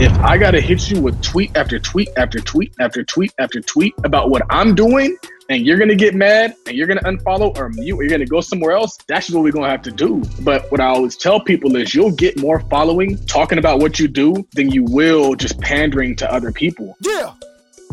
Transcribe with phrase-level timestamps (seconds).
[0.00, 3.92] if I gotta hit you with tweet after tweet after tweet after tweet after tweet
[4.02, 5.14] about what I'm doing,
[5.50, 8.40] and you're gonna get mad and you're gonna unfollow or mute or you're gonna go
[8.40, 10.22] somewhere else, that's what we're gonna have to do.
[10.40, 14.08] But what I always tell people is you'll get more following talking about what you
[14.08, 16.96] do than you will just pandering to other people.
[17.02, 17.34] Yeah.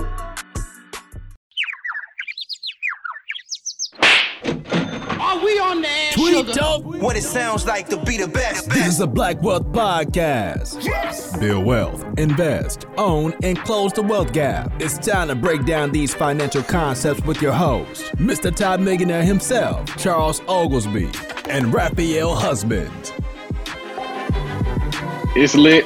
[5.35, 6.53] Are we on the air, Tweet sugar?
[6.53, 6.85] Talk.
[6.85, 8.69] What it sounds like to be the best.
[8.69, 10.81] This is a Black Wealth Podcast.
[11.41, 14.71] Build wealth, invest, own, and close the wealth gap.
[14.81, 18.55] It's time to break down these financial concepts with your host, Mr.
[18.55, 21.11] Todd Millionaire himself, Charles Oglesby,
[21.49, 23.11] and Raphael Husband.
[25.35, 25.85] It's lit.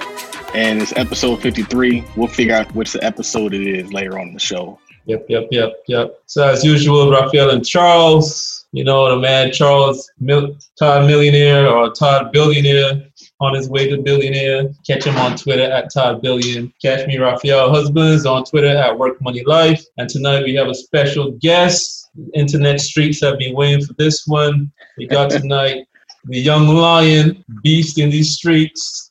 [0.54, 2.04] And it's episode 53.
[2.16, 4.80] We'll figure out which episode it is later on in the show.
[5.06, 6.22] Yep, yep, yep, yep.
[6.28, 11.92] So as usual, Raphael and Charles, you know, the man Charles Mil- Todd Millionaire or
[11.92, 13.04] Todd Billionaire
[13.42, 14.70] on his way to billionaire.
[14.86, 16.72] Catch him on Twitter at Todd Billion.
[16.82, 19.84] Catch me, Raphael Husbands, on Twitter at Work Money Life.
[19.98, 22.10] And tonight we have a special guest.
[22.34, 24.72] Internet streets have been waiting for this one.
[24.98, 25.86] We got tonight
[26.26, 29.10] the young lion, beast in these streets,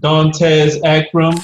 [0.00, 1.34] Dontez Akram.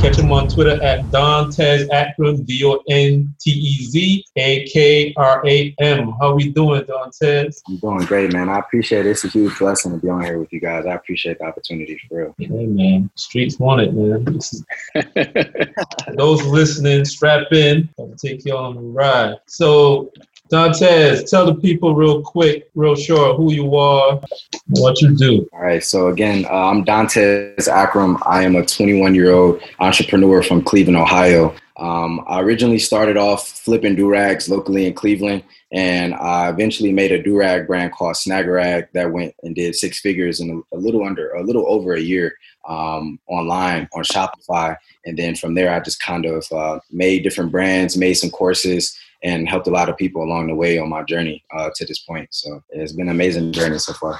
[0.00, 6.14] Catch him on Twitter at Dontez Akram, D-O-N-T-E-Z, A-K-R-A-M.
[6.20, 7.62] How we doing, Dontez?
[7.66, 8.48] I'm doing great, man.
[8.50, 9.10] I appreciate it.
[9.10, 10.84] It's a huge blessing to be on here with you guys.
[10.86, 12.34] I appreciate the opportunity for real.
[12.38, 13.10] Hey, man.
[13.14, 14.24] Streets want it, man.
[16.16, 17.88] Those listening, strap in.
[17.98, 19.36] I'll take you on the ride.
[19.46, 20.12] So,
[20.50, 24.20] Dontez, tell the people real quick, real short, who you are,
[24.68, 25.48] what you do.
[25.52, 25.82] All right.
[25.82, 28.18] So again, uh, I'm Dontez Akram.
[28.24, 31.54] I am a 21 year old entrepreneur from Cleveland, Ohio.
[31.78, 35.42] Um, I originally started off flipping durags locally in Cleveland,
[35.72, 40.40] and I eventually made a durag brand called Snaggerag that went and did six figures
[40.40, 42.34] in a, little under, a little over a year
[42.66, 44.76] um, online on Shopify.
[45.04, 48.96] And then from there, I just kind of uh, made different brands, made some courses,
[49.22, 52.00] and helped a lot of people along the way on my journey uh, to this
[52.00, 52.28] point.
[52.30, 54.18] So it's been an amazing journey so far.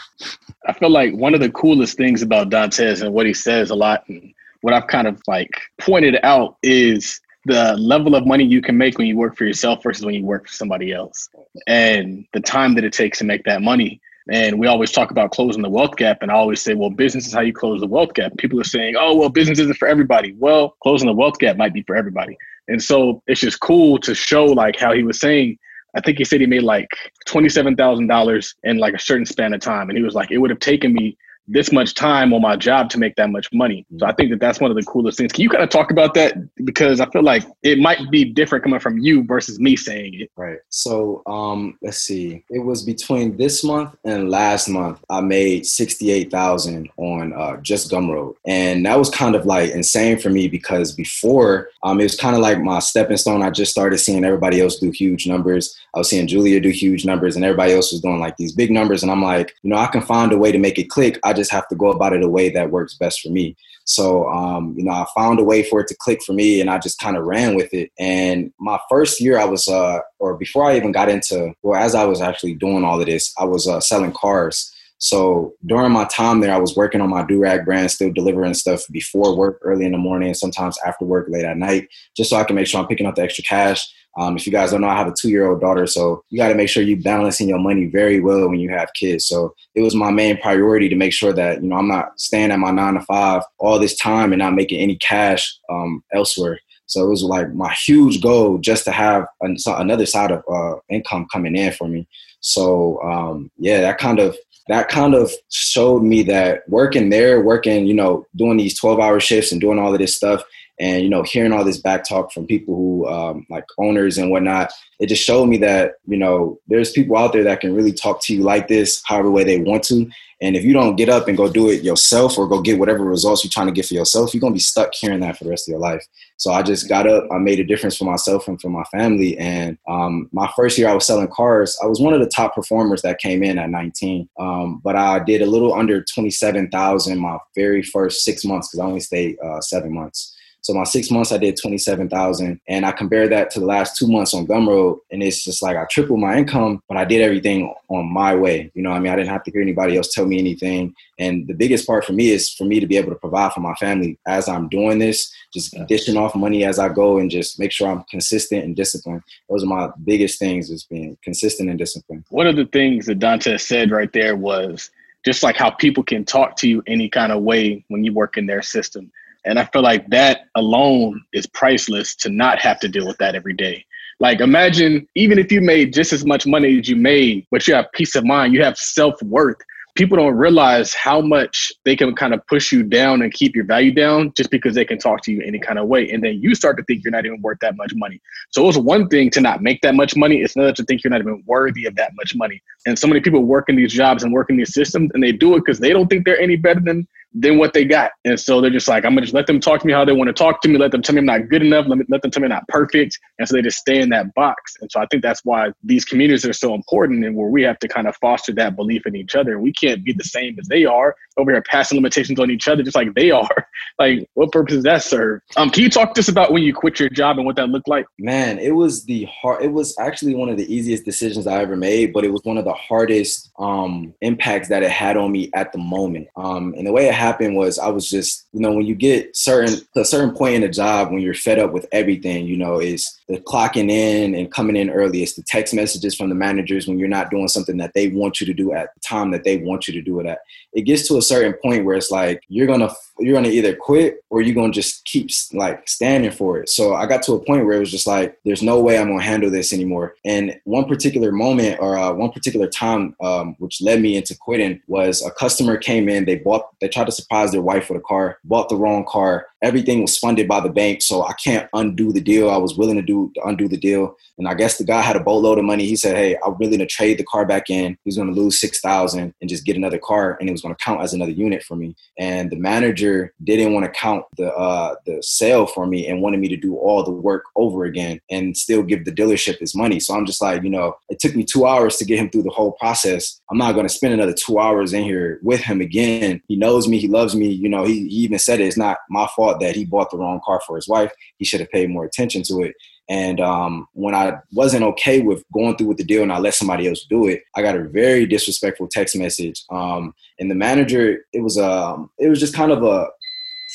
[0.66, 3.74] I feel like one of the coolest things about Dontez and what he says a
[3.74, 8.60] lot, and what I've kind of like pointed out is the level of money you
[8.60, 11.28] can make when you work for yourself versus when you work for somebody else,
[11.66, 14.00] and the time that it takes to make that money.
[14.30, 17.26] And we always talk about closing the wealth gap, and I always say, well, business
[17.28, 18.36] is how you close the wealth gap.
[18.38, 20.34] People are saying, oh, well, business isn't for everybody.
[20.38, 22.36] Well, closing the wealth gap might be for everybody.
[22.66, 25.58] And so it's just cool to show like how he was saying.
[25.94, 26.88] I think he said he made like
[27.26, 30.38] twenty-seven thousand dollars in like a certain span of time, and he was like, it
[30.38, 31.16] would have taken me
[31.48, 33.86] this much time on my job to make that much money.
[33.98, 35.32] So I think that that's one of the coolest things.
[35.32, 36.34] Can you kind of talk about that
[36.64, 40.30] because I feel like it might be different coming from you versus me saying it.
[40.36, 40.58] Right.
[40.70, 42.44] So um, let's see.
[42.50, 45.04] It was between this month and last month.
[45.08, 50.18] I made sixty-eight thousand on uh, just Gumroad, and that was kind of like insane
[50.18, 53.42] for me because before um, it was kind of like my stepping stone.
[53.42, 55.78] I just started seeing everybody else do huge numbers.
[55.94, 58.70] I was seeing Julia do huge numbers, and everybody else was doing like these big
[58.70, 59.02] numbers.
[59.02, 61.18] And I'm like, you know, I can find a way to make it click.
[61.24, 63.56] I just have to go about it a way that works best for me.
[63.84, 66.68] So, um, you know, I found a way for it to click for me and
[66.68, 67.92] I just kind of ran with it.
[68.00, 71.94] And my first year, I was, uh, or before I even got into, well, as
[71.94, 74.72] I was actually doing all of this, I was uh, selling cars.
[74.98, 78.82] So during my time there, I was working on my Durag brand, still delivering stuff
[78.90, 82.44] before work, early in the morning, sometimes after work, late at night, just so I
[82.44, 83.86] can make sure I'm picking up the extra cash.
[84.18, 86.38] Um, if you guys don't know, I have a two year old daughter, so you
[86.38, 89.26] got to make sure you're balancing your money very well when you have kids.
[89.26, 92.50] So it was my main priority to make sure that you know I'm not staying
[92.50, 96.60] at my nine to five all this time and not making any cash um, elsewhere.
[96.86, 100.76] So it was like my huge goal just to have an, another side of uh,
[100.88, 102.08] income coming in for me.
[102.40, 104.36] So um, yeah, that kind of
[104.68, 109.20] that kind of showed me that working there, working, you know, doing these 12 hour
[109.20, 110.42] shifts and doing all of this stuff
[110.78, 114.30] and, you know, hearing all this back talk from people who um, like owners and
[114.30, 117.92] whatnot, it just showed me that, you know, there's people out there that can really
[117.92, 120.10] talk to you like this, however way they want to.
[120.42, 123.04] And if you don't get up and go do it yourself or go get whatever
[123.04, 125.50] results you're trying to get for yourself, you're gonna be stuck hearing that for the
[125.50, 126.06] rest of your life.
[126.36, 129.38] So I just got up, I made a difference for myself and for my family.
[129.38, 132.54] And um, my first year I was selling cars, I was one of the top
[132.54, 134.28] performers that came in at 19.
[134.38, 138.86] Um, but I did a little under 27,000 my very first six months because I
[138.86, 140.35] only stayed uh, seven months.
[140.66, 144.08] So my six months, I did 27,000 and I compare that to the last two
[144.08, 144.98] months on Gumroad.
[145.12, 148.72] And it's just like, I tripled my income, but I did everything on my way.
[148.74, 149.12] You know I mean?
[149.12, 150.92] I didn't have to hear anybody else tell me anything.
[151.20, 153.60] And the biggest part for me is for me to be able to provide for
[153.60, 157.60] my family as I'm doing this, just dishing off money as I go and just
[157.60, 159.22] make sure I'm consistent and disciplined.
[159.48, 162.24] Those are my biggest things is being consistent and disciplined.
[162.30, 164.90] One of the things that Dante said right there was
[165.24, 168.36] just like how people can talk to you any kind of way when you work
[168.36, 169.12] in their system.
[169.46, 173.34] And I feel like that alone is priceless to not have to deal with that
[173.34, 173.84] every day.
[174.18, 177.74] Like imagine even if you made just as much money as you made, but you
[177.74, 179.58] have peace of mind, you have self-worth
[179.96, 183.64] people don't realize how much they can kind of push you down and keep your
[183.64, 186.08] value down just because they can talk to you any kind of way.
[186.10, 188.20] And then you start to think you're not even worth that much money.
[188.50, 190.42] So it was one thing to not make that much money.
[190.42, 192.62] It's another to think you're not even worthy of that much money.
[192.86, 195.32] And so many people work in these jobs and work in these systems and they
[195.32, 197.08] do it because they don't think they're any better than
[197.38, 198.12] than what they got.
[198.24, 200.12] And so they're just like, I'm gonna just let them talk to me how they
[200.12, 202.04] want to talk to me, let them tell me I'm not good enough, let, me,
[202.08, 203.18] let them tell me I'm not perfect.
[203.38, 204.74] And so they just stay in that box.
[204.80, 207.78] And so I think that's why these communities are so important and where we have
[207.80, 209.60] to kind of foster that belief in each other.
[209.60, 212.82] We can't be the same as they are over here passing limitations on each other
[212.82, 213.68] just like they are.
[213.98, 215.42] like what purpose does that serve?
[215.56, 217.68] Um, can you talk to us about when you quit your job and what that
[217.68, 218.06] looked like?
[218.18, 221.76] Man, it was the hard it was actually one of the easiest decisions I ever
[221.76, 225.50] made, but it was one of the hardest um impacts that it had on me
[225.54, 226.28] at the moment.
[226.36, 227.14] Um and the way it
[227.54, 230.70] was I was just, you know, when you get certain a certain point in a
[230.70, 234.76] job when you're fed up with everything, you know, is the clocking in and coming
[234.76, 235.22] in early.
[235.22, 238.40] It's the text messages from the managers when you're not doing something that they want
[238.40, 240.38] you to do at the time that they want you to do it at.
[240.72, 242.88] It gets to a certain point where it's like you're gonna
[243.18, 246.68] you're gonna either quit or you're gonna just keep like standing for it.
[246.68, 249.08] So I got to a point where it was just like, there's no way I'm
[249.08, 250.14] gonna handle this anymore.
[250.24, 254.80] And one particular moment or uh, one particular time, um, which led me into quitting,
[254.86, 256.24] was a customer came in.
[256.24, 259.46] They bought, they tried to surprise their wife with a car, bought the wrong car.
[259.62, 262.50] Everything was funded by the bank, so I can't undo the deal.
[262.50, 265.16] I was willing to do to undo the deal, and I guess the guy had
[265.16, 265.86] a boatload of money.
[265.86, 267.96] He said, "Hey, I'm willing to trade the car back in.
[268.04, 270.74] He's going to lose six thousand and just get another car, and it was going
[270.74, 274.52] to count as another unit for me." And the manager didn't want to count the
[274.54, 278.20] uh, the sale for me and wanted me to do all the work over again
[278.30, 280.00] and still give the dealership his money.
[280.00, 282.42] So I'm just like, you know, it took me two hours to get him through
[282.42, 283.40] the whole process.
[283.50, 286.42] I'm not going to spend another two hours in here with him again.
[286.48, 286.98] He knows me.
[286.98, 287.48] He loves me.
[287.48, 288.66] You know, he, he even said it.
[288.66, 291.12] It's not my fault that he bought the wrong car for his wife.
[291.38, 292.74] He should have paid more attention to it.
[293.08, 296.54] And um, when I wasn't okay with going through with the deal and I let
[296.54, 299.64] somebody else do it, I got a very disrespectful text message.
[299.70, 303.08] Um, and the manager, it was um, it was just kind of a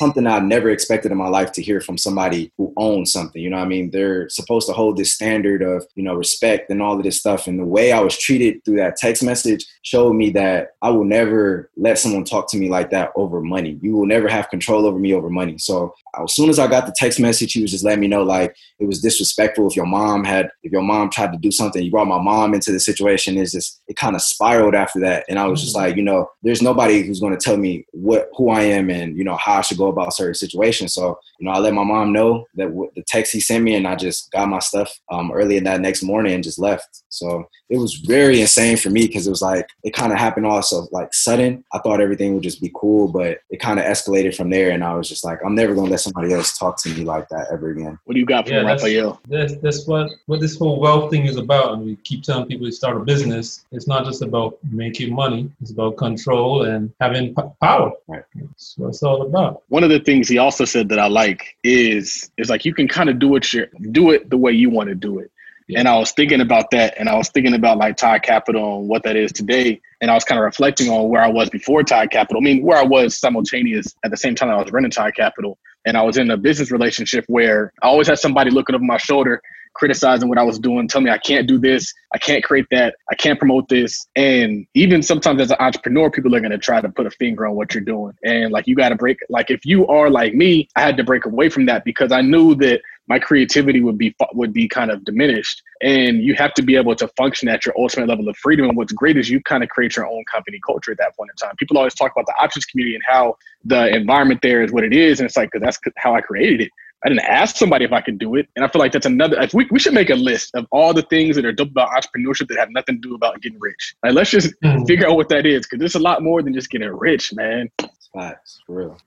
[0.02, 3.40] something I never expected in my life to hear from somebody who owns something.
[3.40, 3.92] You know I mean?
[3.92, 7.46] They're supposed to hold this standard of, you know, respect and all of this stuff.
[7.46, 11.06] And the way I was treated through that text message showed me that I will
[11.06, 13.78] never let someone talk to me like that over money.
[13.84, 15.60] You will never have control over me over money.
[15.60, 18.24] So as soon as I got the text message, he was just letting me know
[18.24, 21.84] like it was disrespectful if your mom had if your mom tried to do something,
[21.84, 23.38] you brought my mom into the situation.
[23.38, 25.26] It's just it kind of spiraled after that.
[25.30, 25.88] And I was just mm-hmm.
[25.88, 29.24] like, you know, there's nobody who's gonna tell me what who I am and you
[29.24, 30.94] know how I should go about certain situations.
[30.94, 33.76] So, you know, I let my mom know that w- the text he sent me
[33.76, 37.04] and I just got my stuff um, early in that next morning and just left.
[37.10, 40.46] So it was very insane for me because it was like it kind of happened
[40.46, 41.64] also like sudden.
[41.74, 44.84] I thought everything would just be cool, but it kind of escalated from there and
[44.84, 47.48] I was just like, I'm never gonna let somebody else talk to me like that
[47.52, 47.98] ever again.
[48.06, 49.22] What do you got for yeah, Raphael?
[49.28, 51.74] That's, that's what what this whole wealth thing is about.
[51.74, 53.66] And we keep telling people to start a business.
[53.72, 55.52] It's not just about making money.
[55.62, 57.92] It's about control and having p- power.
[58.08, 58.24] Right.
[58.36, 59.64] That's what it's all about.
[59.70, 62.88] One of the things he also said that I like is is like you can
[62.88, 65.32] kind of do it your do it the way you want to do it.
[65.74, 68.90] And I was thinking about that, and I was thinking about like Tide Capital and
[68.90, 69.80] what that is today.
[70.02, 72.42] And I was kind of reflecting on where I was before Tide Capital.
[72.42, 75.58] I mean, where I was simultaneous at the same time I was running Tide Capital
[75.86, 78.98] and I was in a business relationship where I always had somebody looking over my
[78.98, 79.42] shoulder,
[79.74, 82.96] criticizing what I was doing, telling me I can't do this, I can't create that,
[83.12, 84.08] I can't promote this.
[84.16, 87.48] And even sometimes as an entrepreneur, people are going to try to put a finger
[87.48, 88.14] on what you're doing.
[88.24, 91.04] And like you got to break, like if you are like me, I had to
[91.04, 94.90] break away from that because I knew that my creativity would be would be kind
[94.90, 95.62] of diminished.
[95.82, 98.70] And you have to be able to function at your ultimate level of freedom.
[98.70, 101.30] And what's great is you kind of create your own company culture at that point
[101.32, 101.56] in time.
[101.58, 103.36] People always talk about the options community and how
[103.66, 105.20] the environment there is what it is.
[105.20, 106.72] And it's like because that's how i created it
[107.04, 108.48] I didn't ask somebody if I could do it.
[108.56, 109.40] And I feel like that's another.
[109.42, 111.90] If we we should make a list of all the things that are dope about
[111.90, 113.96] entrepreneurship that have nothing to do about getting rich.
[114.04, 114.86] Like let's just mm.
[114.88, 117.70] figure out what that is because it's a lot more than just getting rich, man.
[118.14, 118.98] Facts, for real.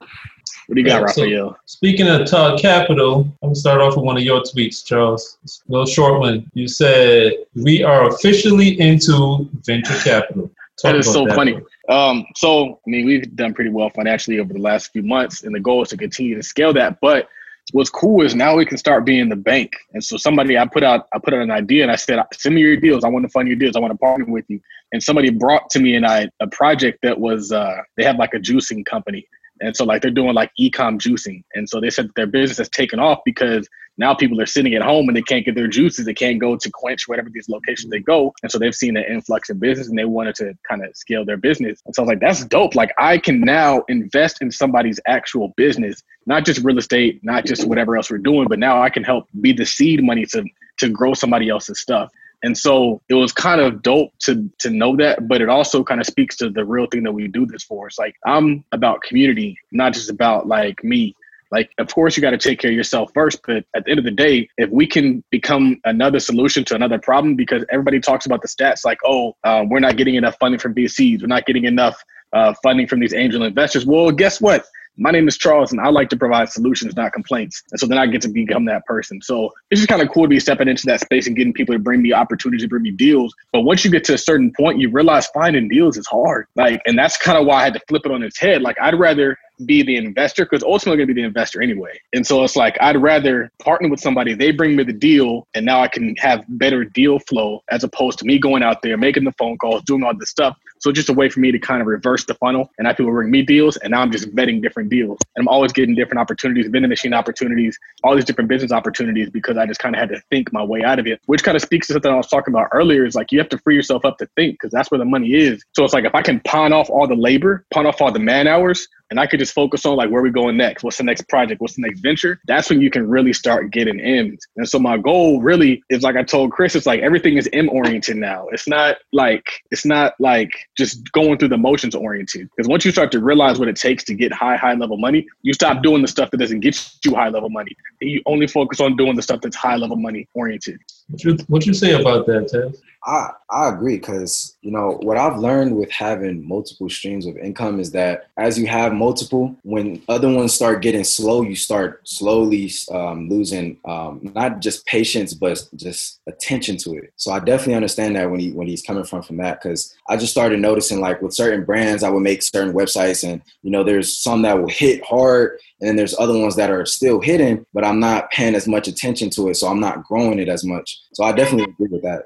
[0.67, 1.51] What do you got, yeah, Raphael?
[1.51, 5.39] So speaking of Tide Capital, I'm gonna start off with one of your tweets, Charles.
[5.47, 6.51] A little short one.
[6.55, 10.51] You said we are officially into venture capital.
[10.81, 11.37] Talk that is so that.
[11.37, 11.61] funny.
[11.89, 15.55] Um, so I mean, we've done pretty well financially over the last few months, and
[15.55, 16.99] the goal is to continue to scale that.
[17.01, 17.29] But
[17.73, 19.73] what's cool is now we can start being the bank.
[19.93, 22.55] And so somebody I put out I put out an idea and I said, send
[22.55, 23.05] me your deals.
[23.05, 23.77] I want to fund your deals.
[23.77, 24.61] I want to partner with you.
[24.93, 28.35] And somebody brought to me and I a project that was uh, they have like
[28.35, 29.27] a juicing company.
[29.61, 31.43] And so like they're doing like ecom juicing.
[31.55, 34.83] And so they said their business has taken off because now people are sitting at
[34.83, 36.05] home and they can't get their juices.
[36.05, 38.35] They can't go to quench whatever these locations they go.
[38.43, 41.25] And so they've seen an influx in business and they wanted to kind of scale
[41.25, 41.81] their business.
[41.87, 42.75] And so I was like, that's dope.
[42.75, 47.67] Like I can now invest in somebody's actual business, not just real estate, not just
[47.67, 50.45] whatever else we're doing, but now I can help be the seed money to
[50.79, 52.11] to grow somebody else's stuff.
[52.43, 56.01] And so it was kind of dope to to know that, but it also kind
[56.01, 57.87] of speaks to the real thing that we do this for.
[57.87, 61.17] It's like I'm about community, not just about like me.
[61.51, 63.99] Like, of course, you got to take care of yourself first, but at the end
[63.99, 68.27] of the day, if we can become another solution to another problem, because everybody talks
[68.27, 71.47] about the stats, like, oh, uh, we're not getting enough funding from VCs, we're not
[71.47, 73.87] getting enough uh, funding from these angel investors.
[73.87, 74.67] Well, guess what?
[74.97, 77.63] my name is Charles and I like to provide solutions, not complaints.
[77.73, 79.21] And so then I get to become that person.
[79.23, 81.75] So it's just kind of cool to be stepping into that space and getting people
[81.75, 83.35] to bring me opportunities to bring me deals.
[83.53, 86.47] But once you get to a certain point, you realize finding deals is hard.
[86.55, 88.63] Like, and that's kind of why I had to flip it on its head.
[88.63, 92.01] Like, I'd rather be the investor because ultimately I'm going to be the investor anyway.
[92.13, 95.65] And so it's like I'd rather partner with somebody, they bring me the deal, and
[95.65, 99.25] now I can have better deal flow as opposed to me going out there, making
[99.25, 100.57] the phone calls, doing all this stuff.
[100.81, 103.13] So just a way for me to kind of reverse the funnel and have people
[103.13, 105.19] bring me deals, and now I'm just vetting different deals.
[105.35, 109.57] And I'm always getting different opportunities, vending machine opportunities, all these different business opportunities because
[109.57, 111.63] I just kind of had to think my way out of it, which kind of
[111.63, 113.07] speaks to something I was talking about earlier.
[113.07, 115.33] Is like you have to free yourself up to think because that's where the money
[115.33, 115.65] is.
[115.75, 118.19] So it's like if I can pawn off all the labor, pawn off all the
[118.19, 121.05] man hours, and I could just focus on like where we going next, what's the
[121.05, 122.41] next project, what's the next venture.
[122.47, 124.47] That's when you can really start getting M's.
[124.57, 127.69] And so my goal really is like I told Chris, it's like everything is M
[127.69, 128.49] oriented now.
[128.49, 132.49] It's not like it's not like just going through the motions oriented.
[132.57, 135.27] Because once you start to realize what it takes to get high, high level money,
[135.43, 137.77] you stop doing the stuff that doesn't get you high level money.
[138.01, 140.81] And you only focus on doing the stuff that's high level money oriented.
[141.09, 142.75] What you what you say about that, Ted?
[143.07, 147.79] I, I agree because you know what I've learned with having multiple streams of income
[147.79, 152.73] is that as you have multiple, when other ones start getting slow, you start slowly
[152.91, 157.13] um, losing um, not just patience but just attention to it.
[157.17, 160.17] So I definitely understand that when he when he's coming from from that because I
[160.17, 163.85] just started noticing like with certain brands, I would make certain websites and you know
[163.85, 167.67] there's some that will hit hard and then there's other ones that are still hidden,
[167.75, 170.65] but I'm not paying as much attention to it, so I'm not growing it as
[170.65, 170.99] much.
[171.13, 172.23] So I definitely agree with that.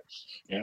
[0.49, 0.63] Yeah.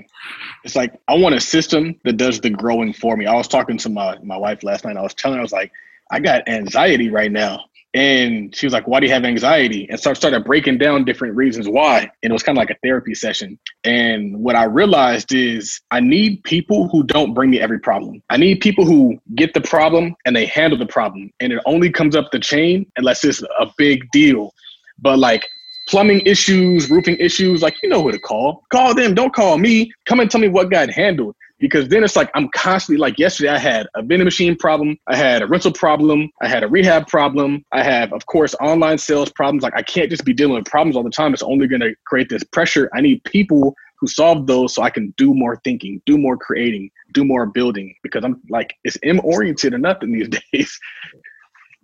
[0.63, 3.25] It's like I want a system that does the growing for me.
[3.25, 4.95] I was talking to my, my wife last night.
[4.95, 5.73] I was telling her, I was like,
[6.09, 7.65] I got anxiety right now.
[7.95, 9.87] And she was like, Why do you have anxiety?
[9.89, 11.99] And so I started breaking down different reasons why.
[12.21, 13.57] And it was kind of like a therapy session.
[13.85, 18.21] And what I realized is I need people who don't bring me every problem.
[18.29, 21.31] I need people who get the problem and they handle the problem.
[21.39, 24.53] And it only comes up the chain unless it's a big deal.
[24.99, 25.45] But like
[25.87, 28.63] plumbing issues, roofing issues, like you know who to call.
[28.73, 29.15] Call them.
[29.15, 29.89] Don't call me.
[30.05, 31.35] Come and tell me what got handled.
[31.65, 35.15] Because then it's like I'm constantly like yesterday I had a vending machine problem, I
[35.15, 39.31] had a rental problem, I had a rehab problem, I have of course online sales
[39.31, 39.63] problems.
[39.63, 41.33] Like I can't just be dealing with problems all the time.
[41.33, 42.87] It's only gonna create this pressure.
[42.93, 46.91] I need people who solve those so I can do more thinking, do more creating,
[47.13, 50.79] do more building because I'm like it's M oriented or nothing these days.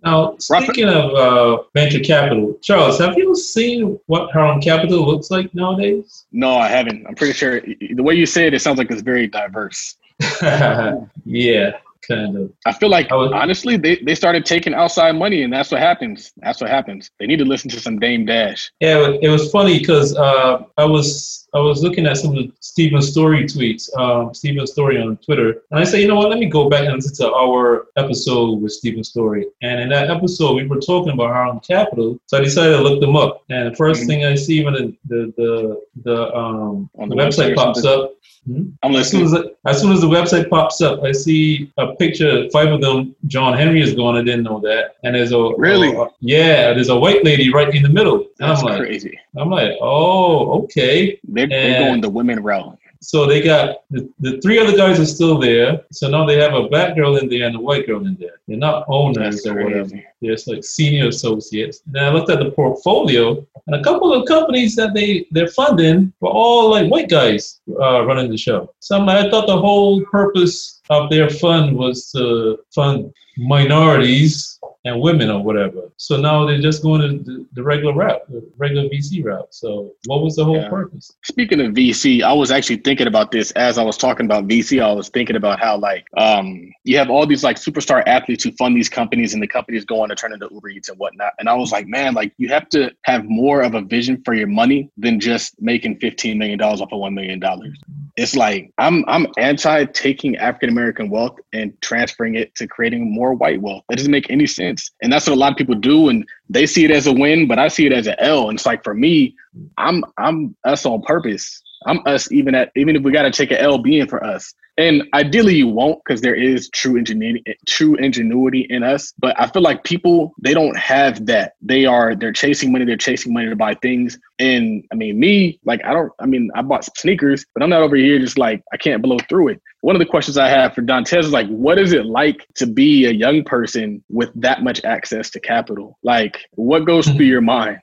[0.04, 5.54] Now, speaking of uh, venture capital, Charles, have you seen what Harlem Capital looks like
[5.54, 6.26] nowadays?
[6.32, 7.06] No, I haven't.
[7.06, 9.96] I'm pretty sure the way you say it, it sounds like it's very diverse.
[10.42, 11.72] yeah,
[12.06, 12.52] kind of.
[12.66, 16.32] I feel like was, honestly, they, they started taking outside money, and that's what happens.
[16.38, 17.10] That's what happens.
[17.18, 18.70] They need to listen to some Dame Dash.
[18.80, 23.02] Yeah, it was funny because uh, I was I was looking at some of Stephen
[23.02, 26.30] Story tweets, um, Stephen Story on Twitter, and I said, you know what?
[26.30, 29.46] Let me go back and listen to our episode with Stephen Story.
[29.60, 33.00] And in that episode, we were talking about Harlem Capital, so I decided to look
[33.00, 33.44] them up.
[33.50, 34.06] And the 1st mm-hmm.
[34.06, 38.14] thing I see when the the the, the um the, the website, website pops up.
[38.46, 38.70] Hmm?
[38.82, 39.24] I'm listening.
[39.24, 42.48] As soon as, as soon as the website pops up, I see a picture.
[42.50, 43.14] Five of them.
[43.26, 44.16] John Henry is going.
[44.16, 44.96] I didn't know that.
[45.04, 48.16] And there's a really, a, yeah, there's a white lady right in the middle.
[48.16, 49.18] And That's I'm like, crazy.
[49.36, 51.18] I'm like, oh, okay.
[51.24, 52.78] They're, they're going the women route.
[53.02, 55.82] So they got the, the three other guys are still there.
[55.90, 58.40] So now they have a black girl in there and a white girl in there.
[58.46, 59.88] They're not owners That's or whatever.
[59.88, 60.06] crazy.
[60.20, 61.82] They're just like senior associates.
[61.86, 66.12] Then I looked at the portfolio, and a couple of companies that they they're funding
[66.20, 68.72] were all like white guys uh, running the show.
[68.78, 74.51] So I'm like, I thought the whole purpose of their fund was to fund minorities
[74.84, 75.90] and women or whatever.
[75.96, 79.54] So now they're just going to the, the regular route, the regular VC route.
[79.54, 80.68] So what was the whole Yeah.
[80.68, 81.12] purpose?
[81.24, 84.82] Speaking of VC, I was actually thinking about this as I was talking about VC.
[84.82, 88.50] I was thinking about how like um, you have all these like superstar athletes who
[88.52, 91.32] fund these companies, and the companies go on to turn into Uber Eats and whatnot.
[91.38, 94.34] And I was like, man, like you have to have more of a vision for
[94.34, 97.78] your money than just making fifteen million dollars off of one million dollars.
[98.16, 103.32] It's like I'm I'm anti taking African American wealth and transferring it to creating more
[103.34, 103.84] white wealth.
[103.88, 106.08] That doesn't make any sense, and that's what a lot of people do.
[106.08, 108.50] And they see it as a win, but I see it as an L.
[108.50, 109.34] And it's like for me,
[109.78, 111.62] I'm I'm us on purpose.
[111.86, 114.52] I'm us even at even if we got to take an L being for us.
[114.78, 119.12] And ideally you won't because there is true ingenuity true ingenuity in us.
[119.18, 121.54] But I feel like people they don't have that.
[121.60, 124.18] They are they're chasing money, they're chasing money to buy things.
[124.38, 127.70] And I mean me, like I don't I mean I bought some sneakers, but I'm
[127.70, 129.62] not over here just like I can't blow through it.
[129.82, 132.66] One of the questions I have for Dontez is like, what is it like to
[132.66, 135.98] be a young person with that much access to capital?
[136.04, 137.78] Like, what goes through your mind?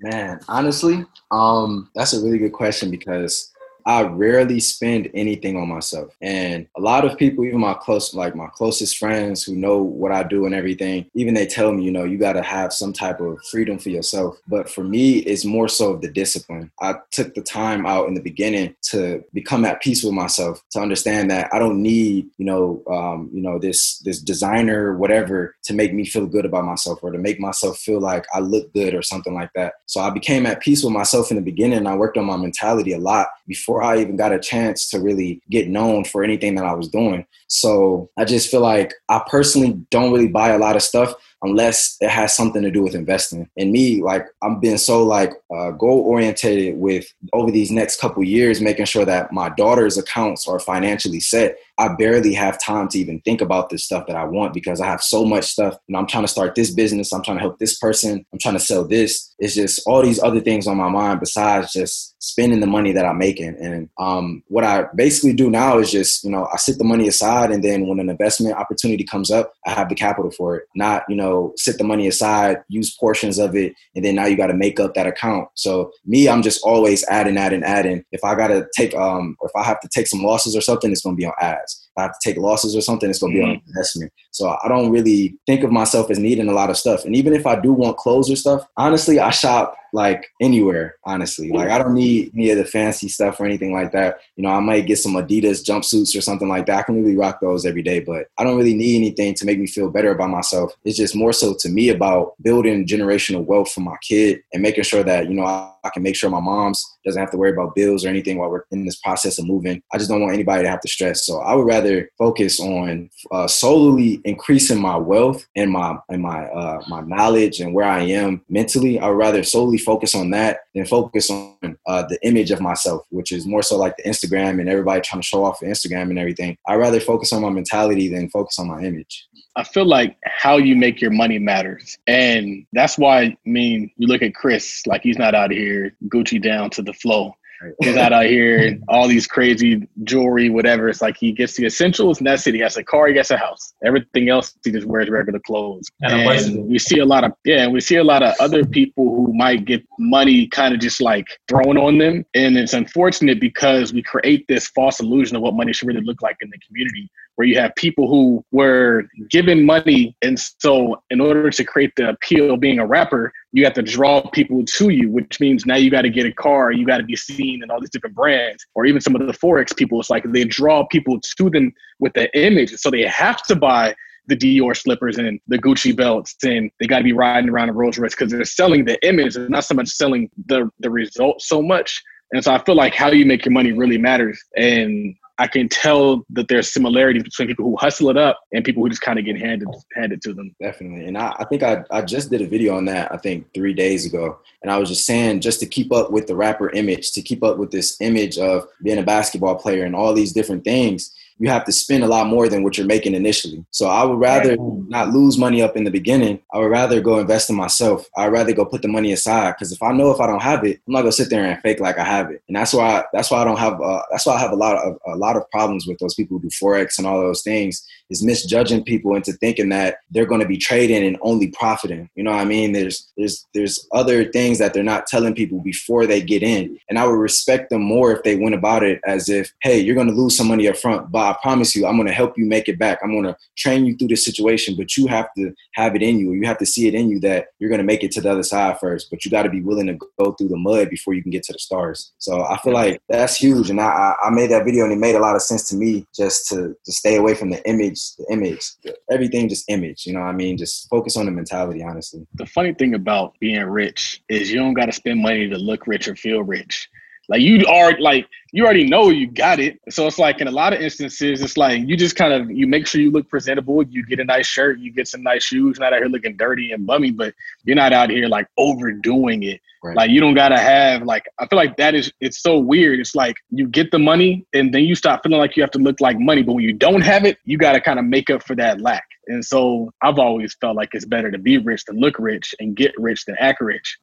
[0.00, 3.51] Man, honestly, um, that's a really good question because
[3.86, 6.16] I rarely spend anything on myself.
[6.20, 10.12] And a lot of people, even my close, like my closest friends who know what
[10.12, 12.92] I do and everything, even they tell me, you know, you got to have some
[12.92, 14.38] type of freedom for yourself.
[14.48, 16.70] But for me, it's more so of the discipline.
[16.80, 20.80] I took the time out in the beginning to become at peace with myself, to
[20.80, 25.74] understand that I don't need, you know, um, you know, this this designer, whatever, to
[25.74, 28.94] make me feel good about myself or to make myself feel like I look good
[28.94, 29.74] or something like that.
[29.86, 31.86] So I became at peace with myself in the beginning.
[31.86, 35.40] I worked on my mentality a lot before I even got a chance to really
[35.50, 37.24] get known for anything that I was doing.
[37.46, 41.96] So I just feel like I personally don't really buy a lot of stuff unless
[42.00, 43.48] it has something to do with investing.
[43.56, 48.22] And me, like I'm being so like uh, goal oriented with over these next couple
[48.24, 51.56] years, making sure that my daughter's accounts are financially set.
[51.82, 54.86] I barely have time to even think about this stuff that I want because I
[54.86, 55.76] have so much stuff.
[55.88, 57.12] You know, I'm trying to start this business.
[57.12, 58.24] I'm trying to help this person.
[58.32, 59.34] I'm trying to sell this.
[59.40, 63.04] It's just all these other things on my mind besides just spending the money that
[63.04, 63.56] I'm making.
[63.60, 67.08] And um, what I basically do now is just, you know, I sit the money
[67.08, 70.68] aside and then when an investment opportunity comes up, I have the capital for it.
[70.76, 74.36] Not, you know, sit the money aside, use portions of it, and then now you
[74.36, 75.48] got to make up that account.
[75.54, 78.04] So me, I'm just always adding, adding, adding.
[78.12, 80.60] If I got to take, um, or if I have to take some losses or
[80.60, 81.71] something, it's going to be on ads.
[81.96, 83.68] I have to take losses or something, it's going to be on mm-hmm.
[83.68, 84.12] investment.
[84.30, 87.04] So I don't really think of myself as needing a lot of stuff.
[87.04, 91.50] And even if I do want clothes or stuff, honestly, I shop like anywhere, honestly.
[91.50, 94.20] Like I don't need any of the fancy stuff or anything like that.
[94.36, 96.78] You know, I might get some Adidas jumpsuits or something like that.
[96.78, 99.58] I can really rock those every day, but I don't really need anything to make
[99.58, 100.72] me feel better about myself.
[100.84, 104.84] It's just more so to me about building generational wealth for my kid and making
[104.84, 107.50] sure that, you know, I, I can make sure my mom's doesn't have to worry
[107.50, 109.82] about bills or anything while we're in this process of moving.
[109.92, 111.26] I just don't want anybody to have to stress.
[111.26, 116.46] So I would rather focus on uh, solely increasing my wealth and my and my
[116.46, 118.98] uh, my knowledge and where I am mentally.
[118.98, 123.04] I would rather solely focus on that than focus on uh, the image of myself,
[123.10, 126.18] which is more so like the Instagram and everybody trying to show off Instagram and
[126.18, 126.56] everything.
[126.66, 129.26] I'd rather focus on my mentality than focus on my image.
[129.56, 131.98] I feel like how you make your money matters.
[132.06, 135.94] And that's why, I mean, you look at Chris, like he's not out of here
[136.08, 137.34] Gucci down to the flow.
[137.80, 140.88] He's not out here all these crazy jewelry, whatever.
[140.88, 142.54] It's like he gets the essentials and that's it.
[142.54, 143.74] He has a car, he gets a house.
[143.84, 145.88] Everything else, he just wears regular clothes.
[146.00, 146.64] And a bicycle.
[146.64, 149.64] we see a lot of, yeah, we see a lot of other people who might
[149.64, 152.24] get money kind of just like thrown on them.
[152.34, 156.22] And it's unfortunate because we create this false illusion of what money should really look
[156.22, 161.20] like in the community where you have people who were given money and so in
[161.20, 164.90] order to create the appeal of being a rapper you have to draw people to
[164.90, 167.62] you which means now you got to get a car you got to be seen
[167.62, 170.44] in all these different brands or even some of the forex people it's like they
[170.44, 173.94] draw people to them with the image so they have to buy
[174.26, 177.72] the Dior slippers and the Gucci belts, and they got to be riding around a
[177.72, 181.42] Rolls Royce because they're selling the image and not so much selling the the result
[181.42, 182.02] so much.
[182.32, 184.42] And so I feel like how you make your money really matters.
[184.56, 188.80] And I can tell that there's similarities between people who hustle it up and people
[188.80, 190.54] who just kind of get handed handed to them.
[190.60, 191.06] Definitely.
[191.06, 193.74] And I, I think I, I just did a video on that, I think three
[193.74, 194.38] days ago.
[194.62, 197.42] And I was just saying, just to keep up with the rapper image, to keep
[197.42, 201.50] up with this image of being a basketball player and all these different things, you
[201.50, 203.64] have to spend a lot more than what you're making initially.
[203.72, 206.40] So I would rather not lose money up in the beginning.
[206.54, 208.08] I would rather go invest in myself.
[208.16, 210.62] I'd rather go put the money aside because if I know if I don't have
[210.64, 212.44] it, I'm not gonna sit there and fake like I have it.
[212.46, 214.56] And that's why I, that's why I don't have uh, that's why I have a
[214.56, 217.42] lot of a lot of problems with those people who do forex and all those
[217.42, 222.08] things is misjudging people into thinking that they're going to be trading and only profiting.
[222.14, 222.72] You know what I mean?
[222.72, 226.78] There's there's there's other things that they're not telling people before they get in.
[226.88, 229.96] And I would respect them more if they went about it as if, hey, you're
[229.96, 232.36] going to lose some money up front, but I promise you, I'm going to help
[232.36, 232.98] you make it back.
[233.02, 236.18] I'm going to train you through this situation, but you have to have it in
[236.18, 236.32] you.
[236.32, 238.30] You have to see it in you that you're going to make it to the
[238.30, 241.14] other side first, but you got to be willing to go through the mud before
[241.14, 242.12] you can get to the stars.
[242.18, 243.70] So I feel like that's huge.
[243.70, 246.06] And I, I made that video and it made a lot of sense to me
[246.14, 248.62] just to, to stay away from the image, the image,
[249.10, 250.56] everything just image, you know I mean?
[250.56, 252.26] Just focus on the mentality, honestly.
[252.34, 255.86] The funny thing about being rich is you don't got to spend money to look
[255.86, 256.88] rich or feel rich.
[257.32, 259.80] Like you are like you already know you got it.
[259.88, 262.66] So it's like in a lot of instances, it's like you just kind of you
[262.66, 263.82] make sure you look presentable.
[263.84, 265.78] You get a nice shirt, you get some nice shoes.
[265.80, 267.32] Not out here looking dirty and bummy, but
[267.64, 269.62] you're not out here like overdoing it.
[269.82, 269.96] Right.
[269.96, 273.00] Like you don't gotta have like I feel like that is it's so weird.
[273.00, 275.78] It's like you get the money and then you stop feeling like you have to
[275.78, 276.42] look like money.
[276.42, 279.04] But when you don't have it, you gotta kind of make up for that lack.
[279.28, 282.76] And so I've always felt like it's better to be rich than look rich and
[282.76, 283.98] get rich than act rich.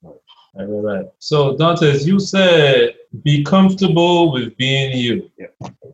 [0.55, 1.05] All right.
[1.19, 5.29] So Dante, as you said be comfortable with being you.
[5.37, 5.47] Yeah.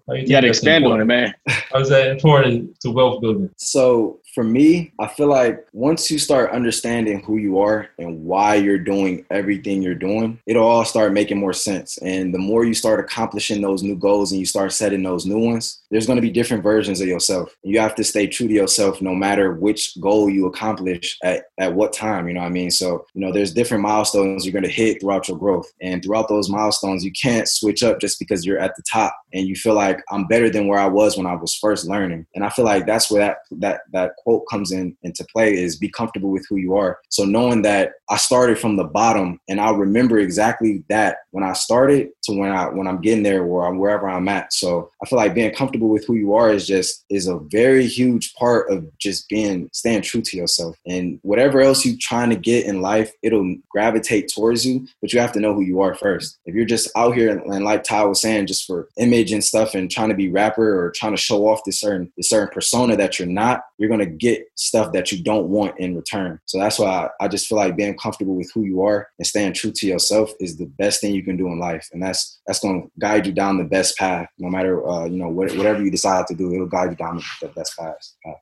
[0.09, 1.09] You, got to expand important?
[1.11, 1.33] on it, man.
[1.71, 3.49] How is that important to wealth building?
[3.57, 8.55] So for me, I feel like once you start understanding who you are and why
[8.55, 11.97] you're doing everything you're doing, it'll all start making more sense.
[11.99, 15.39] And the more you start accomplishing those new goals and you start setting those new
[15.39, 17.55] ones, there's going to be different versions of yourself.
[17.63, 21.73] You have to stay true to yourself no matter which goal you accomplish at, at
[21.73, 22.71] what time, you know what I mean?
[22.71, 25.71] So, you know, there's different milestones you're going to hit throughout your growth.
[25.81, 29.47] And throughout those milestones, you can't switch up just because you're at the top and
[29.47, 32.25] you feel like I'm better than where I was when I was first learning.
[32.35, 35.77] And I feel like that's where that that that quote comes in into play is
[35.77, 36.99] be comfortable with who you are.
[37.09, 41.53] So knowing that I started from the bottom and I'll remember exactly that when I
[41.53, 44.53] started to when I when I'm getting there or I'm wherever I'm at.
[44.53, 47.85] So I feel like being comfortable with who you are is just is a very
[47.85, 50.75] huge part of just being staying true to yourself.
[50.87, 55.19] And whatever else you're trying to get in life, it'll gravitate towards you, but you
[55.19, 56.39] have to know who you are first.
[56.45, 59.75] If you're just out here and like Ty was saying, just for image and stuff
[59.75, 62.95] and trying to be rapper or trying to show off this certain this certain persona
[62.95, 66.39] that you're not, you're gonna get stuff that you don't want in return.
[66.45, 69.27] So that's why I, I just feel like being comfortable with who you are and
[69.27, 72.39] staying true to yourself is the best thing you can do in life, and that's
[72.47, 74.27] that's going to guide you down the best path.
[74.37, 77.21] No matter uh, you know what, whatever you decide to do, it'll guide you down
[77.41, 77.95] the best path.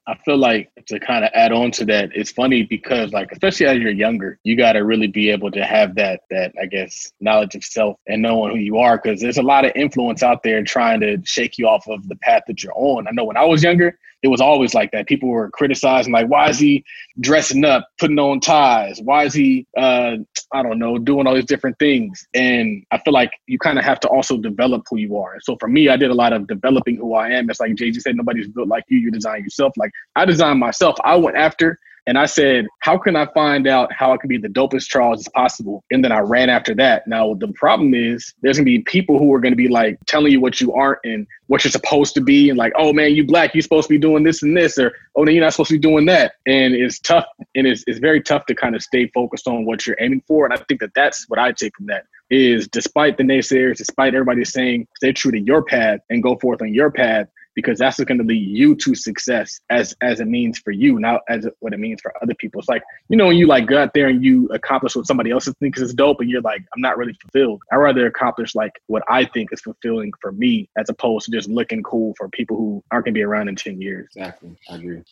[0.07, 3.67] I feel like to kind of add on to that, it's funny because like especially
[3.67, 7.11] as you're younger, you got to really be able to have that that I guess
[7.19, 10.43] knowledge of self and knowing who you are because there's a lot of influence out
[10.43, 13.07] there trying to shake you off of the path that you're on.
[13.07, 15.05] I know when I was younger, it was always like that.
[15.07, 16.83] People were criticizing, like, why is he
[17.19, 19.01] dressing up, putting on ties?
[19.03, 20.15] Why is he, uh,
[20.53, 22.25] I don't know, doing all these different things?
[22.33, 25.35] And I feel like you kind of have to also develop who you are.
[25.41, 27.49] So for me, I did a lot of developing who I am.
[27.49, 28.97] It's like JG said, nobody's built like you.
[28.97, 29.73] You design yourself.
[29.75, 30.95] Like I designed myself.
[31.03, 34.37] I went after and I said, how can I find out how I can be
[34.37, 35.83] the dopest Charles as possible?
[35.89, 37.07] And then I ran after that.
[37.07, 39.97] Now, the problem is there's going to be people who are going to be like
[40.05, 42.49] telling you what you aren't and what you're supposed to be.
[42.49, 44.93] And like, oh man, you black, you're supposed to be doing this and this, or
[45.15, 46.33] oh, no, you're not supposed to be doing that.
[46.45, 47.25] And it's tough.
[47.55, 50.45] And it's, it's very tough to kind of stay focused on what you're aiming for.
[50.45, 54.15] And I think that that's what I take from that is despite the naysayers, despite
[54.15, 57.99] everybody saying stay true to your path and go forth on your path, because that's
[57.99, 61.47] what's going to lead you to success as as it means for you, not as
[61.59, 62.59] what it means for other people.
[62.59, 65.31] It's like you know when you like go out there and you accomplish what somebody
[65.31, 67.61] else thinks is dope, and you're like, I'm not really fulfilled.
[67.71, 71.49] I rather accomplish like what I think is fulfilling for me, as opposed to just
[71.49, 74.09] looking cool for people who aren't going to be around in ten years.
[74.15, 75.03] Exactly, I agree.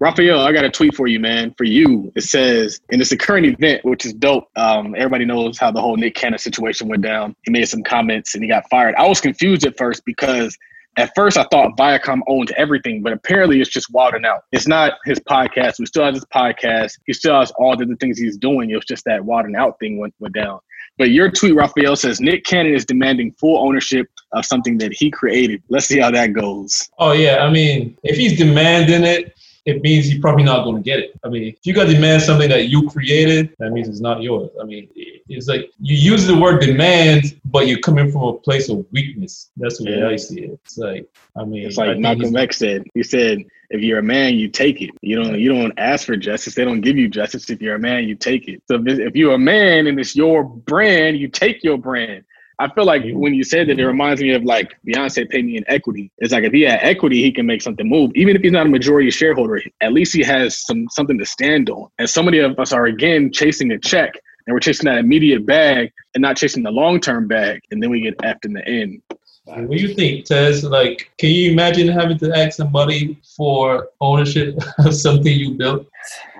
[0.00, 1.54] Raphael, I got a tweet for you, man.
[1.56, 4.48] For you, it says, and it's a current event, which is dope.
[4.56, 7.36] Um, everybody knows how the whole Nick Cannon situation went down.
[7.44, 8.96] He made some comments and he got fired.
[8.96, 10.58] I was confused at first because
[10.96, 14.44] at first, I thought Viacom owned everything, but apparently it's just Wild 'N Out.
[14.52, 15.78] It's not his podcast.
[15.78, 16.98] We still have his podcast.
[17.06, 18.70] He still has all the things he's doing.
[18.70, 20.60] It was just that Wild 'N Out thing went, went down.
[20.98, 25.10] But your tweet, Raphael, says Nick Cannon is demanding full ownership of something that he
[25.10, 25.62] created.
[25.70, 26.90] Let's see how that goes.
[26.98, 27.38] Oh, yeah.
[27.38, 29.32] I mean, if he's demanding it,
[29.64, 31.18] it means you're probably not going to get it.
[31.24, 34.22] I mean, if you got to demand something that you created, that means it's not
[34.22, 34.50] yours.
[34.60, 38.68] I mean, it's like you use the word demand, but you're coming from a place
[38.68, 39.50] of weakness.
[39.56, 40.58] That's the way I see it.
[40.64, 42.84] It's like, I mean, it's like Malcolm X said.
[42.94, 44.90] He said, if you're a man, you take it.
[45.00, 46.54] You don't, you don't ask for justice.
[46.54, 47.48] They don't give you justice.
[47.48, 48.62] If you're a man, you take it.
[48.68, 52.24] So if, if you're a man and it's your brand, you take your brand.
[52.58, 55.56] I feel like when you said that, it reminds me of like Beyonce paid me
[55.56, 56.10] in equity.
[56.18, 58.12] It's like if he had equity, he can make something move.
[58.14, 61.70] Even if he's not a majority shareholder, at least he has some something to stand
[61.70, 61.88] on.
[61.98, 64.14] And so many of us are again chasing a check
[64.46, 67.90] and we're chasing that immediate bag and not chasing the long term bag, and then
[67.90, 69.02] we get effed in the end.
[69.44, 70.62] What do you think, Tez?
[70.62, 75.86] Like, can you imagine having to ask somebody for ownership of something you built?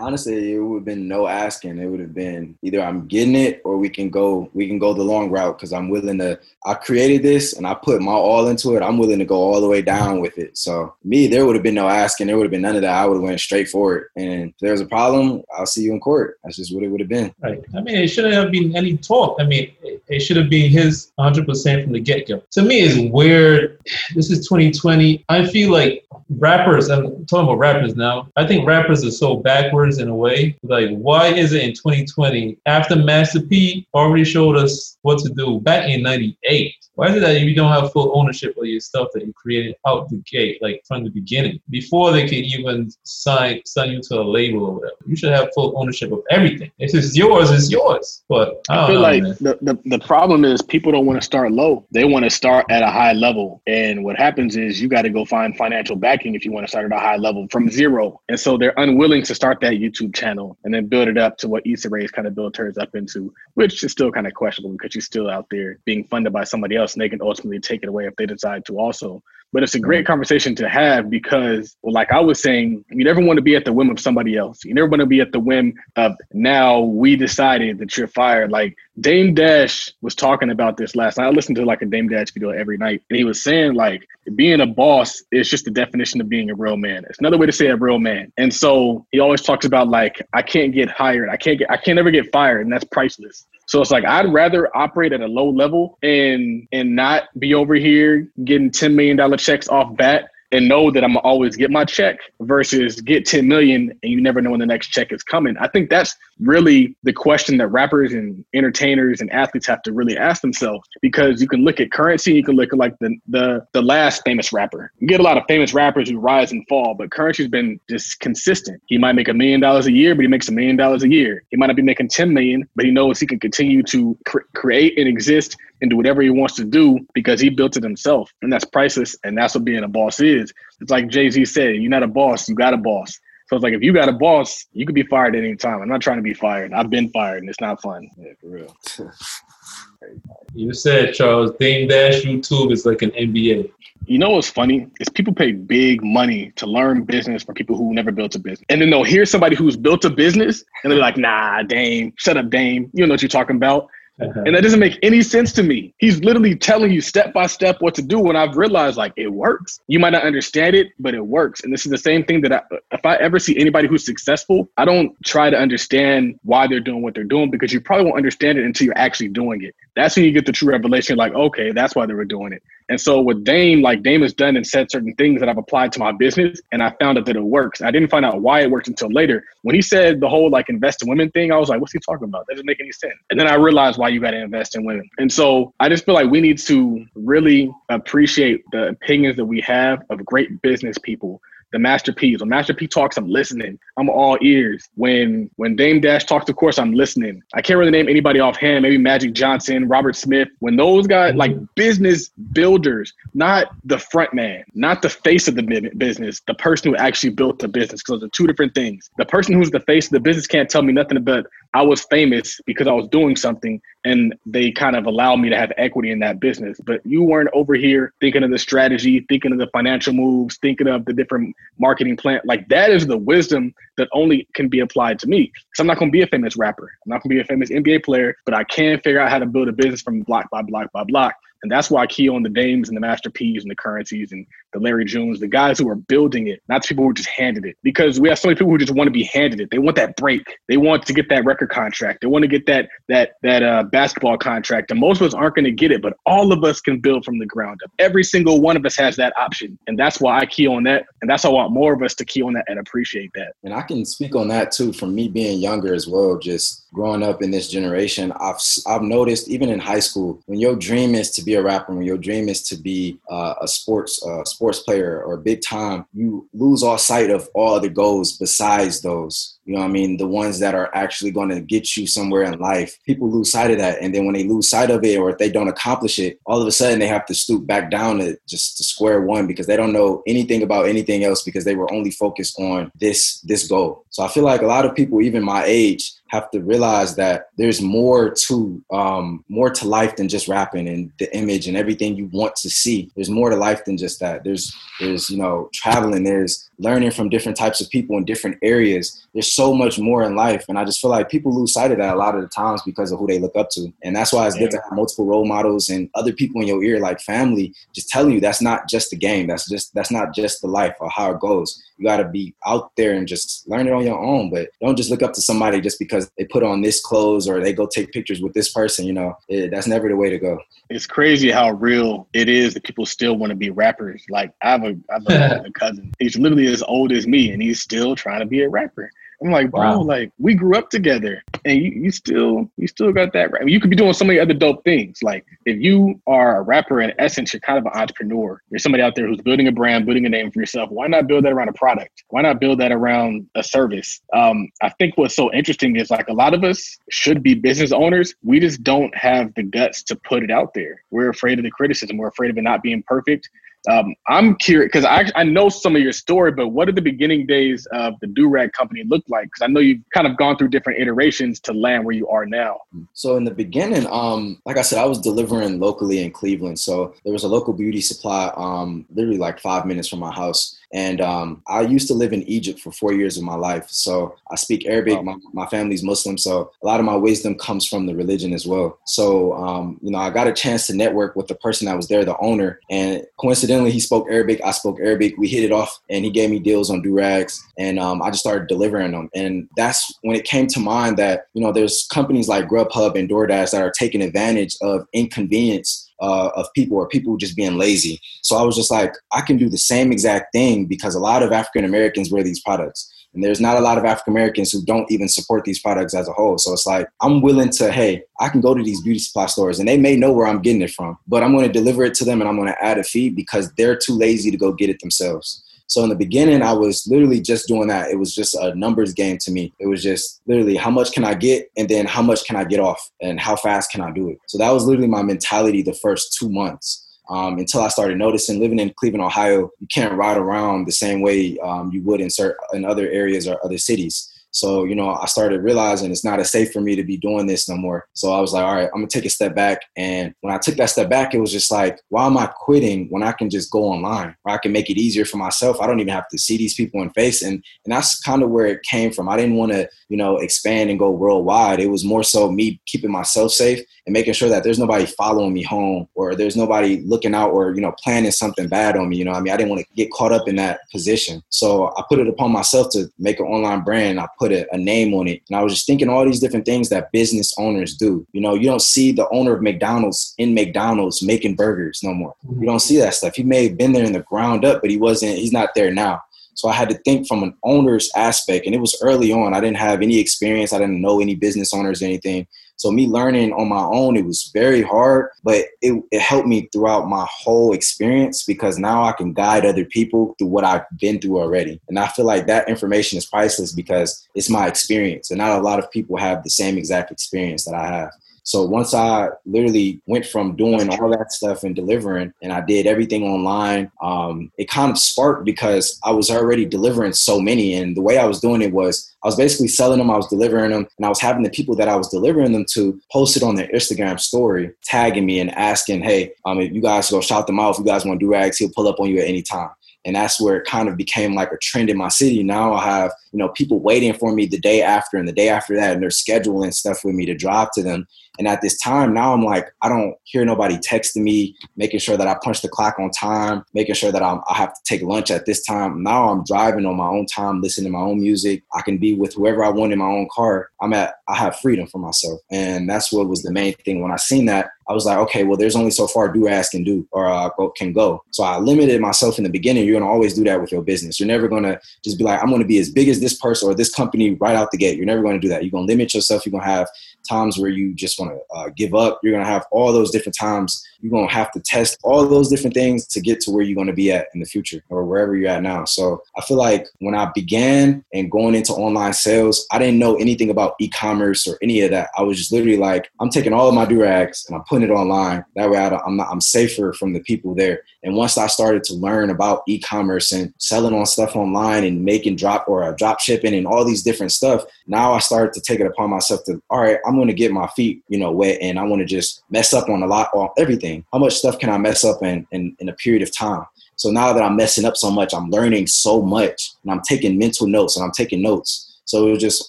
[0.01, 1.79] Honestly, it would have been no asking.
[1.79, 4.94] It would have been either I'm getting it or we can go we can go
[4.94, 6.38] the long route because I'm willing to.
[6.64, 8.83] I created this and I put my all into it.
[8.83, 10.57] I'm willing to go all the way down with it.
[10.57, 12.29] So me, there would have been no asking.
[12.29, 12.94] There would have been none of that.
[12.94, 14.09] I would have went straight for it.
[14.16, 16.38] And if there's a problem, I'll see you in court.
[16.44, 17.35] That's just what it would have been.
[17.42, 17.62] Right.
[17.77, 19.37] I mean, it shouldn't have been any talk.
[19.40, 22.42] I mean, it, it should have been his 100% from the get go.
[22.53, 23.79] To me, it's weird.
[24.14, 25.25] This is 2020.
[25.29, 26.05] I feel like
[26.38, 26.88] rappers.
[26.88, 28.29] I'm talking about rappers now.
[28.37, 30.57] I think rappers are so backwards in a way.
[30.62, 35.61] Like, why is it in 2020 after Master P already showed us what to do
[35.61, 36.75] back in '98?
[36.95, 39.77] Why is it that you don't have full ownership of your stuff that you created
[39.87, 44.21] out the gate, like from the beginning, before they can even sign sign you to
[44.21, 44.97] a label or whatever?
[45.07, 46.71] You should have full ownership of everything.
[46.79, 48.23] If it's yours, it's yours.
[48.29, 49.37] But I, I feel know, like man.
[49.41, 51.87] the, the, the problem is people don't want to start low.
[51.93, 53.63] They want to start at a high level.
[53.67, 56.71] And what happens is you got to go find financial backing if you want to
[56.71, 58.21] start at a high level from zero.
[58.29, 61.49] And so they're unwilling to start that YouTube channel and then build it up to
[61.49, 64.77] what Issa Rae's kind of built hers up into, which is still kind of questionable
[64.77, 67.83] because she's still out there being funded by somebody else and they can ultimately take
[67.83, 69.23] it away if they decide to also.
[69.53, 73.21] But it's a great conversation to have because, well, like I was saying, you never
[73.21, 74.64] want to be at the whim of somebody else.
[74.64, 78.51] You never want to be at the whim of now we decided that you're fired.
[78.51, 81.27] Like Dame Dash was talking about this last night.
[81.27, 84.09] I listened to like a Dame Dash video every night, and he was saying like
[84.37, 87.05] being a boss is just the definition of being a real man.
[87.11, 88.33] It's another way to say a real man.
[88.38, 91.77] And so he always talks about like I can't get hired, I can't get, I
[91.77, 93.47] can't ever get fired, and that's priceless.
[93.73, 97.75] So it's like I'd rather operate at a low level and and not be over
[97.75, 101.87] here getting ten million dollar checks off bat and know that I'm always get my
[101.87, 105.57] check versus get 10 million and you never know when the next check is coming.
[105.59, 110.17] I think that's really the question that rappers and entertainers and athletes have to really
[110.17, 113.67] ask themselves because you can look at currency, you can look at like the the
[113.73, 114.93] the last famous rapper.
[114.99, 118.21] You get a lot of famous rappers who rise and fall, but currency's been just
[118.21, 118.83] consistent.
[118.87, 121.09] He might make a million dollars a year, but he makes a million dollars a
[121.09, 121.45] year.
[121.51, 124.39] He might not be making 10 million, but he knows he can continue to cre-
[124.55, 128.33] create and exist and do whatever he wants to do because he built it himself.
[128.43, 129.17] And that's priceless.
[129.25, 130.53] And that's what being a boss is.
[130.81, 133.19] It's like Jay Z said, you're not a boss, you got a boss.
[133.53, 135.83] So it's like if you got a boss, you could be fired at any time.
[135.83, 136.73] I'm not trying to be fired.
[136.73, 138.09] I've been fired and it's not fun.
[138.17, 138.75] Yeah, for real.
[140.55, 143.71] you said Charles Dame Dash YouTube is like an NBA.
[144.07, 144.87] You know what's funny?
[145.01, 148.65] Is people pay big money to learn business from people who never built a business.
[148.71, 152.38] And then they'll hear somebody who's built a business and they're like, nah, Dame, shut
[152.38, 152.88] up, Dame.
[152.95, 153.87] You don't know what you're talking about.
[154.18, 155.94] And that doesn't make any sense to me.
[155.98, 158.29] He's literally telling you step by step what to do.
[158.29, 159.81] And I've realized like it works.
[159.87, 161.62] You might not understand it, but it works.
[161.62, 164.68] And this is the same thing that I, if I ever see anybody who's successful,
[164.77, 168.16] I don't try to understand why they're doing what they're doing because you probably won't
[168.16, 169.75] understand it until you're actually doing it.
[169.95, 172.63] That's when you get the true revelation like, okay, that's why they were doing it.
[172.89, 175.93] And so with Dame, like Dame has done and said certain things that I've applied
[175.93, 177.83] to my business, and I found out that it works.
[177.83, 179.45] I didn't find out why it works until later.
[179.63, 181.99] When he said the whole like invest in women thing, I was like, what's he
[182.01, 182.47] talking about?
[182.47, 183.15] That doesn't make any sense.
[183.31, 185.09] And then I realized why you got to invest in women.
[185.19, 189.61] And so I just feel like we need to really appreciate the opinions that we
[189.61, 191.41] have of great business people
[191.73, 192.41] the Master P's.
[192.41, 193.79] When Master P talks, I'm listening.
[193.99, 194.89] I'm all ears.
[194.95, 197.43] When when Dame Dash talks, of course, I'm listening.
[197.55, 198.83] I can't really name anybody offhand.
[198.83, 200.49] Maybe Magic Johnson, Robert Smith.
[200.61, 201.39] When those guys, mm-hmm.
[201.39, 206.91] like business builders, not the front man, not the face of the business, the person
[206.91, 209.11] who actually built the business, because those are two different things.
[209.19, 212.03] The person who's the face of the business can't tell me nothing about I was
[212.05, 216.11] famous because I was doing something and they kind of allowed me to have equity
[216.11, 216.79] in that business.
[216.85, 220.87] But you weren't over here thinking of the strategy, thinking of the financial moves, thinking
[220.87, 222.41] of the different marketing plan.
[222.45, 225.51] Like that is the wisdom that only can be applied to me.
[225.55, 226.93] Because I'm not going to be a famous rapper.
[227.05, 229.39] I'm not going to be a famous NBA player, but I can figure out how
[229.39, 231.35] to build a business from block by block by block.
[231.62, 234.33] And that's why I key on the Dames and the Master P's and the currencies
[234.33, 237.29] and the Larry Jones, the guys who are building it, not the people who just
[237.29, 237.77] handed it.
[237.83, 239.70] Because we have so many people who just want to be handed it.
[239.70, 240.59] They want that break.
[240.68, 242.20] They want to get that record contract.
[242.20, 244.90] They want to get that that that uh, basketball contract.
[244.90, 247.25] And most of us aren't going to get it, but all of us can build
[247.25, 247.90] from the ground up.
[247.98, 251.07] Every single one of us has that option, and that's why I key on that.
[251.20, 253.53] And that's why I want more of us to key on that and appreciate that.
[253.62, 256.38] And I can speak on that too from me being younger as well.
[256.38, 260.77] Just growing up in this generation, I've I've noticed even in high school when your
[260.77, 264.25] dream is to be a rapper, when your dream is to be uh, a sports
[264.27, 269.01] uh, sports player or big time, you lose all sight of all the goals besides
[269.01, 269.52] those.
[269.64, 270.16] You know what I mean?
[270.16, 272.98] The ones that are actually going to get you somewhere in life.
[273.07, 274.01] People lose sight of that.
[274.01, 276.61] And then when they lose sight of it or if they don't accomplish it, all
[276.61, 279.66] of a sudden they have to stoop back down to just to square one because
[279.66, 283.68] they don't know anything about anything else because they were only focused on this this
[283.68, 284.05] goal.
[284.11, 287.48] So I feel like a lot of people, even my age, have to realize that
[287.59, 292.16] there's more to um, more to life than just rapping and the image and everything
[292.16, 293.12] you want to see.
[293.14, 294.42] There's more to life than just that.
[294.42, 296.25] There's there's you know traveling.
[296.25, 299.27] There's learning from different types of people in different areas.
[299.35, 301.99] There's so much more in life, and I just feel like people lose sight of
[301.99, 303.93] that a lot of the times because of who they look up to.
[304.03, 304.62] And that's why it's yeah.
[304.62, 308.09] good to have multiple role models and other people in your ear, like family, just
[308.09, 309.49] telling you that's not just the game.
[309.49, 311.83] That's just that's not just the life or how it goes.
[311.99, 314.51] You got to be out there and just learn it on your own.
[314.51, 317.49] But don't just look up to somebody just because because they put on this clothes
[317.49, 319.07] or they go take pictures with this person.
[319.07, 320.59] You know, it, that's never the way to go.
[320.91, 324.25] It's crazy how real it is that people still want to be rappers.
[324.29, 326.12] Like I have a, I have a cousin.
[326.19, 329.11] He's literally as old as me, and he's still trying to be a rapper.
[329.45, 330.03] I'm like, bro, wow.
[330.03, 333.51] like we grew up together, and you, you still you still got that.
[333.61, 335.23] I mean, you could be doing so many other dope things.
[335.23, 338.61] Like if you are a rapper, in essence, you're kind of an entrepreneur.
[338.71, 340.91] You're somebody out there who's building a brand, building a name for yourself.
[340.91, 342.25] Why not build that around a product?
[342.29, 344.21] Why not build that around a service?
[344.33, 347.93] Um, I think what's so interesting is like a lot of us should be business
[347.93, 348.35] owners.
[348.43, 351.03] We just don't have the guts to put it out there.
[351.11, 352.17] We're afraid of the criticism.
[352.17, 353.49] We're afraid of it not being perfect.
[353.90, 357.03] Um, I'm curious because I, I know some of your story, but what did the
[357.03, 359.45] beginning days of the Durag company look like?
[359.45, 362.47] Because I know you've kind of gone through different iterations to land where you are
[362.47, 362.81] now.
[363.12, 366.79] So in the beginning, um, like I said, I was delivering locally in Cleveland.
[366.79, 370.79] So there was a local beauty supply, um, literally like five minutes from my house.
[370.92, 373.87] And um, I used to live in Egypt for four years of my life.
[373.88, 375.23] So I speak Arabic.
[375.25, 376.37] My, my, family's Muslim.
[376.37, 378.99] So a lot of my wisdom comes from the religion as well.
[379.07, 382.09] So, um, you know, I got a chance to network with the person that was
[382.09, 382.79] there, the owner.
[382.90, 384.61] And coincidentally, he spoke Arabic.
[384.65, 385.35] I spoke Arabic.
[385.39, 387.59] We hit it off and he gave me deals on durags.
[387.79, 389.29] And um, I just started delivering them.
[389.35, 393.29] And that's when it came to mind that, you know, there's companies like Grubhub and
[393.29, 398.21] DoorDash that are taking advantage of inconvenience uh, of people or people just being lazy.
[398.43, 401.43] So I was just like, I can do the same exact thing because a lot
[401.43, 403.13] of African Americans wear these products.
[403.35, 406.29] And there's not a lot of African Americans who don't even support these products as
[406.29, 406.59] a whole.
[406.59, 409.79] So it's like, I'm willing to, hey, I can go to these beauty supply stores
[409.79, 412.15] and they may know where I'm getting it from, but I'm going to deliver it
[412.15, 414.73] to them and I'm going to add a fee because they're too lazy to go
[414.73, 415.65] get it themselves.
[415.93, 418.11] So in the beginning, I was literally just doing that.
[418.11, 419.75] It was just a numbers game to me.
[419.79, 422.65] It was just literally how much can I get and then how much can I
[422.65, 424.39] get off and how fast can I do it.
[424.47, 427.07] So that was literally my mentality the first two months.
[427.29, 431.21] Um, until I started noticing living in Cleveland, Ohio, you can't ride around the same
[431.21, 434.32] way um, you would in certain in other areas or other cities.
[434.53, 437.47] So, you know, I started realizing it's not as safe for me to be doing
[437.47, 438.07] this no more.
[438.12, 439.83] So I was like, all right, I'm gonna take a step back.
[439.97, 443.09] And when I took that step back, it was just like, why am I quitting
[443.09, 445.81] when I can just go online I can make it easier for myself?
[445.81, 447.43] I don't even have to see these people in face.
[447.43, 449.29] And and that's kind of where it came from.
[449.29, 451.81] I didn't want to, you know, expand and go worldwide.
[451.81, 455.53] It was more so me keeping myself safe and making sure that there's nobody following
[455.53, 459.17] me home or there's nobody looking out or, you know, planning something bad on me.
[459.17, 461.43] You know, I mean, I didn't want to get caught up in that position.
[461.51, 464.19] So I put it upon myself to make an online brand.
[464.19, 465.43] I put a, a, name on it.
[465.49, 468.27] And I was just thinking all these different things that business owners do.
[468.33, 472.35] You know, you don't see the owner of McDonald's in McDonald's making burgers no more.
[472.59, 473.37] You don't see that stuff.
[473.37, 475.93] He may have been there in the ground up, but he wasn't, he's not there
[475.93, 476.23] now.
[476.55, 478.67] So I had to think from an owner's aspect.
[478.67, 479.55] And it was early on.
[479.55, 480.73] I didn't have any experience.
[480.73, 482.47] I didn't know any business owners or anything.
[482.83, 486.68] So me learning on my own, it was very hard, but it, it helped me
[486.73, 491.21] throughout my whole experience because now I can guide other people through what I've been
[491.21, 491.81] through already.
[491.88, 495.31] And I feel like that information is priceless because it's my experience.
[495.31, 498.11] And not a lot of people have the same exact experience that I have.
[498.45, 502.87] So once I literally went from doing all that stuff and delivering, and I did
[502.87, 507.75] everything online, um, it kind of sparked because I was already delivering so many.
[507.75, 510.29] And the way I was doing it was I was basically selling them, I was
[510.29, 513.37] delivering them, and I was having the people that I was delivering them to post
[513.37, 517.21] it on their Instagram story, tagging me and asking, hey, um, if you guys go
[517.21, 519.21] shout them out, if you guys want to do rags, he'll pull up on you
[519.21, 519.71] at any time.
[520.05, 522.43] And that's where it kind of became like a trend in my city.
[522.43, 525.49] Now i have you know people waiting for me the day after and the day
[525.49, 528.07] after that and they're scheduling stuff with me to drive to them
[528.38, 532.16] and at this time, now I'm like, I don't hear nobody texting me, making sure
[532.16, 535.03] that I punch the clock on time, making sure that I'm, I have to take
[535.03, 536.03] lunch at this time.
[536.03, 538.62] Now I'm driving on my own time, listening to my own music.
[538.75, 540.71] I can be with whoever I want in my own car.
[540.83, 544.03] I'm at I have freedom for myself, and that's what was the main thing.
[544.03, 546.73] When I seen that, I was like, okay, well, there's only so far do ask
[546.73, 548.23] can do or uh, can go.
[548.31, 549.87] So I limited myself in the beginning.
[549.87, 551.21] You're gonna always do that with your business.
[551.21, 553.75] You're never gonna just be like, I'm gonna be as big as this person or
[553.75, 554.97] this company right out the gate.
[554.97, 555.62] You're never gonna do that.
[555.62, 556.45] You're gonna limit yourself.
[556.45, 556.88] You're gonna have
[557.29, 559.21] times where you just want to uh, give up.
[559.23, 560.85] You're gonna have all those different times.
[561.01, 563.92] You're gonna have to test all those different things to get to where you're gonna
[563.92, 565.85] be at in the future or wherever you're at now.
[565.85, 570.17] So I feel like when I began and going into online sales, I didn't know
[570.17, 572.10] anything about e-commerce or any of that.
[572.16, 574.92] I was just literally like, I'm taking all of my do-rags and I'm putting it
[574.92, 575.44] online.
[575.56, 577.83] That way, I am not, I'm safer from the people there.
[578.02, 582.37] And once I started to learn about e-commerce and selling on stuff online and making
[582.37, 585.81] drop or uh, drop shipping and all these different stuff, now I started to take
[585.81, 588.58] it upon myself to, all right, I'm going to get my feet, you know, wet
[588.60, 591.04] and I want to just mess up on a lot on everything.
[591.12, 593.64] How much stuff can I mess up in, in, in a period of time?
[593.96, 597.38] So now that I'm messing up so much, I'm learning so much and I'm taking
[597.38, 598.92] mental notes and I'm taking notes.
[599.13, 599.69] So it was just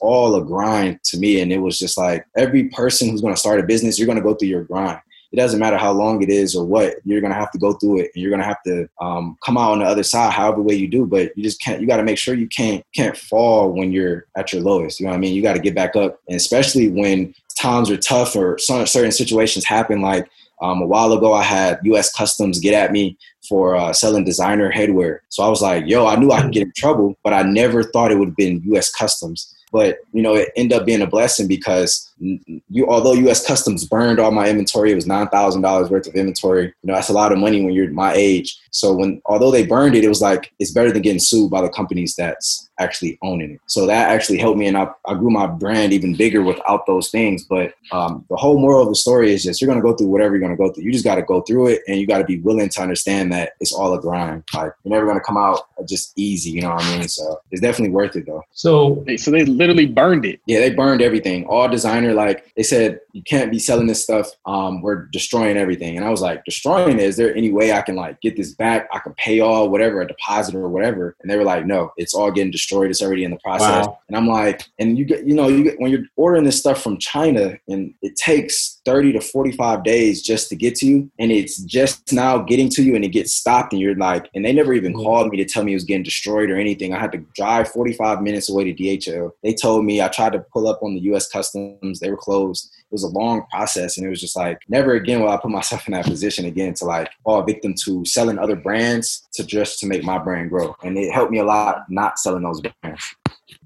[0.00, 1.40] all a grind to me.
[1.40, 4.16] And it was just like every person who's going to start a business, you're going
[4.16, 5.00] to go through your grind
[5.32, 8.00] it doesn't matter how long it is or what you're gonna have to go through
[8.00, 10.74] it and you're gonna have to um, come out on the other side however way
[10.74, 13.72] you do but you just can't you got to make sure you can't can't fall
[13.72, 15.96] when you're at your lowest you know what i mean you got to get back
[15.96, 20.28] up and especially when times are tough or certain situations happen like
[20.62, 22.12] um, a while ago, I had U.S.
[22.12, 25.18] Customs get at me for uh, selling designer headwear.
[25.28, 27.82] So I was like, "Yo, I knew I could get in trouble, but I never
[27.82, 28.90] thought it would have been U.S.
[28.90, 33.44] Customs." But you know, it ended up being a blessing because you, although U.S.
[33.46, 36.66] Customs burned all my inventory, it was nine thousand dollars worth of inventory.
[36.66, 38.58] You know, that's a lot of money when you're my age.
[38.70, 41.60] So when although they burned it, it was like it's better than getting sued by
[41.60, 43.60] the companies that's actually owning it.
[43.66, 47.10] So that actually helped me, and I, I grew my brand even bigger without those
[47.10, 47.44] things.
[47.44, 50.34] But um, the whole moral of the story is just you're gonna go through whatever
[50.34, 50.84] you're gonna go through.
[50.84, 53.32] You just got to go through it, and you got to be willing to understand
[53.32, 54.44] that it's all a grind.
[54.54, 56.50] Like you're never gonna come out just easy.
[56.50, 57.08] You know what I mean?
[57.08, 58.42] So it's definitely worth it though.
[58.52, 60.40] So so they literally burned it.
[60.46, 61.46] Yeah, they burned everything.
[61.46, 61.68] All
[62.12, 64.28] designer like they said you can't be selling this stuff.
[64.46, 65.96] Um, we're destroying everything.
[65.96, 67.04] And I was like, destroying it?
[67.04, 68.88] Is there any way I can like get this back?
[68.92, 71.16] I can pay all whatever, a deposit or whatever.
[71.20, 72.90] And they were like, no, it's all getting destroyed.
[72.90, 73.86] It's already in the process.
[73.86, 73.98] Wow.
[74.08, 76.82] And I'm like, and you get, you know, you get when you're ordering this stuff
[76.82, 81.10] from China and it takes 30 to 45 days just to get to you.
[81.18, 83.72] And it's just now getting to you and it gets stopped.
[83.72, 85.02] And you're like, and they never even mm-hmm.
[85.02, 86.94] called me to tell me it was getting destroyed or anything.
[86.94, 89.32] I had to drive 45 minutes away to DHL.
[89.42, 91.91] They told me I tried to pull up on the US Customs.
[92.00, 95.22] They were closed it was a long process and it was just like never again
[95.22, 98.56] will I put myself in that position again to like fall victim to selling other
[98.56, 100.76] brands to just to make my brand grow.
[100.84, 103.02] And it helped me a lot not selling those brands.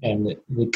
[0.03, 0.35] And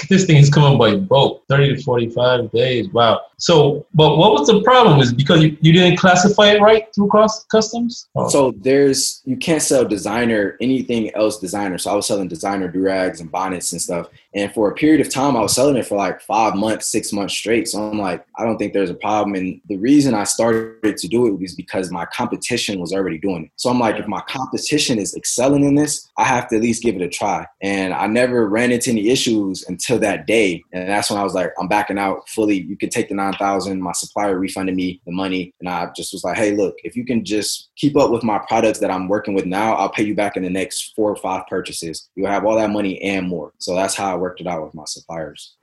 [0.09, 2.89] this thing is coming by boat, 30 to 45 days.
[2.89, 3.21] Wow.
[3.37, 4.99] So, but what was the problem?
[4.99, 8.07] Is because you, you didn't classify it right through cross customs?
[8.15, 8.29] Oh.
[8.29, 11.77] So there's, you can't sell designer, anything else designer.
[11.77, 14.07] So I was selling designer do-rags and bonnets and stuff.
[14.33, 17.11] And for a period of time, I was selling it for like five months, six
[17.11, 17.67] months straight.
[17.67, 19.35] So I'm like, I don't think there's a problem.
[19.35, 23.45] And the reason I started to do it was because my competition was already doing
[23.45, 23.51] it.
[23.57, 26.83] So I'm like, if my competition is excelling in this, I have to at least
[26.83, 27.45] give it a try.
[27.61, 30.63] And I never ran into any issues until that day.
[30.71, 32.61] And that's when I was like, I'm backing out fully.
[32.61, 33.81] You can take the 9,000.
[33.81, 35.53] My supplier refunded me the money.
[35.59, 38.39] And I just was like, hey, look, if you can just keep up with my
[38.47, 41.15] products that I'm working with now, I'll pay you back in the next four or
[41.17, 42.09] five purchases.
[42.15, 43.53] You'll have all that money and more.
[43.57, 45.57] So that's how I worked it out with my suppliers.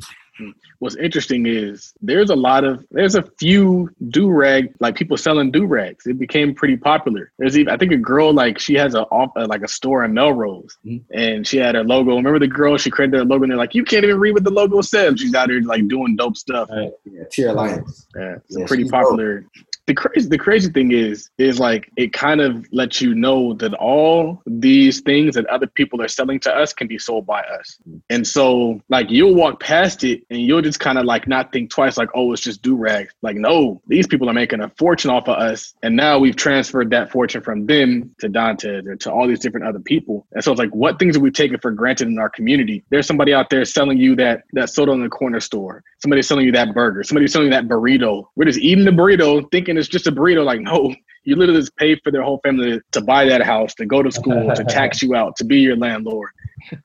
[0.79, 5.51] What's interesting is there's a lot of there's a few do rag like people selling
[5.51, 6.07] do rags.
[6.07, 7.33] It became pretty popular.
[7.39, 10.05] There's even I think a girl like she has a off uh, like a store
[10.05, 11.13] in Melrose, mm-hmm.
[11.13, 12.17] and she had a logo.
[12.17, 12.77] Remember the girl?
[12.77, 15.19] She created her logo, and they're like, you can't even read what the logo says.
[15.19, 16.69] She's out here like doing dope stuff.
[16.71, 16.93] Right.
[17.05, 18.07] Yeah, Tier Alliance.
[18.17, 19.41] Yeah, it's yeah, pretty popular.
[19.41, 19.51] Dope
[19.89, 23.73] the crazy the crazy thing is is like it kind of lets you know that
[23.75, 27.79] all these things that other people are selling to us can be sold by us
[28.11, 31.71] and so like you'll walk past it and you'll just kind of like not think
[31.71, 35.11] twice like oh it's just do rags like no these people are making a fortune
[35.11, 39.13] off of us and now we've transferred that fortune from them to Dontez or to
[39.13, 40.27] all these different other people.
[40.33, 42.85] And so it's like what things are we taking for granted in our community?
[42.91, 45.83] There's somebody out there selling you that that soda in the corner store.
[45.99, 47.03] Somebody's selling you that burger.
[47.03, 48.25] Somebody's selling you that burrito.
[48.37, 50.45] We're just eating the burrito thinking it's just a burrito.
[50.45, 50.95] Like, no,
[51.25, 54.11] you literally just pay for their whole family to, buy that house, to go to
[54.11, 56.31] school, to tax you out, to be your landlord.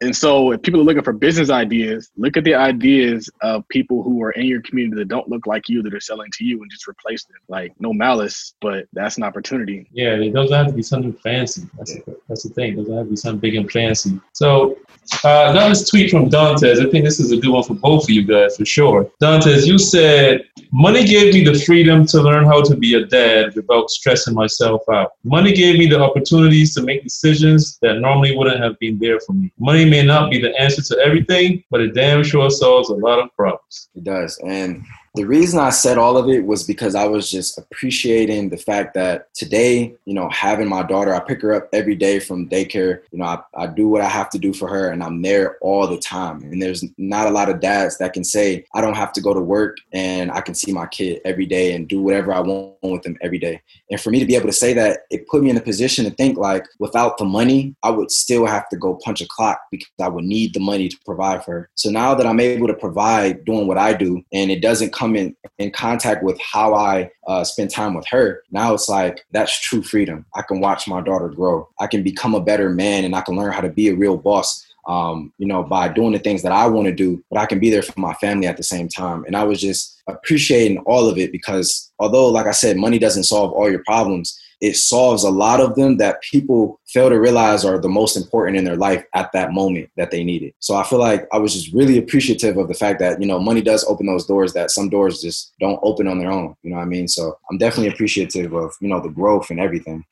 [0.01, 4.03] And so, if people are looking for business ideas, look at the ideas of people
[4.03, 6.61] who are in your community that don't look like you that are selling to you
[6.61, 7.37] and just replace them.
[7.47, 9.89] Like, no malice, but that's an opportunity.
[9.91, 11.63] Yeah, it doesn't have to be something fancy.
[11.77, 11.97] That's
[12.27, 12.75] That's the thing.
[12.75, 14.19] Doesn't have to be something big and fancy.
[14.33, 14.77] So
[15.23, 16.85] uh, got this tweet from Dontez.
[16.85, 19.11] I think this is a good one for both of you guys for sure.
[19.21, 23.55] Dontez, you said, Money gave me the freedom to learn how to be a dad
[23.55, 25.11] without stressing myself out.
[25.23, 29.33] Money gave me the opportunities to make decisions that normally wouldn't have been there for
[29.33, 29.51] me.
[29.59, 33.19] Money may not be the answer to everything, but it damn sure solves a lot
[33.19, 33.89] of problems.
[33.95, 34.39] It does.
[34.45, 34.83] And
[35.15, 38.95] the reason I said all of it was because I was just appreciating the fact
[38.95, 43.01] that today, you know, having my daughter, I pick her up every day from daycare.
[43.11, 45.57] You know, I, I do what I have to do for her and I'm there
[45.61, 46.41] all the time.
[46.41, 49.35] And there's not a lot of dads that can say, I don't have to go
[49.35, 52.77] to work and I can see my kid every day and do whatever I want
[52.81, 53.61] with them every day.
[53.91, 56.05] And for me to be able to say that, it put me in a position
[56.05, 59.61] to think like, without the money, I would still have to go punch a clock
[59.69, 61.69] because I would need the money to provide for her.
[61.75, 65.02] So now that I'm able to provide doing what I do and it doesn't come
[65.03, 69.25] come in, in contact with how I uh, spend time with her, now it's like
[69.31, 70.25] that's true freedom.
[70.33, 71.67] I can watch my daughter grow.
[71.79, 74.17] I can become a better man and I can learn how to be a real
[74.17, 74.65] boss.
[74.85, 77.57] Um, you know, by doing the things that I want to do, but I can
[77.57, 79.23] be there for my family at the same time.
[79.25, 83.23] And I was just appreciating all of it because although, like I said, money doesn't
[83.23, 87.65] solve all your problems, it solves a lot of them that people fail to realize
[87.65, 90.55] are the most important in their life at that moment that they need it.
[90.59, 93.39] So I feel like I was just really appreciative of the fact that, you know,
[93.39, 96.55] money does open those doors that some doors just don't open on their own.
[96.63, 97.09] You know what I mean?
[97.09, 100.05] So I'm definitely appreciative of, you know, the growth and everything.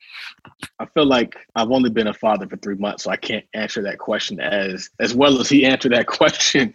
[0.78, 3.80] I feel like I've only been a father for three months, so I can't answer
[3.84, 6.74] that question as as well as he answered that question.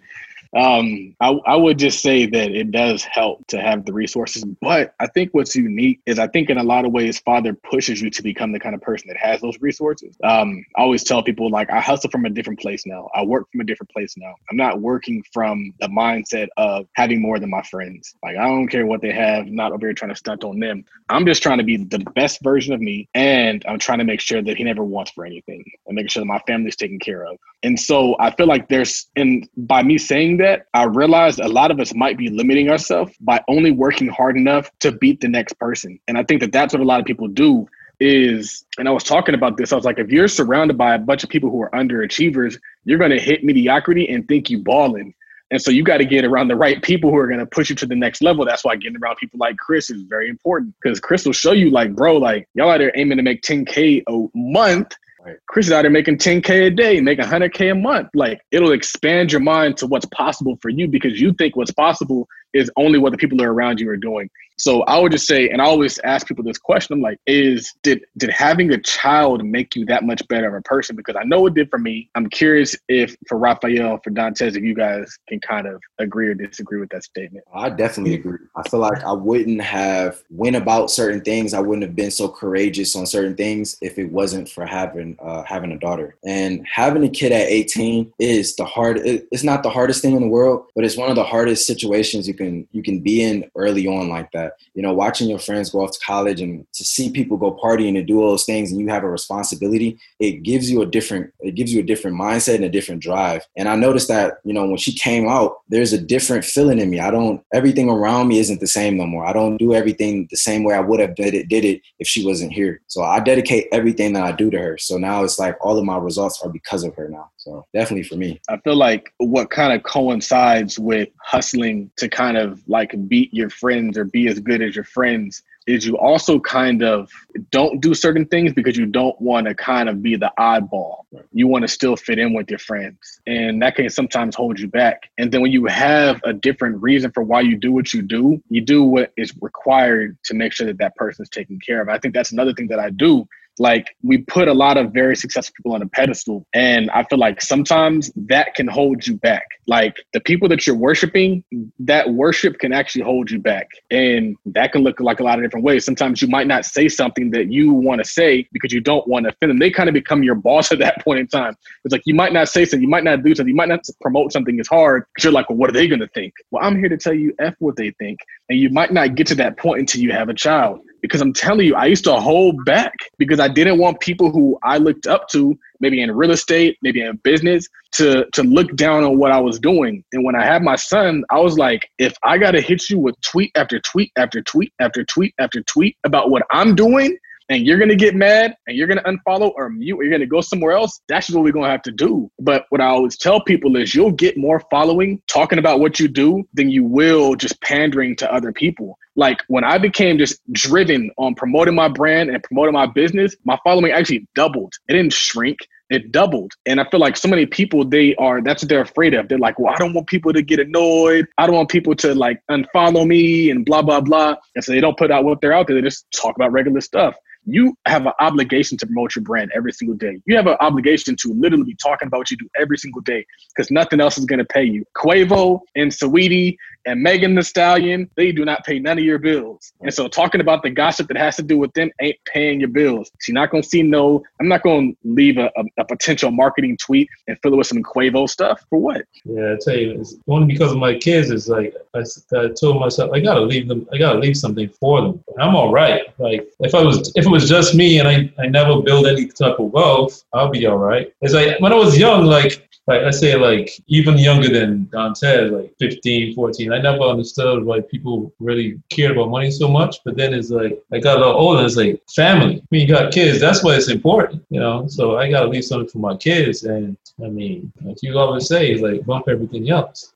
[0.55, 4.43] Um, I, I would just say that it does help to have the resources.
[4.61, 8.01] But I think what's unique is I think in a lot of ways, Father pushes
[8.01, 10.15] you to become the kind of person that has those resources.
[10.23, 13.09] Um, I always tell people, like, I hustle from a different place now.
[13.13, 14.33] I work from a different place now.
[14.49, 18.15] I'm not working from the mindset of having more than my friends.
[18.23, 20.83] Like, I don't care what they have, not over here trying to stunt on them.
[21.09, 23.09] I'm just trying to be the best version of me.
[23.13, 26.21] And I'm trying to make sure that he never wants for anything and making sure
[26.21, 27.37] that my family's taken care of.
[27.63, 31.71] And so I feel like there's, and by me saying that, I realized a lot
[31.71, 35.53] of us might be limiting ourselves by only working hard enough to beat the next
[35.59, 35.99] person.
[36.07, 37.67] And I think that that's what a lot of people do
[37.99, 40.99] is, and I was talking about this, I was like, if you're surrounded by a
[40.99, 45.13] bunch of people who are underachievers, you're going to hit mediocrity and think you balling.
[45.49, 47.69] And so you got to get around the right people who are going to push
[47.69, 48.45] you to the next level.
[48.45, 51.69] That's why getting around people like Chris is very important because Chris will show you,
[51.69, 54.93] like, bro, like, y'all out there aiming to make 10K a month
[55.27, 55.35] Right.
[55.49, 58.07] Chris is out there making 10K a day, making 100K a month.
[58.15, 62.29] Like it'll expand your mind to what's possible for you because you think what's possible
[62.57, 64.29] is only what the people that are around you are doing.
[64.59, 67.75] So I would just say, and I always ask people this question: I'm like, is
[67.83, 70.95] did did having a child make you that much better of a person?
[70.95, 72.09] Because I know it did for me.
[72.15, 76.33] I'm curious if for Raphael, for Dontez, if you guys can kind of agree or
[76.33, 77.45] disagree with that statement.
[77.53, 78.39] I definitely agree.
[78.55, 81.53] I feel like I wouldn't have went about certain things.
[81.53, 85.43] I wouldn't have been so courageous on certain things if it wasn't for having uh,
[85.43, 86.15] having a daughter.
[86.25, 89.01] And having a kid at 18 is the hard.
[89.03, 92.27] It's not the hardest thing in the world, but it's one of the hardest situations
[92.27, 94.53] you can you can be in early on like that.
[94.73, 97.97] You know, watching your friends go off to college and to see people go partying
[97.97, 99.97] and do all those things, and you have a responsibility.
[100.19, 103.45] It gives you a different it gives you a different mindset and a different drive.
[103.55, 106.89] And I noticed that you know when she came out, there's a different feeling in
[106.89, 106.99] me.
[106.99, 109.25] I don't everything around me isn't the same no more.
[109.25, 112.07] I don't do everything the same way I would have did it did it if
[112.07, 112.81] she wasn't here.
[112.87, 114.77] So I dedicate everything that I do to her.
[114.77, 117.29] So now it's like all of my results are because of her now.
[117.47, 118.41] So definitely for me.
[118.49, 123.49] I feel like what kind of coincides with hustling to kind of like beat your
[123.49, 127.09] friends or be as good as your friends is you also kind of
[127.51, 131.03] don't do certain things because you don't want to kind of be the oddball.
[131.31, 133.21] You want to still fit in with your friends.
[133.27, 135.03] And that can sometimes hold you back.
[135.17, 138.41] And then when you have a different reason for why you do what you do,
[138.49, 141.87] you do what is required to make sure that that person is taken care of.
[141.87, 143.27] I think that's another thing that I do
[143.59, 147.19] like we put a lot of very successful people on a pedestal and i feel
[147.19, 149.47] like sometimes that can hold you back.
[149.67, 151.43] Like the people that you're worshiping
[151.79, 155.45] that worship can actually hold you back and that can look like a lot of
[155.45, 155.85] different ways.
[155.85, 159.25] Sometimes you might not say something that you want to say because you don't want
[159.25, 159.59] to offend them.
[159.59, 161.55] They kind of become your boss at that point in time.
[161.83, 163.85] It's like you might not say something you might not do something you might not
[164.01, 166.33] promote something as hard because you're like well what are they going to think?
[166.51, 169.27] Well i'm here to tell you f what they think and you might not get
[169.27, 172.13] to that point until you have a child because I'm telling you, I used to
[172.13, 176.31] hold back because I didn't want people who I looked up to, maybe in real
[176.31, 180.03] estate, maybe in business, to to look down on what I was doing.
[180.13, 183.19] And when I had my son, I was like, if I gotta hit you with
[183.21, 187.17] tweet after tweet after tweet after tweet after tweet about what I'm doing,
[187.49, 190.41] and you're gonna get mad and you're gonna unfollow or mute or you're gonna go
[190.41, 192.29] somewhere else, that's what we're gonna have to do.
[192.39, 196.07] But what I always tell people is you'll get more following talking about what you
[196.07, 201.09] do than you will just pandering to other people like when I became just driven
[201.17, 204.73] on promoting my brand and promoting my business, my following actually doubled.
[204.87, 205.57] It didn't shrink
[205.89, 206.53] it doubled.
[206.65, 209.29] And I feel like so many people, they are, that's what they're afraid of.
[209.29, 211.27] They're like, well, I don't want people to get annoyed.
[211.37, 214.35] I don't want people to like unfollow me and blah, blah, blah.
[214.55, 215.75] And so they don't put out what they're out there.
[215.75, 217.15] They just talk about regular stuff
[217.47, 220.19] you have an obligation to promote your brand every single day.
[220.25, 223.25] You have an obligation to literally be talking about what you do every single day
[223.55, 224.85] because nothing else is going to pay you.
[224.95, 229.73] Quavo and Saweetie and Megan Thee Stallion, they do not pay none of your bills.
[229.81, 232.69] And so talking about the gossip that has to do with them ain't paying your
[232.69, 233.11] bills.
[233.19, 235.85] So you're not going to see no, I'm not going to leave a, a, a,
[235.85, 239.05] potential marketing tweet and fill it with some Quavo stuff for what?
[239.25, 241.29] Yeah, I tell you, it's only because of my kids.
[241.29, 242.03] It's like I,
[242.37, 245.23] I told myself, I got to leave them, I got to leave something for them.
[245.39, 246.03] I'm all right.
[246.19, 249.05] Like if I was, if it was was just me and I, I never build
[249.05, 251.13] any type of wealth, I'll be all right.
[251.21, 255.51] It's like when I was young, like like I say like even younger than Dontez,
[255.51, 259.97] like 15, 14, I never understood why people really cared about money so much.
[260.05, 262.55] But then it's like I got a little older, it's like family.
[262.55, 264.87] I mean you got kids, that's why it's important, you know.
[264.87, 268.75] So I gotta leave something for my kids and I mean, like you always say,
[268.75, 270.13] like bump everything else.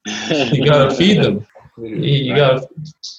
[0.52, 1.46] you gotta feed them.
[1.78, 2.68] You, gotta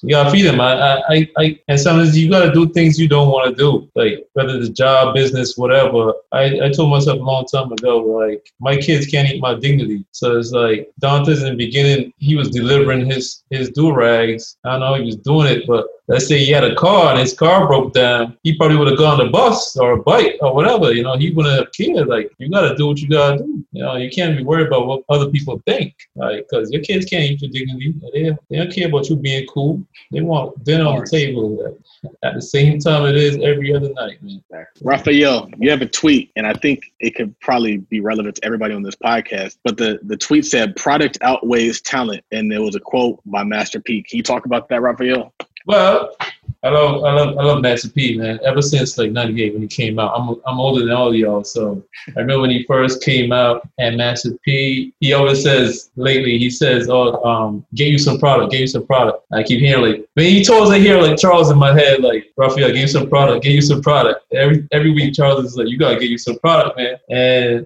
[0.03, 0.61] you gotta feed them.
[0.61, 4.27] I, I, I, and sometimes you gotta do things you don't want to do, like
[4.33, 6.13] whether it's job, business, whatever.
[6.31, 10.05] I, I told myself a long time ago, like my kids can't eat my dignity.
[10.11, 14.57] So it's like Dontez in the beginning, he was delivering his his do rags.
[14.63, 17.19] I don't know he was doing it, but let's say he had a car and
[17.19, 20.37] his car broke down, he probably would have gone on a bus or a bike
[20.41, 20.93] or whatever.
[20.93, 22.07] You know, he wouldn't have cared.
[22.07, 23.65] Like you gotta do what you gotta do.
[23.71, 26.43] You know, you can't be worried about what other people think, right?
[26.47, 27.93] Because your kids can't eat your dignity.
[28.13, 29.83] They, they don't care about you being cool.
[30.11, 31.77] They want dinner on the table
[32.23, 34.43] at the same time it is every other night, man.
[34.81, 38.73] Raphael, you have a tweet, and I think it could probably be relevant to everybody
[38.73, 39.57] on this podcast.
[39.63, 43.79] But the, the tweet said product outweighs talent, and there was a quote by Master
[43.79, 44.03] P.
[44.03, 45.33] Can you talk about that, Raphael?
[45.65, 46.15] Well,
[46.63, 48.39] I love, I love, I love Master P, man.
[48.45, 51.43] Ever since like '98 when he came out, I'm, I'm older than all y'all.
[51.43, 51.83] So
[52.15, 56.49] I remember when he first came out, and Master P, he always says lately, he
[56.49, 60.09] says, "Oh, um, get you some product, get you some product." I keep hearing like,
[60.15, 62.87] man, he told us I hear like Charles in my head, like Raphael, get you
[62.87, 64.25] some product, get you some product.
[64.33, 66.95] Every every week, Charles is like, you gotta get you some product, man.
[67.09, 67.65] And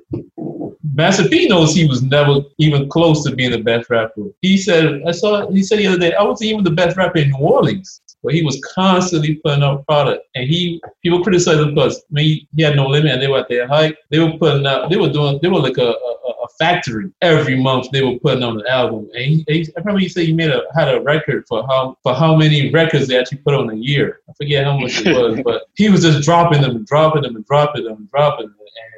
[0.97, 4.23] Master P knows he was never even close to being the best rapper.
[4.41, 7.19] He said, I saw, he said the other day, I wasn't even the best rapper
[7.19, 10.25] in New Orleans but he was constantly putting out product.
[10.35, 13.39] And he people criticized him because I mean, he had no limit and they were
[13.39, 13.95] at their height.
[14.11, 17.11] They were putting out, they were doing, they were like a, a, a factory.
[17.21, 19.09] Every month they were putting on an album.
[19.13, 21.97] And he, he, I remember he said he made a had a record for how
[22.03, 24.19] for how many records they actually put on a year.
[24.29, 27.35] I forget how much it was, but he was just dropping them and dropping them
[27.35, 28.55] and dropping them and dropping them.
[28.59, 28.96] And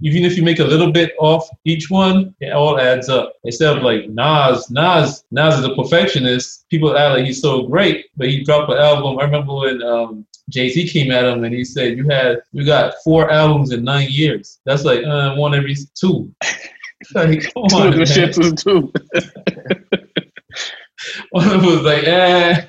[0.00, 3.32] even if you make a little bit off each one, it all adds up.
[3.44, 6.66] Instead of like Nas, Nas, Nas is a perfectionist.
[6.70, 9.18] People act like he's so great, but he dropped an album.
[9.18, 12.64] I remember when um, Jay Z came at him and he said, "You had you
[12.64, 14.60] got four albums in nine years.
[14.64, 16.32] That's like uh, one every two.
[17.14, 18.92] like, come on, two shit was two.
[21.30, 22.66] one of them was like, eh.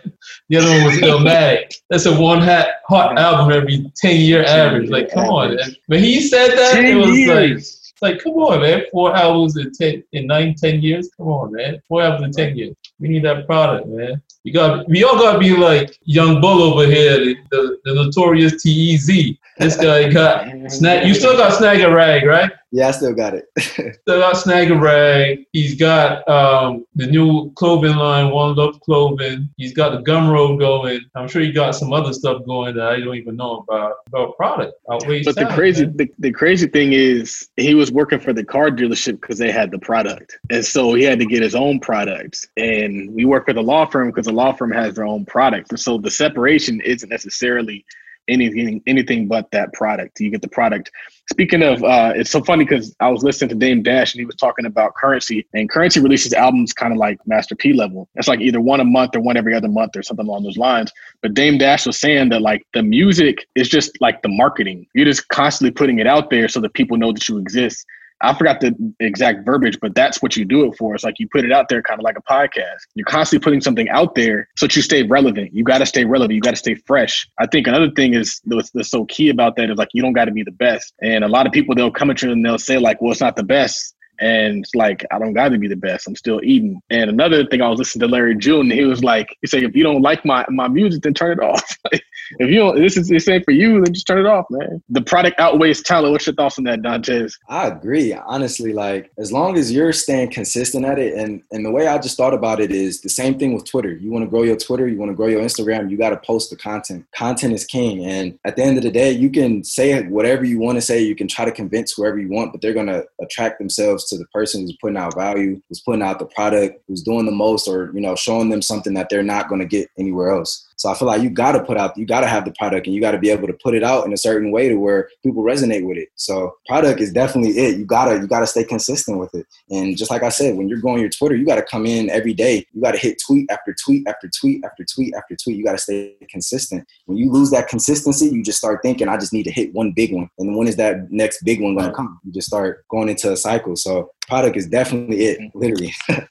[0.50, 1.74] The other one was Illmatic.
[1.90, 4.90] That's a one hot hot album every ten year average.
[4.90, 5.58] Like, come on.
[5.88, 7.64] When he said that, it was like
[8.02, 8.84] like, come on, man.
[8.92, 11.10] Four albums in ten in nine, ten years.
[11.18, 11.82] Come on, man.
[11.88, 12.76] Four albums in ten years.
[13.00, 14.22] We need that product, man.
[14.46, 18.62] We got we all gotta be like Young Bull over here, the, the, the notorious
[18.62, 19.40] T-E-Z.
[19.60, 21.06] This guy got snag.
[21.06, 22.50] You still got Snag a Rag, right?
[22.72, 23.46] Yeah, I still got it.
[23.60, 25.46] still got Snag a Rag.
[25.52, 29.50] He's got um, the new clothing line, One Love Clothing.
[29.58, 31.02] He's got the gum Gumroad going.
[31.16, 34.38] I'm sure he got some other stuff going that I don't even know about about
[34.38, 34.76] product.
[34.90, 38.70] Outweighs but the crazy the, the crazy thing is he was working for the car
[38.70, 42.48] dealership because they had the product, and so he had to get his own products.
[42.56, 45.72] And we work for the law firm because the law firm has their own product.
[45.72, 47.86] And so the separation isn't necessarily
[48.30, 50.20] anything anything but that product.
[50.20, 50.92] You get the product.
[51.32, 54.26] Speaking of, uh, it's so funny because I was listening to Dame Dash and he
[54.26, 58.10] was talking about Currency, and Currency releases albums kind of like Master P level.
[58.16, 60.58] It's like either one a month or one every other month or something along those
[60.58, 60.92] lines.
[61.22, 64.88] But Dame Dash was saying that like the music is just like the marketing.
[64.94, 67.86] You're just constantly putting it out there so that people know that you exist.
[68.22, 70.94] I forgot the exact verbiage, but that's what you do it for.
[70.94, 72.80] It's like you put it out there kind of like a podcast.
[72.96, 75.54] You're constantly putting something out there so that you stay relevant.
[75.54, 76.36] You got to stay relevant.
[76.36, 77.28] You got to stay fresh.
[77.40, 80.14] I think another thing is what's, that's so key about that is like you don't
[80.14, 80.94] got to be the best.
[81.02, 83.22] And a lot of people, they'll come at you and they'll say like, well, it's
[83.22, 86.08] not the best And it's like, I don't got to be the best.
[86.08, 86.82] I'm still eating.
[86.90, 89.76] And another thing, I was listening to Larry June, he was like, he said, if
[89.76, 91.78] you don't like my, my music, then turn it off.
[92.38, 94.82] if you don't, this is the ain't for you, then just turn it off, man.
[94.90, 96.12] The product outweighs talent.
[96.12, 97.34] What's your thoughts on that, Dontez?
[97.48, 98.14] I agree.
[98.14, 101.98] Honestly, like as long as you're staying consistent at it, and and the way I
[101.98, 103.94] just thought about it is the same thing with Twitter.
[103.94, 106.18] You want to grow your Twitter, you want to grow your Instagram, you got to
[106.18, 107.06] post the content.
[107.16, 110.60] Content is king, and at the end of the day, you can say whatever you
[110.60, 111.02] want to say.
[111.02, 114.26] You can try to convince whoever you want, but they're gonna attract themselves to the
[114.28, 117.92] person who's putting out value, who's putting out the product, who's doing the most, or
[117.94, 120.69] you know, showing them something that they're not gonna get anywhere else.
[120.80, 122.88] So I feel like you got to put out, you got to have the product
[122.88, 124.76] and you got to be able to put it out in a certain way to
[124.76, 126.08] where people resonate with it.
[126.16, 127.78] So product is definitely it.
[127.78, 129.46] You gotta, you gotta stay consistent with it.
[129.70, 132.10] And just like I said, when you're going your Twitter, you got to come in
[132.10, 132.66] every day.
[132.72, 135.58] You got to hit tweet after tweet after tweet after tweet after tweet.
[135.58, 136.88] You got to stay consistent.
[137.08, 139.92] When you lose that consistency, you just start thinking, I just need to hit one
[139.92, 140.30] big one.
[140.38, 142.22] And when is that next big one going to come?
[142.24, 143.76] You just start going into a cycle.
[143.76, 145.94] So product is definitely it, literally.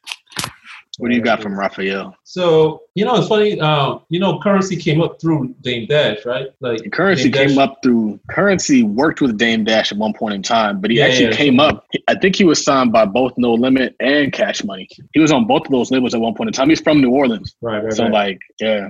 [0.99, 2.15] What do you got from Raphael?
[2.25, 3.61] So you know, it's funny.
[3.61, 6.49] Um, you know, currency came up through Dame Dash, right?
[6.61, 7.69] Like currency Dame came Dash.
[7.69, 11.07] up through currency worked with Dame Dash at one point in time, but he yeah,
[11.07, 11.87] actually yeah, came up.
[12.09, 14.89] I think he was signed by both No Limit and Cash Money.
[15.13, 16.69] He was on both of those labels at one point in time.
[16.69, 17.85] He's from New Orleans, right?
[17.85, 18.13] right so right.
[18.13, 18.89] like, yeah,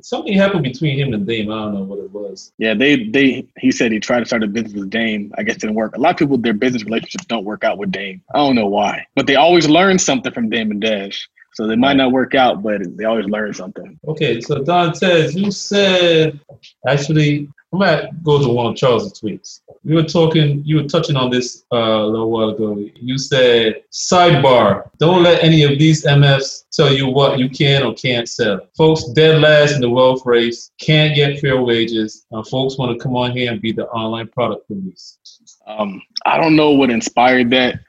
[0.00, 1.50] something happened between him and Dame.
[1.50, 2.52] I don't know what it was.
[2.58, 5.32] Yeah, they they he said he tried to start a business with Dame.
[5.36, 5.96] I guess didn't work.
[5.96, 8.22] A lot of people their business relationships don't work out with Dame.
[8.32, 11.23] I don't know why, but they always learn something from Dame and Dash.
[11.54, 13.98] So they might not work out, but they always learn something.
[14.08, 16.40] Okay, so Dontez says you said
[16.88, 19.60] actually I might go to one of Charles' tweets.
[19.82, 22.78] You were talking, you were touching on this uh, a little while ago.
[22.94, 27.92] You said, sidebar, don't let any of these MFs tell you what you can or
[27.94, 28.60] can't sell.
[28.76, 33.02] Folks dead last in the wealth race, can't get fair wages, and folks want to
[33.02, 35.18] come on here and be the online product police.
[35.66, 37.80] Um, I don't know what inspired that.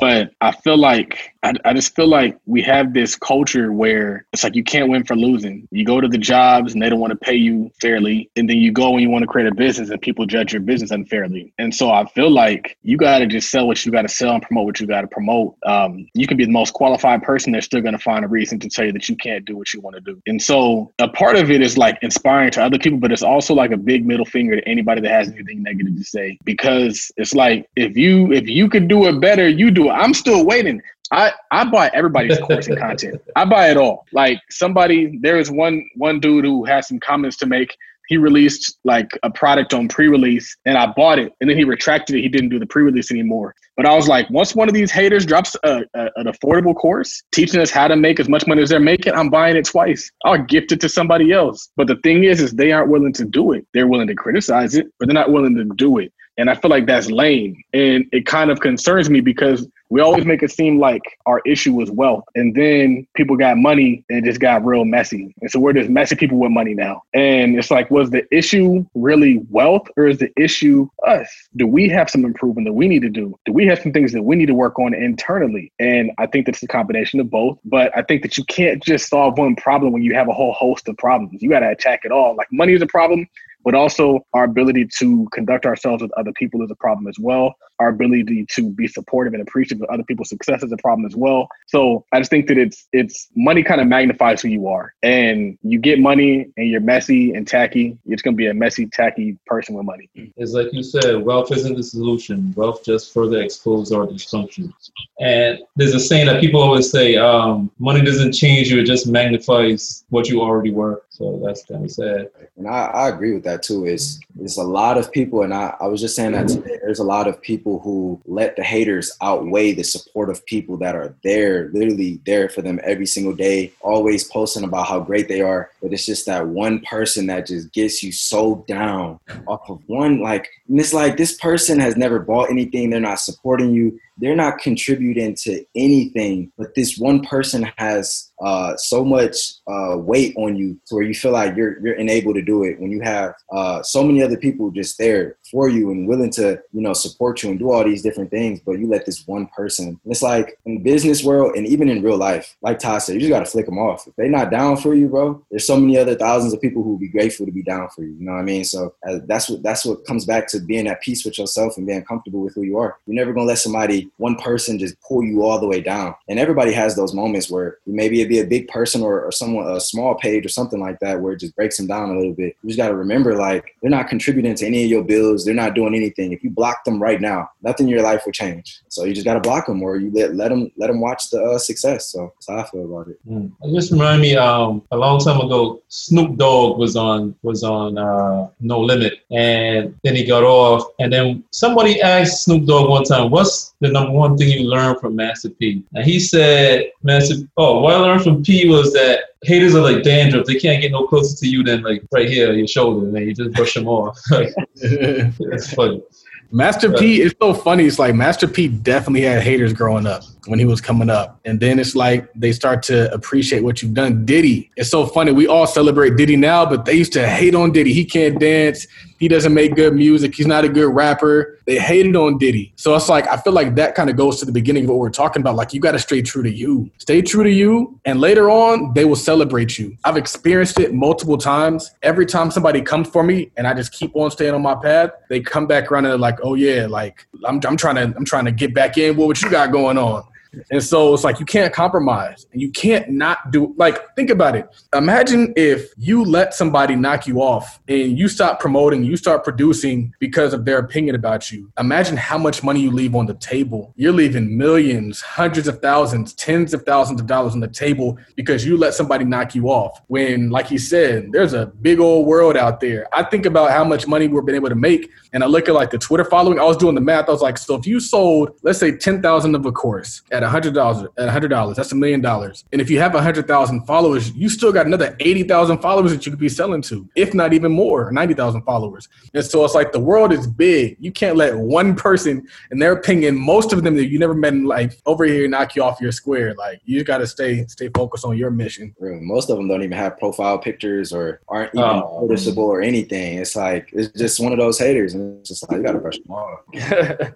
[0.00, 4.44] But I feel like I, I just feel like we have this culture where it's
[4.44, 5.66] like you can't win for losing.
[5.70, 8.58] You go to the jobs and they don't want to pay you fairly, and then
[8.58, 11.52] you go and you want to create a business and people judge your business unfairly.
[11.58, 14.34] And so I feel like you got to just sell what you got to sell
[14.34, 15.56] and promote what you got to promote.
[15.66, 18.58] Um, you can be the most qualified person, they're still going to find a reason
[18.60, 20.20] to tell you that you can't do what you want to do.
[20.26, 23.54] And so a part of it is like inspiring to other people, but it's also
[23.54, 27.34] like a big middle finger to anybody that has anything negative to say because it's
[27.34, 29.92] like if you if you could do it better, you do it.
[29.92, 30.80] I'm still waiting.
[31.12, 33.22] I, I buy everybody's course and content.
[33.36, 34.06] I buy it all.
[34.12, 37.76] Like somebody, there is one one dude who has some comments to make.
[38.08, 42.16] He released like a product on pre-release, and I bought it, and then he retracted
[42.16, 42.22] it.
[42.22, 43.54] He didn't do the pre-release anymore.
[43.76, 47.22] But I was like, once one of these haters drops a, a, an affordable course
[47.32, 50.10] teaching us how to make as much money as they're making, I'm buying it twice.
[50.24, 51.70] I'll gift it to somebody else.
[51.76, 53.66] But the thing is, is they aren't willing to do it.
[53.72, 56.12] They're willing to criticize it, but they're not willing to do it.
[56.38, 57.62] And I feel like that's lame.
[57.72, 61.74] And it kind of concerns me because we always make it seem like our issue
[61.74, 62.24] was wealth.
[62.34, 65.34] And then people got money and it just got real messy.
[65.42, 67.02] And so we're just messy people with money now.
[67.12, 71.28] And it's like, was the issue really wealth or is the issue us?
[71.56, 73.38] Do we have some improvement that we need to do?
[73.44, 75.70] Do we have some things that we need to work on internally?
[75.78, 77.58] And I think that's a combination of both.
[77.66, 80.54] But I think that you can't just solve one problem when you have a whole
[80.54, 81.42] host of problems.
[81.42, 82.34] You got to attack it all.
[82.34, 83.28] Like money is a problem
[83.64, 87.54] but also our ability to conduct ourselves with other people is a problem as well.
[87.82, 91.16] Our ability to be supportive and appreciative of other people's success is a problem as
[91.16, 91.48] well.
[91.66, 95.58] So I just think that it's it's money kind of magnifies who you are, and
[95.62, 97.98] you get money and you're messy and tacky.
[98.06, 100.08] It's gonna be a messy, tacky person with money.
[100.36, 102.54] It's like you said, wealth isn't the solution.
[102.56, 104.72] Wealth just further exposes our dysfunction.
[105.20, 109.08] And there's a saying that people always say, um, money doesn't change you; it just
[109.08, 111.02] magnifies what you already were.
[111.08, 112.30] So that's kind of sad.
[112.56, 113.86] And I, I agree with that too.
[113.86, 116.78] It's it's a lot of people, and I, I was just saying that today.
[116.82, 121.14] There's a lot of people who let the haters outweigh the supportive people that are
[121.22, 125.70] there, literally there for them every single day, always posting about how great they are.
[125.82, 130.20] But it's just that one person that just gets you so down off of one
[130.20, 134.36] like and it's like this person has never bought anything, they're not supporting you they're
[134.36, 139.36] not contributing to anything, but this one person has uh, so much
[139.68, 142.78] uh, weight on you to where you feel like you're you're unable to do it
[142.80, 146.60] when you have uh, so many other people just there for you and willing to
[146.72, 149.46] you know support you and do all these different things, but you let this one
[149.56, 149.98] person.
[150.06, 153.30] It's like in business world and even in real life, like Todd said, you just
[153.30, 154.06] gotta flick them off.
[154.06, 156.90] If they're not down for you, bro, there's so many other thousands of people who
[156.90, 158.12] will be grateful to be down for you.
[158.12, 158.64] You know what I mean?
[158.64, 161.86] So uh, that's what that's what comes back to being at peace with yourself and
[161.86, 162.98] being comfortable with who you are.
[163.06, 166.14] You're never gonna let somebody one person just pull you all the way down.
[166.28, 169.68] And everybody has those moments where maybe it'd be a big person or, or someone
[169.68, 172.34] a small page or something like that where it just breaks them down a little
[172.34, 172.56] bit.
[172.62, 175.44] You just got to remember like they're not contributing to any of your bills.
[175.44, 176.32] They're not doing anything.
[176.32, 178.80] If you block them right now, nothing in your life will change.
[178.88, 181.30] So you just got to block them or you let let them let them watch
[181.30, 182.08] the uh, success.
[182.08, 183.18] So that's how I feel about it.
[183.28, 183.52] Mm.
[183.62, 187.98] It just remind me um, a long time ago Snoop Dogg was on was on
[187.98, 193.04] uh, No Limit and then he got off and then somebody asked Snoop Dogg one
[193.04, 197.36] time, "What's the number one thing you learned from Master P?" And he said, "Master,
[197.56, 200.46] oh, what I learned from P was that haters are like dandruff.
[200.46, 203.22] They can't get no closer to you than like right here, your shoulder, and then
[203.22, 206.02] you just brush them off." That's funny.
[206.50, 207.86] Master P is so funny.
[207.86, 211.40] It's like Master P definitely had haters growing up when he was coming up.
[211.44, 214.24] And then it's like they start to appreciate what you've done.
[214.24, 215.32] Diddy, it's so funny.
[215.32, 217.92] We all celebrate Diddy now, but they used to hate on Diddy.
[217.92, 218.86] He can't dance.
[219.18, 220.34] He doesn't make good music.
[220.34, 221.60] He's not a good rapper.
[221.64, 222.72] They hated on Diddy.
[222.74, 224.98] So it's like, I feel like that kind of goes to the beginning of what
[224.98, 225.54] we're talking about.
[225.54, 226.90] Like, you got to stay true to you.
[226.98, 228.00] Stay true to you.
[228.04, 229.96] And later on, they will celebrate you.
[230.04, 231.92] I've experienced it multiple times.
[232.02, 235.10] Every time somebody comes for me and I just keep on staying on my path,
[235.28, 238.52] they come back and like, oh, yeah, like, I'm, I'm trying to, I'm trying to
[238.52, 239.16] get back in.
[239.16, 240.24] What, what you got going on?
[240.70, 244.56] And so it's like you can't compromise and you can't not do like think about
[244.56, 244.68] it.
[244.94, 250.14] Imagine if you let somebody knock you off and you stop promoting, you start producing
[250.18, 251.70] because of their opinion about you.
[251.78, 253.92] Imagine how much money you leave on the table.
[253.96, 258.64] You're leaving millions, hundreds of thousands, tens of thousands of dollars on the table because
[258.64, 260.02] you let somebody knock you off.
[260.08, 263.06] When like he said, there's a big old world out there.
[263.12, 265.74] I think about how much money we've been able to make and I look at
[265.74, 266.58] like the Twitter following.
[266.58, 267.28] I was doing the math.
[267.28, 270.50] I was like, so if you sold, let's say 10,000 of a course at at
[270.50, 271.76] hundred dollars at hundred dollars.
[271.76, 272.64] That's a million dollars.
[272.72, 276.26] And if you have hundred thousand followers, you still got another eighty thousand followers that
[276.26, 279.08] you could be selling to, if not even more, ninety thousand followers.
[279.34, 280.96] And so it's like the world is big.
[280.98, 284.52] You can't let one person, in their opinion, most of them that you never met
[284.52, 286.54] in life, over here knock you off your square.
[286.54, 288.94] Like you got to stay stay focused on your mission.
[289.00, 292.20] Most of them don't even have profile pictures or aren't even oh.
[292.22, 293.38] noticeable or anything.
[293.38, 295.98] It's like it's just one of those haters, and it's just like you got to
[295.98, 296.60] brush them off.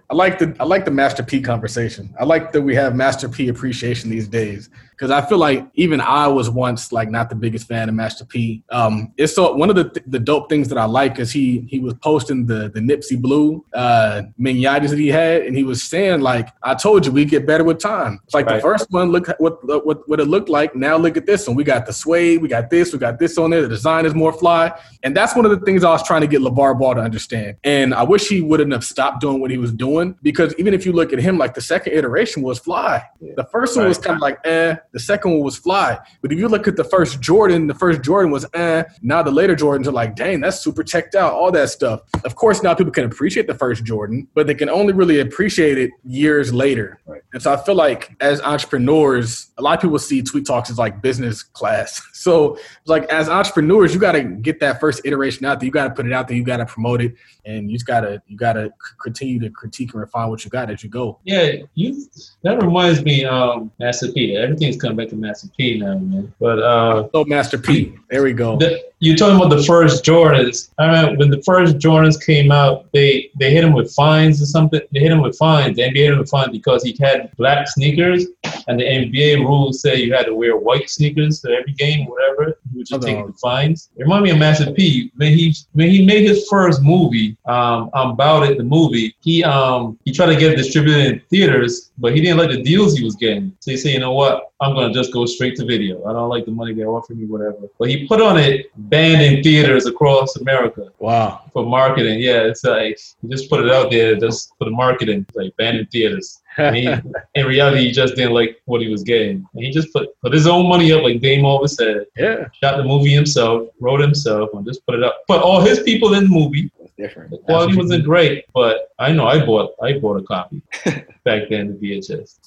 [0.09, 2.13] I like the I like the Master P conversation.
[2.19, 6.01] I like that we have Master P appreciation these days because I feel like even
[6.01, 8.63] I was once like not the biggest fan of Master P.
[8.69, 11.67] Um, it's so one of the th- the dope things that I like is he
[11.69, 16.21] he was posting the the Nipsey Blue uh that he had, and he was saying
[16.21, 18.55] like, "I told you we get better with time." It's like right.
[18.55, 20.75] the first one, look what what what it looked like.
[20.75, 21.55] Now look at this one.
[21.55, 23.61] We got the suede, we got this, we got this on there.
[23.61, 24.71] The design is more fly,
[25.03, 27.57] and that's one of the things I was trying to get LaVar Ball to understand.
[27.63, 30.85] And I wish he wouldn't have stopped doing what he was doing because even if
[30.85, 33.03] you look at him, like the second iteration was fly.
[33.19, 33.33] Yeah.
[33.35, 33.89] The first one right.
[33.89, 34.75] was kind of like eh.
[34.91, 35.97] The second one was fly.
[36.21, 38.83] But if you look at the first Jordan, the first Jordan was eh.
[39.01, 42.01] Now the later Jordans are like, dang, that's super checked out, all that stuff.
[42.23, 45.77] Of course, now people can appreciate the first Jordan, but they can only really appreciate
[45.77, 46.99] it years later.
[47.05, 47.21] Right.
[47.33, 50.77] And so I feel like as entrepreneurs, a lot of people see Tweet Talks as
[50.77, 52.01] like business class.
[52.17, 52.57] So
[52.87, 55.65] like as entrepreneurs, you got to get that first iteration out there.
[55.67, 56.35] You got to put it out there.
[56.35, 57.13] You got to promote it,
[57.47, 58.71] and you just gotta you gotta
[59.01, 61.19] continue to critique and refine what you got as you go.
[61.23, 62.05] Yeah, you.
[62.43, 64.35] That reminds me, um, Master P.
[64.35, 66.33] Everything's coming back to Master P now, man.
[66.39, 67.93] But uh, oh, Master P.
[68.09, 68.57] There we go.
[68.57, 70.69] The, you're talking about the first Jordans.
[70.77, 74.45] I remember when the first Jordans came out, they they hit him with fines or
[74.45, 74.81] something.
[74.91, 75.75] They hit him with fines.
[75.75, 78.25] The NBA hit him with fines because he had black sneakers,
[78.67, 82.59] and the NBA rules say you had to wear white sneakers to every game, whatever.
[82.77, 83.89] Would just take the fines.
[83.95, 85.11] It reminded me of Master P.
[85.15, 89.97] When he when he made his first movie, um, about it, the movie, he um
[90.05, 93.03] he tried to get it distributed in theaters, but he didn't like the deals he
[93.03, 93.55] was getting.
[93.59, 94.51] So he said, you know what?
[94.61, 96.03] I'm gonna just go straight to video.
[96.05, 97.69] I don't like the money they're offering me, whatever.
[97.79, 100.91] But he put on it banned in theaters across America.
[100.99, 101.41] Wow.
[101.53, 105.25] For marketing, yeah, it's like he just put it out there just for the marketing,
[105.35, 106.41] like banned in theaters.
[106.73, 106.87] He,
[107.35, 109.47] in reality, he just didn't like what he was getting.
[109.53, 112.05] And he just put put his own money up, like Dame always said.
[112.15, 112.47] Yeah.
[112.61, 115.21] Shot the movie himself, wrote himself, and just put it up.
[115.27, 116.71] Put all his people in the movie.
[116.97, 117.29] Different.
[117.29, 120.63] The quality wasn't great, but I know I bought I bought a copy
[121.23, 122.37] back then, the VHS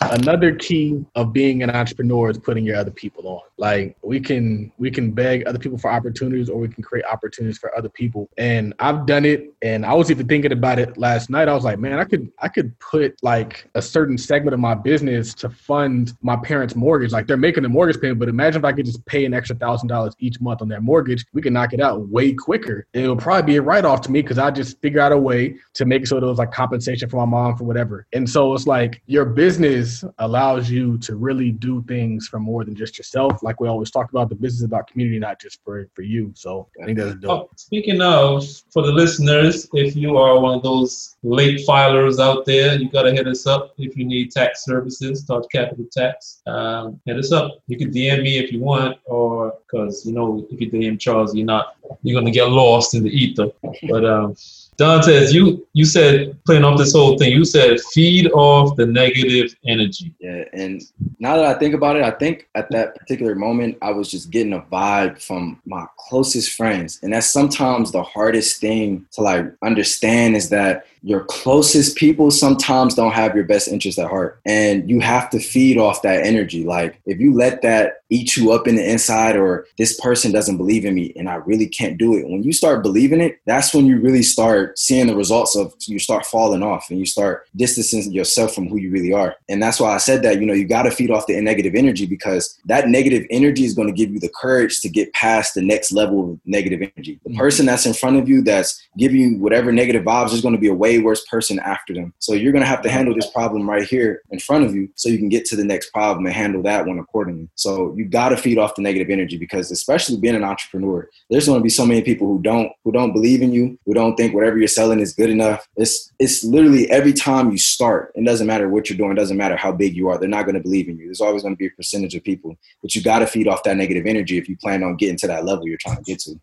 [0.00, 3.40] another key of being an entrepreneur is putting your other people on.
[3.56, 7.58] Like we can we can beg other people for opportunities or we can create opportunities
[7.58, 8.28] for other people.
[8.38, 11.48] And i've done it and i was even thinking about it last night.
[11.48, 14.74] I was like man i could i could put like a certain segment of my
[14.74, 17.12] business to fund my parents mortgage.
[17.12, 19.56] Like they're making the mortgage payment but imagine if i could just pay an extra
[19.56, 22.86] thousand dollars each month on their mortgage we can knock it out way quicker.
[22.92, 25.84] It'll probably be a write-off to me because i just figure out a way to
[25.84, 28.06] make it so there was like compensation for my mom for whatever.
[28.12, 32.64] And so it's like your business business allows you to really do things for more
[32.64, 33.42] than just yourself.
[33.42, 36.32] Like we always talk about, the business about community, not just for, for you.
[36.34, 37.30] So I think that's dope.
[37.30, 42.44] Oh, speaking of, for the listeners, if you are one of those late filers out
[42.44, 46.42] there, you got to hit us up if you need tax services, Tide Capital Tax.
[46.46, 47.60] Um, hit us up.
[47.66, 51.34] You can DM me if you want, or because, you know, if you DM Charles,
[51.34, 53.48] you're not, you're going to get lost in the ether.
[53.88, 54.36] But, um,
[54.78, 57.32] Dontez, you you said playing off this whole thing.
[57.32, 60.14] You said feed off the negative energy.
[60.20, 60.80] Yeah, and
[61.18, 64.30] now that I think about it, I think at that particular moment I was just
[64.30, 69.46] getting a vibe from my closest friends, and that's sometimes the hardest thing to like
[69.62, 74.40] understand is that your closest people sometimes don't have your best interest at heart.
[74.46, 76.64] And you have to feed off that energy.
[76.64, 80.56] Like if you let that eat you up in the inside or this person doesn't
[80.56, 82.26] believe in me and I really can't do it.
[82.28, 85.98] When you start believing it, that's when you really start seeing the results of you
[85.98, 89.36] start falling off and you start distancing yourself from who you really are.
[89.48, 91.74] And that's why I said that, you know, you got to feed off the negative
[91.74, 95.54] energy because that negative energy is going to give you the courage to get past
[95.54, 97.20] the next level of negative energy.
[97.24, 97.38] The mm-hmm.
[97.38, 100.60] person that's in front of you that's giving you whatever negative vibes is going to
[100.60, 102.12] be a way way worse person after them.
[102.18, 104.88] So you're going to have to handle this problem right here in front of you
[104.94, 107.48] so you can get to the next problem and handle that one accordingly.
[107.54, 111.46] So you got to feed off the negative energy because especially being an entrepreneur, there's
[111.46, 114.16] going to be so many people who don't who don't believe in you, who don't
[114.16, 115.66] think whatever you're selling is good enough.
[115.76, 119.36] It's it's literally every time you start, it doesn't matter what you're doing, it doesn't
[119.36, 121.06] matter how big you are, they're not going to believe in you.
[121.06, 123.62] There's always going to be a percentage of people, but you got to feed off
[123.64, 126.18] that negative energy if you plan on getting to that level you're trying to get
[126.20, 126.40] to.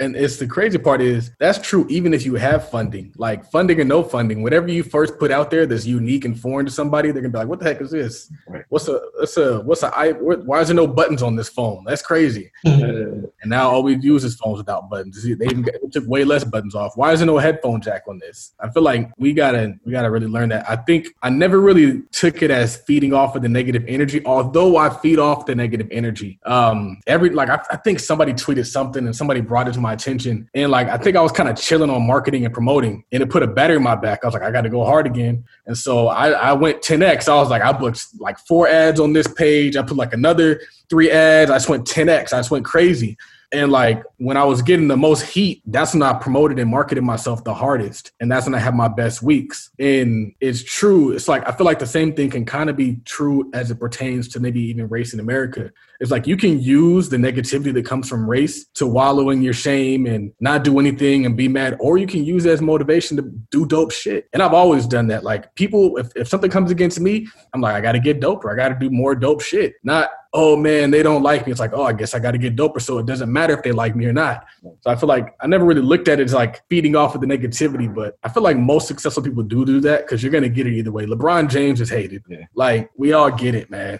[0.00, 3.12] And it's the crazy part is that's true even if you have funding.
[3.16, 6.72] Like funding no funding, whatever you first put out there that's unique and foreign to
[6.72, 8.30] somebody, they're gonna be like, "What the heck is this?
[8.46, 8.64] Right.
[8.68, 10.12] What's a what's a what's a I?
[10.12, 11.84] Why is there no buttons on this phone?
[11.84, 15.22] That's crazy." and now all we use is phones without buttons.
[15.22, 16.96] They even took way less buttons off.
[16.96, 18.52] Why is there no headphone jack on this?
[18.60, 20.68] I feel like we gotta we gotta really learn that.
[20.68, 24.76] I think I never really took it as feeding off of the negative energy, although
[24.76, 26.38] I feed off the negative energy.
[26.44, 29.92] Um, every like I, I think somebody tweeted something and somebody brought it to my
[29.92, 33.22] attention, and like I think I was kind of chilling on marketing and promoting, and
[33.22, 34.20] it put a battery in my back.
[34.22, 35.44] I was like, I got to go hard again.
[35.66, 37.28] And so I, I went 10x.
[37.28, 39.76] I was like, I booked like four ads on this page.
[39.76, 40.60] I put like another
[40.90, 41.50] three ads.
[41.50, 42.32] I just went 10x.
[42.32, 43.16] I just went crazy.
[43.50, 47.02] And like when I was getting the most heat, that's when I promoted and marketed
[47.02, 48.12] myself the hardest.
[48.20, 49.70] And that's when I had my best weeks.
[49.78, 51.12] And it's true.
[51.12, 53.80] It's like I feel like the same thing can kind of be true as it
[53.80, 55.70] pertains to maybe even race in America.
[56.00, 59.52] It's like you can use the negativity that comes from race to wallow in your
[59.52, 63.16] shame and not do anything and be mad, or you can use it as motivation
[63.16, 64.28] to do dope shit.
[64.32, 65.24] And I've always done that.
[65.24, 68.52] Like people, if, if something comes against me, I'm like, I gotta get doper.
[68.52, 69.74] I gotta do more dope shit.
[69.82, 71.50] Not, oh man, they don't like me.
[71.50, 72.80] It's like, oh, I guess I gotta get doper.
[72.80, 74.46] So it doesn't matter if they like me or not.
[74.62, 77.20] So I feel like I never really looked at it as like feeding off of
[77.20, 80.48] the negativity, but I feel like most successful people do do that because you're gonna
[80.48, 81.06] get it either way.
[81.06, 82.22] LeBron James is hated.
[82.28, 82.44] Yeah.
[82.54, 83.98] Like we all get it, man.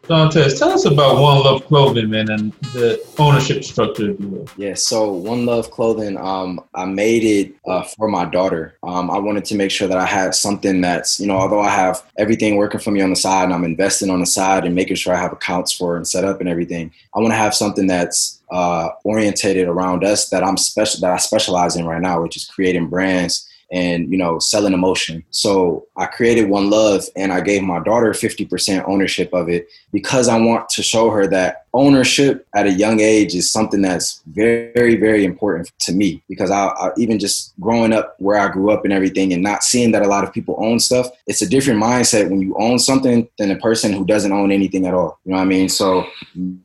[0.06, 4.48] Dontez, tell us about One Love Clothing, man, and the ownership structure, if you will.
[4.56, 8.78] Yeah, so One Love Clothing, um, I made it uh, for my daughter.
[8.84, 11.70] Um, I wanted to make sure that I had something that's, you know, although I
[11.70, 14.76] have everything working for me on the side and I'm investing on the side and
[14.76, 17.54] making sure I have accounts for and set up and everything, I want to have
[17.54, 22.22] something that's uh, orientated around us that I'm special that I specialize in right now,
[22.22, 25.24] which is creating brands and you know selling emotion.
[25.30, 30.28] So i created one love and i gave my daughter 50% ownership of it because
[30.28, 34.96] i want to show her that ownership at a young age is something that's very
[34.96, 38.84] very important to me because I, I, even just growing up where i grew up
[38.84, 41.82] and everything and not seeing that a lot of people own stuff it's a different
[41.82, 45.18] mindset when you own something than a person who doesn't own anything at all.
[45.24, 45.68] You know what i mean?
[45.68, 46.06] So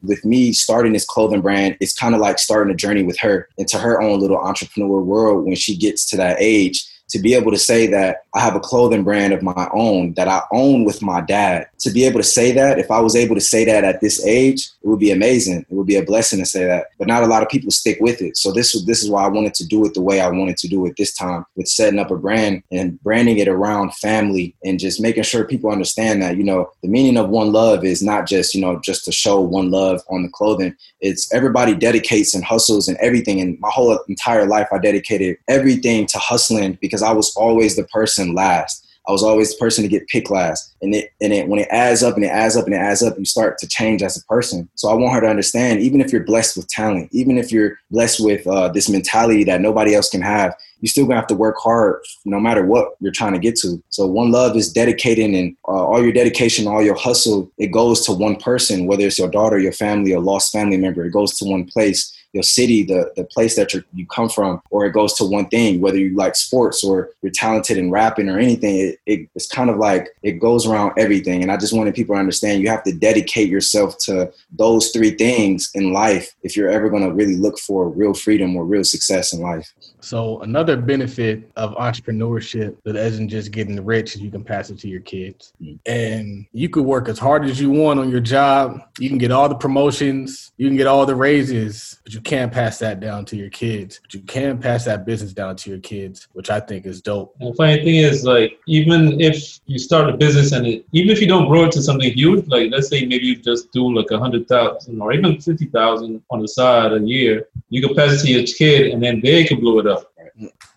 [0.03, 3.49] with me starting this clothing brand it's kind of like starting a journey with her
[3.57, 7.51] into her own little entrepreneur world when she gets to that age to be able
[7.51, 11.01] to say that I have a clothing brand of my own that I own with
[11.01, 11.68] my dad.
[11.80, 14.26] To be able to say that, if I was able to say that at this
[14.26, 15.66] age, it would be amazing.
[15.70, 16.88] It would be a blessing to say that.
[16.97, 18.38] But not a lot of people stick with it.
[18.38, 20.68] So this this is why I wanted to do it the way I wanted to
[20.68, 24.80] do it this time with setting up a brand and branding it around family and
[24.80, 28.28] just making sure people understand that, you know, the meaning of one love is not
[28.28, 30.76] just, you know, just to show one love on the clothing.
[31.01, 33.41] It's everybody dedicates and hustles and everything.
[33.41, 37.75] And my whole entire life I dedicated everything to hustling because because I was always
[37.75, 38.87] the person last.
[39.07, 40.75] I was always the person to get picked last.
[40.83, 43.01] And it and it when it adds up and it adds up and it adds
[43.01, 44.69] up, you start to change as a person.
[44.75, 47.79] So I want her to understand, even if you're blessed with talent, even if you're
[47.89, 51.35] blessed with uh, this mentality that nobody else can have, you still gonna have to
[51.35, 53.81] work hard no matter what you're trying to get to.
[53.89, 58.05] So one love is dedicating and uh, all your dedication, all your hustle, it goes
[58.05, 61.35] to one person, whether it's your daughter, your family, a lost family member, it goes
[61.39, 64.91] to one place your city, the the place that you you come from, or it
[64.93, 68.75] goes to one thing, whether you like sports or you're talented in rapping or anything.
[68.77, 71.41] It, it, it's kind of like it goes around everything.
[71.41, 75.11] And I just wanted people to understand you have to dedicate yourself to those three
[75.11, 78.84] things in life if you're ever going to really look for real freedom or real
[78.84, 79.73] success in life.
[80.01, 84.79] So another benefit of entrepreneurship that isn't just getting rich is you can pass it
[84.79, 85.53] to your kids.
[85.61, 85.75] Mm-hmm.
[85.85, 88.81] And you could work as hard as you want on your job.
[88.99, 92.51] You can get all the promotions, you can get all the raises, but you can't
[92.51, 93.99] pass that down to your kids.
[94.01, 97.35] But you can pass that business down to your kids, which I think is dope.
[97.39, 101.11] And the funny thing is like even if you start a business and it, even
[101.11, 103.93] if you don't grow it to something huge, like let's say maybe you just do
[103.93, 107.95] like a hundred thousand or even fifty thousand on the side a year, you can
[107.95, 109.90] pass it to your kid and then they can blow it up.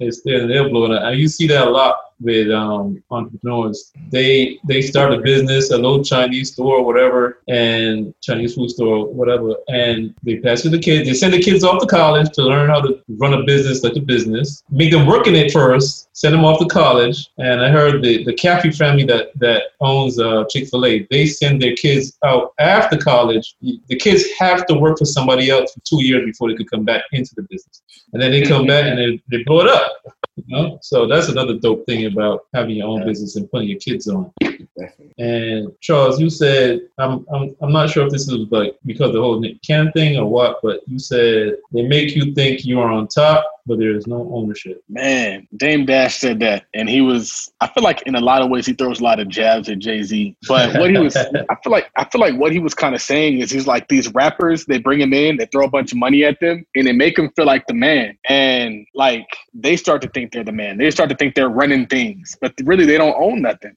[0.00, 1.02] It's still they're blowing up.
[1.04, 3.92] And you see that a lot with um, entrepreneurs.
[4.10, 9.06] They they start a business, a little Chinese store or whatever, and Chinese food store,
[9.06, 11.08] whatever, and they pass to the kids.
[11.08, 13.96] They send the kids off to college to learn how to run a business like
[13.96, 14.62] a business.
[14.70, 17.28] Make them work in it first, send them off to college.
[17.38, 21.26] And I heard the the Cathy family that that owns uh, Chick Fil A, they
[21.26, 23.54] send their kids out after college.
[23.60, 26.84] The kids have to work for somebody else for two years before they could come
[26.84, 29.92] back into the business, and then they come back and they, they blow it up.
[30.36, 30.78] You know?
[30.82, 33.06] So that's another dope thing about having your own yeah.
[33.06, 34.32] business and putting your kids on.
[34.40, 35.14] Definitely.
[35.18, 39.20] And Charles, you said I'm, I'm I'm not sure if this is like because the
[39.20, 42.90] whole Nick Cannon thing or what, but you said they make you think you are
[42.90, 44.82] on top, but there is no ownership.
[44.88, 47.52] Man, Dame Dash said that, and he was.
[47.60, 49.78] I feel like in a lot of ways he throws a lot of jabs at
[49.78, 52.74] Jay Z, but what he was, I feel like I feel like what he was
[52.74, 54.66] kind of saying is he's like these rappers.
[54.66, 57.18] They bring him in, they throw a bunch of money at them, and they make
[57.18, 60.78] him feel like the man, and like they start to think they're the man.
[60.78, 63.76] They start to think they're running things, but really they don't own nothing.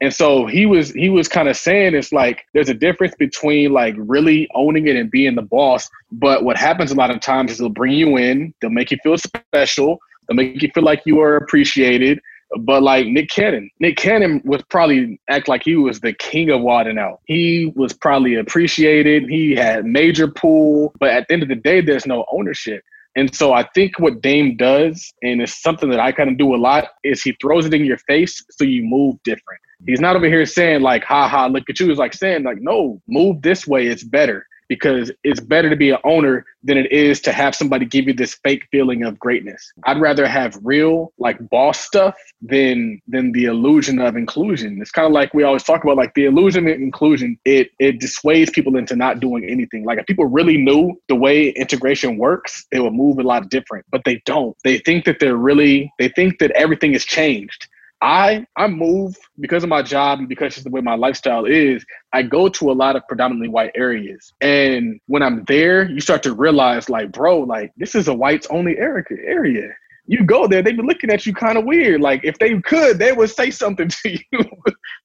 [0.00, 3.72] And so he was he was kind of saying it's like there's a difference between
[3.72, 5.88] like really owning it and being the boss.
[6.10, 8.98] But what happens a lot of times is they'll bring you in, they'll make you
[9.02, 12.20] feel special, they'll make you feel like you are appreciated.
[12.60, 16.60] But like Nick Cannon, Nick Cannon was probably act like he was the king of
[16.60, 17.20] Wild 'N Out.
[17.24, 19.28] He was probably appreciated.
[19.28, 22.82] He had major pool, but at the end of the day, there's no ownership.
[23.14, 26.54] And so I think what Dame does, and it's something that I kind of do
[26.54, 29.60] a lot, is he throws it in your face so you move different.
[29.86, 32.58] He's not over here saying like, "Ha ha, look at you." He's like saying like,
[32.60, 33.86] "No, move this way.
[33.86, 37.84] It's better." Because it's better to be an owner than it is to have somebody
[37.84, 39.70] give you this fake feeling of greatness.
[39.84, 44.78] I'd rather have real like boss stuff than than the illusion of inclusion.
[44.80, 47.36] It's kind of like we always talk about like the illusion of inclusion.
[47.44, 49.84] It it dissuades people into not doing anything.
[49.84, 53.84] Like if people really knew the way integration works, they would move a lot different.
[53.90, 54.56] But they don't.
[54.64, 57.68] They think that they're really they think that everything has changed.
[58.02, 61.84] I I move because of my job and because it's the way my lifestyle is.
[62.12, 66.22] I go to a lot of predominantly white areas, and when I'm there, you start
[66.24, 69.72] to realize, like, bro, like this is a whites only area
[70.12, 72.02] you go there, they be looking at you kind of weird.
[72.02, 74.44] Like if they could, they would say something to you.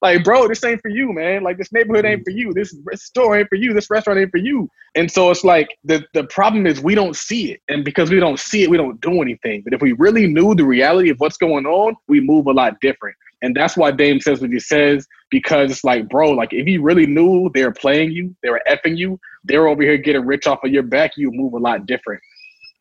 [0.02, 1.42] like, bro, this ain't for you, man.
[1.42, 2.52] Like this neighborhood ain't for you.
[2.52, 3.72] This store ain't for you.
[3.72, 4.68] This restaurant ain't for you.
[4.94, 8.20] And so it's like the the problem is we don't see it, and because we
[8.20, 9.62] don't see it, we don't do anything.
[9.64, 12.78] But if we really knew the reality of what's going on, we move a lot
[12.80, 13.16] different.
[13.40, 16.82] And that's why Dame says what he says, because it's like, bro, like if you
[16.82, 20.48] really knew they were playing you, they were effing you, they're over here getting rich
[20.48, 22.20] off of your back, you move a lot different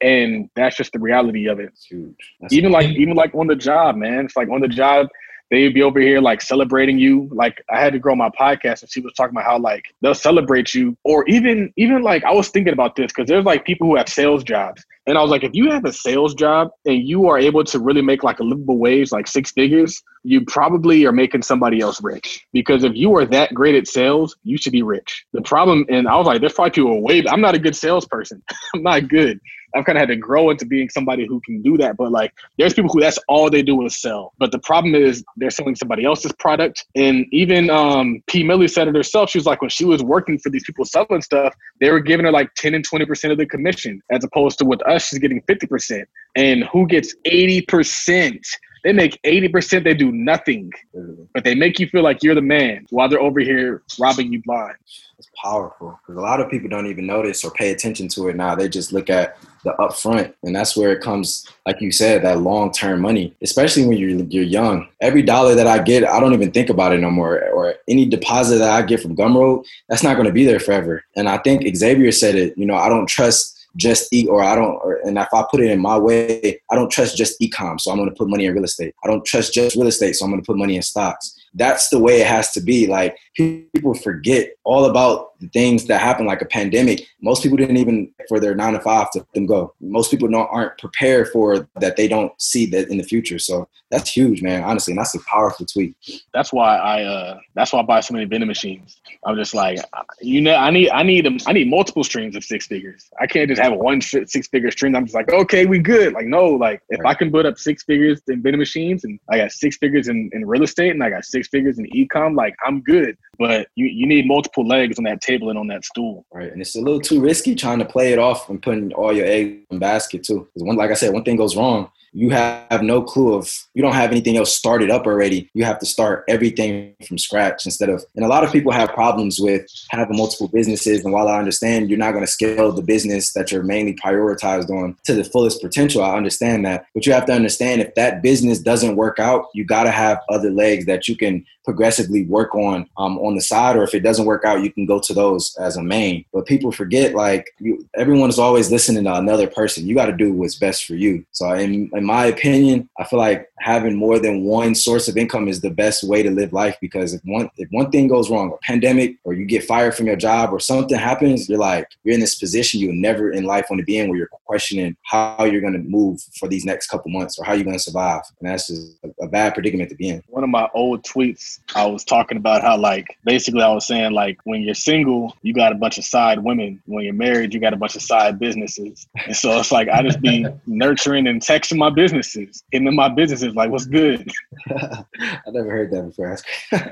[0.02, 1.74] and that's just the reality of it.
[1.88, 2.36] huge.
[2.40, 4.26] That's even like even like on the job, man.
[4.26, 5.08] It's like on the job,
[5.50, 7.30] they'd be over here like celebrating you.
[7.32, 10.16] Like I had to grow my podcast, and she was talking about how like they'll
[10.16, 13.88] celebrate you, or even even like I was thinking about this because there's like people
[13.88, 17.02] who have sales jobs, and I was like, if you have a sales job and
[17.02, 21.06] you are able to really make like a livable wage, like six figures, you probably
[21.06, 22.46] are making somebody else rich.
[22.52, 25.26] Because if you are that great at sales, you should be rich.
[25.32, 27.24] The problem, and I was like, there's probably people way.
[27.28, 28.44] I'm not a good salesperson.
[28.76, 29.40] I'm not good.
[29.78, 31.98] I've kind of had to grow into being somebody who can do that.
[31.98, 34.34] But like, there's people who that's all they do is sell.
[34.38, 36.86] But the problem is they're selling somebody else's product.
[36.96, 38.44] And even um, P.
[38.44, 39.30] Millie said it herself.
[39.30, 42.26] She was like, when she was working for these people selling stuff, they were giving
[42.26, 45.42] her like 10 and 20% of the commission, as opposed to with us, she's getting
[45.44, 46.06] 50%.
[46.36, 48.40] And who gets 80%?
[48.88, 50.72] They make 80%, they do nothing.
[50.96, 51.24] Mm-hmm.
[51.34, 54.42] But they make you feel like you're the man while they're over here robbing you
[54.44, 54.78] blind.
[55.20, 58.38] It's powerful because a lot of people don't even notice or pay attention to it
[58.38, 58.56] now.
[58.56, 62.40] They just look at the upfront, and that's where it comes, like you said, that
[62.40, 63.36] long term money.
[63.42, 64.88] Especially when you're you're young.
[65.02, 67.46] Every dollar that I get, I don't even think about it no more.
[67.50, 71.04] Or any deposit that I get from Gumroad, that's not going to be there forever.
[71.18, 72.58] And I think Xavier said it.
[72.58, 75.62] You know, I don't trust just eat or I don't or, and if I put
[75.62, 78.54] it in my way, I don't trust just ecom, so I'm gonna put money in
[78.54, 78.94] real estate.
[79.04, 82.00] I don't trust just real estate, so I'm gonna put money in stocks that's the
[82.00, 82.88] way it has to be.
[82.88, 87.08] Like people forget all about things that happen, like a pandemic.
[87.22, 89.74] Most people didn't even for their nine to five to them go.
[89.82, 91.96] Most people don't aren't prepared for that.
[91.96, 93.40] They don't see that in the future.
[93.40, 94.64] So that's huge, man.
[94.64, 95.96] Honestly, and that's a powerful tweet.
[96.34, 99.02] That's why I uh that's why I buy so many vending machines.
[99.26, 99.80] I'm just like,
[100.22, 101.38] you know, I need I need them.
[101.48, 103.10] I need multiple streams of six figures.
[103.20, 104.96] I can't just have one six figure stream.
[104.96, 106.14] I'm just like, okay, we good.
[106.14, 107.00] Like no, like if.
[107.08, 110.30] I can put up six figures in vending machines and I got six figures in,
[110.34, 113.18] in real estate and I got six figures in ecom, like I'm good.
[113.38, 116.26] But you, you need multiple legs on that table and on that stool.
[116.34, 116.52] Right.
[116.52, 119.26] And it's a little too risky trying to play it off and putting all your
[119.26, 120.48] eggs in basket too.
[120.54, 123.82] Because one like I said, one thing goes wrong, you have no clue of you
[123.82, 125.50] don't have anything else started up already.
[125.54, 128.90] You have to start everything from scratch instead of and a lot of people have
[128.90, 131.04] problems with having multiple businesses.
[131.04, 134.70] And while i understand you're not going to scale the business that you're mainly prioritized
[134.70, 136.86] on to the fullest potential i understand that.
[136.94, 140.20] But you have to understand if that business doesn't work out you got to have
[140.30, 143.76] other legs that you can progressively work on um, on the side.
[143.76, 146.24] Or if it doesn't work out you can go to those as a main.
[146.34, 149.86] But people forget like you, everyone is always listening to another person.
[149.86, 151.26] You got to do what's best for you.
[151.34, 155.48] So in, in my opinion i feel like having more than one source of income
[155.48, 158.52] is the best way to live life because if one if one thing goes wrong
[158.52, 162.14] a pandemic or you get fired from your job or something happens you're like you're
[162.14, 165.44] in this position you'll never in life want to be in where you're questioning how
[165.44, 168.22] you're going to move for these next couple months or how you're going to survive
[168.40, 171.60] and that's just a, a bad predicament to be in one of my old tweets
[171.76, 175.54] I was talking about how like basically I was saying like when you're single, you
[175.54, 176.82] got a bunch of side women.
[176.86, 179.08] When you're married, you got a bunch of side businesses.
[179.26, 182.64] And so it's like I just be nurturing and texting my businesses.
[182.74, 184.30] And then my businesses like, what's good?
[184.70, 185.04] I
[185.48, 186.38] never heard that before.
[186.74, 186.88] uh,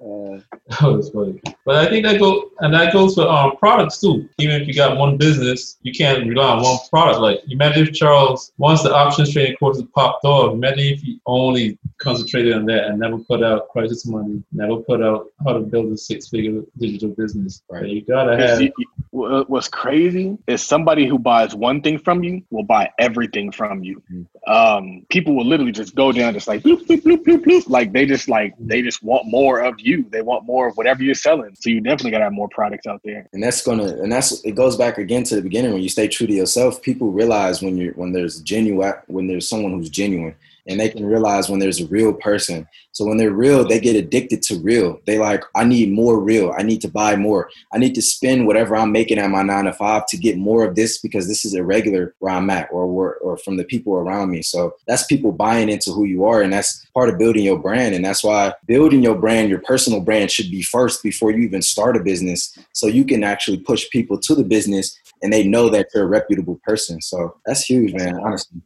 [0.00, 1.40] oh, that's funny.
[1.64, 4.28] But I think that go and that goes for um, products too.
[4.38, 7.20] Even if you got one business, you can't rely on one product.
[7.20, 11.78] Like imagine if Charles once the options trading courses popped off, imagine if he only
[11.98, 15.92] concentrated on that and never put out crisis money, never put out how to build
[15.92, 17.62] a six-figure digital business.
[17.70, 17.86] Right?
[17.86, 18.60] You gotta have.
[18.60, 18.72] You,
[19.12, 24.02] what's crazy is somebody who buys one thing from you will buy everything from you.
[24.12, 24.52] Mm-hmm.
[24.52, 27.68] Um, people will literally just go down, just like bloop, bloop, bloop, bloop, bloop.
[27.68, 30.06] like they just like they just want more of you.
[30.10, 31.56] They want more of whatever you're selling.
[31.56, 33.28] So you definitely gotta have more products out there.
[33.32, 36.06] And that's gonna and that's it goes back again to the beginning when you stay
[36.06, 36.80] true to yourself.
[36.80, 41.04] People realize when you're when there's genuine when there's someone who's genuine and they can
[41.04, 42.66] realize when there's a real person.
[42.92, 45.00] So when they're real, they get addicted to real.
[45.06, 46.52] They like, I need more real.
[46.56, 47.50] I need to buy more.
[47.72, 50.64] I need to spend whatever I'm making at my nine to five to get more
[50.64, 53.94] of this because this is irregular where I'm at or where, or from the people
[53.94, 54.42] around me.
[54.42, 57.94] So that's people buying into who you are, and that's part of building your brand.
[57.94, 61.62] And that's why building your brand, your personal brand, should be first before you even
[61.62, 65.68] start a business, so you can actually push people to the business and they know
[65.68, 67.00] that you're a reputable person.
[67.00, 68.18] So that's huge, man.
[68.20, 68.60] Honestly.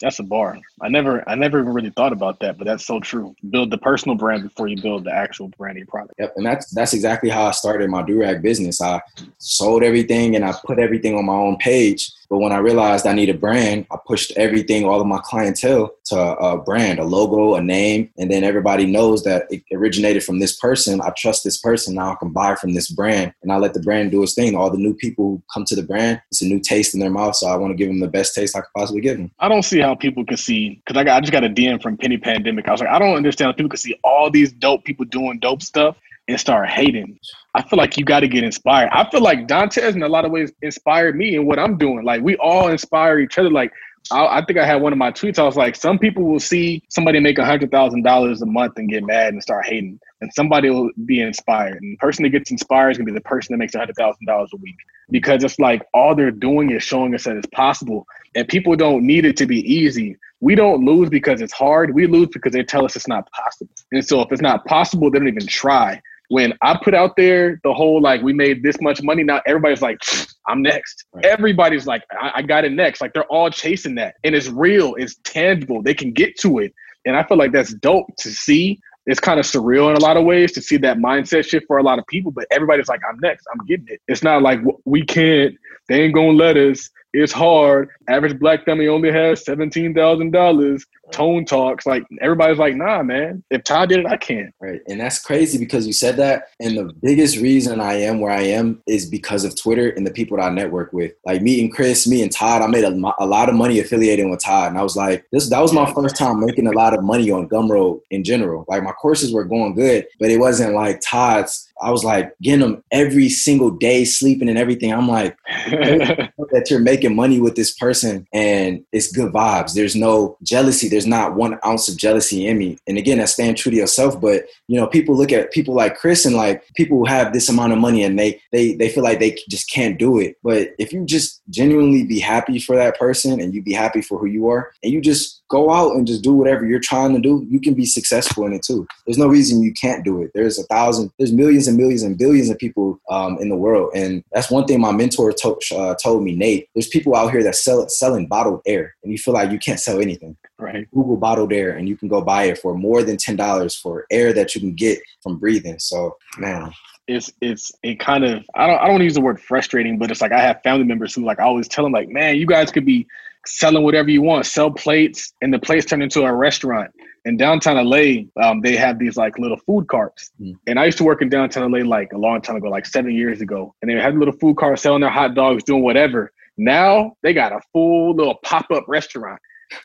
[0.00, 0.58] That's a bar.
[0.80, 3.36] I never, I never even really thought about that, but that's so true.
[3.50, 6.14] Build the personal brand before you build the actual branding product.
[6.18, 8.80] Yep, and that's that's exactly how I started my durag business.
[8.80, 9.00] I
[9.38, 13.12] sold everything and I put everything on my own page but when I realized I
[13.12, 17.54] need a brand, I pushed everything, all of my clientele to a brand, a logo,
[17.54, 18.10] a name.
[18.18, 21.00] And then everybody knows that it originated from this person.
[21.00, 21.94] I trust this person.
[21.94, 23.34] Now I can buy from this brand.
[23.42, 24.54] And I let the brand do its thing.
[24.54, 27.10] All the new people who come to the brand, it's a new taste in their
[27.10, 27.36] mouth.
[27.36, 29.30] So I want to give them the best taste I could possibly give them.
[29.38, 31.82] I don't see how people can see, because I, got, I just got a DM
[31.82, 32.68] from Penny Pandemic.
[32.68, 35.38] I was like, I don't understand how people can see all these dope people doing
[35.38, 35.96] dope stuff
[36.28, 37.18] and start hating.
[37.54, 38.90] I feel like you got to get inspired.
[38.92, 42.04] I feel like Dontez in a lot of ways inspired me in what I'm doing.
[42.04, 43.50] Like we all inspire each other.
[43.50, 43.72] Like
[44.10, 45.38] I, I think I had one of my tweets.
[45.38, 48.74] I was like, some people will see somebody make a hundred thousand dollars a month
[48.76, 51.82] and get mad and start hating, and somebody will be inspired.
[51.82, 53.96] And the person that gets inspired is gonna be the person that makes a hundred
[53.96, 54.76] thousand dollars a week
[55.10, 59.06] because it's like all they're doing is showing us that it's possible, and people don't
[59.06, 60.16] need it to be easy.
[60.40, 61.94] We don't lose because it's hard.
[61.94, 63.70] We lose because they tell us it's not possible.
[63.92, 66.00] And so if it's not possible, they don't even try
[66.32, 69.82] when I put out there the whole like we made this much money, now everybody's
[69.82, 69.98] like,
[70.48, 71.04] I'm next.
[71.12, 71.26] Right.
[71.26, 73.02] Everybody's like, I-, I got it next.
[73.02, 74.14] Like they're all chasing that.
[74.24, 75.82] And it's real, it's tangible.
[75.82, 76.72] They can get to it.
[77.04, 78.80] And I feel like that's dope to see.
[79.04, 81.76] It's kind of surreal in a lot of ways to see that mindset shift for
[81.76, 84.00] a lot of people, but everybody's like, I'm next, I'm getting it.
[84.08, 85.54] It's not like we can't,
[85.88, 86.88] they ain't gonna let us.
[87.12, 87.90] It's hard.
[88.08, 90.86] Average black family only has seventeen thousand dollars.
[91.10, 93.42] Tone talks like everybody's like, nah, man.
[93.50, 94.50] If Todd did it, I can.
[94.60, 96.44] Right, and that's crazy because you said that.
[96.58, 100.10] And the biggest reason I am where I am is because of Twitter and the
[100.10, 101.12] people that I network with.
[101.26, 102.62] Like me and Chris, me and Todd.
[102.62, 105.50] I made a, a lot of money affiliating with Todd, and I was like, this.
[105.50, 108.64] That was my first time making a lot of money on Gumroad in general.
[108.68, 112.60] Like my courses were going good, but it wasn't like Todd's I was like getting
[112.60, 114.92] them every single day, sleeping and everything.
[114.92, 119.74] I'm like, that you're making money with this person and it's good vibes.
[119.74, 120.88] There's no jealousy.
[120.88, 122.78] There's not one ounce of jealousy in me.
[122.86, 124.20] And again, that's staying true to yourself.
[124.20, 127.48] But you know, people look at people like Chris and like people who have this
[127.48, 130.36] amount of money and they they they feel like they just can't do it.
[130.42, 134.18] But if you just genuinely be happy for that person and you be happy for
[134.18, 137.20] who you are and you just go out and just do whatever you're trying to
[137.20, 138.86] do, you can be successful in it too.
[139.06, 140.30] There's no reason you can't do it.
[140.34, 143.90] There's a thousand, there's millions and millions and billions of people um, in the world.
[143.94, 146.68] And that's one thing my mentor to, uh, told me, Nate.
[146.74, 149.80] There's people out here that sell selling bottled air, and you feel like you can't
[149.80, 150.36] sell anything.
[150.58, 150.88] Right.
[150.92, 154.06] Google bottled air, and you can go buy it for more than ten dollars for
[154.10, 155.78] air that you can get from breathing.
[155.78, 156.72] So, man,
[157.08, 160.20] it's it's it kind of I don't I don't use the word frustrating, but it's
[160.20, 162.70] like I have family members who like I always tell them like, man, you guys
[162.70, 163.06] could be
[163.46, 166.90] selling whatever you want, sell plates, and the place turned into a restaurant
[167.24, 170.30] in downtown LA, um, they have these like little food carts.
[170.40, 170.56] Mm.
[170.66, 173.12] And I used to work in downtown LA like a long time ago, like seven
[173.12, 173.74] years ago.
[173.80, 176.32] And they had little food carts selling their hot dogs, doing whatever.
[176.58, 179.40] Now they got a full little pop up restaurant.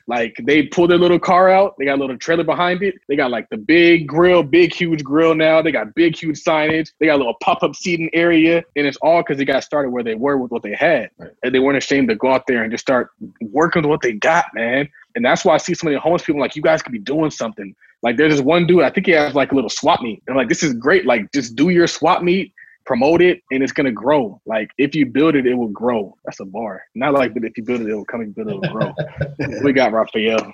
[0.08, 2.96] Like they pull their little car out, they got a little trailer behind it.
[3.08, 5.62] They got like the big grill, big huge grill now.
[5.62, 6.92] They got big huge signage.
[7.00, 9.90] They got a little pop up seating area, and it's all because they got started
[9.90, 11.32] where they were with what they had, right.
[11.44, 13.10] and they weren't ashamed to go out there and just start
[13.42, 14.90] working with what they got, man.
[15.16, 17.32] And that's why I see so many homeless people like, you guys could be doing
[17.32, 17.76] something.
[18.04, 20.22] Like there's this one dude, I think he has like a little swap meet.
[20.28, 21.06] And I'm like, this is great.
[21.06, 22.54] Like just do your swap meet
[22.88, 24.42] promote it and it's gonna grow.
[24.46, 26.18] Like if you build it, it will grow.
[26.26, 26.84] That's a bar.
[26.96, 28.96] Not like but if you build it, it will come and build it, will grow.
[29.64, 30.54] we got Raphael.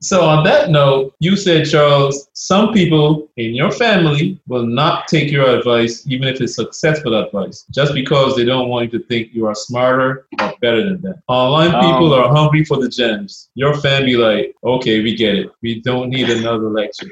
[0.00, 5.30] So on that note, you said Charles, some people in your family will not take
[5.30, 9.34] your advice, even if it's successful advice, just because they don't want you to think
[9.34, 11.22] you are smarter or better than them.
[11.28, 13.50] Online people um, are hungry for the gems.
[13.54, 15.50] Your family like, okay, we get it.
[15.62, 17.10] We don't need another lecture.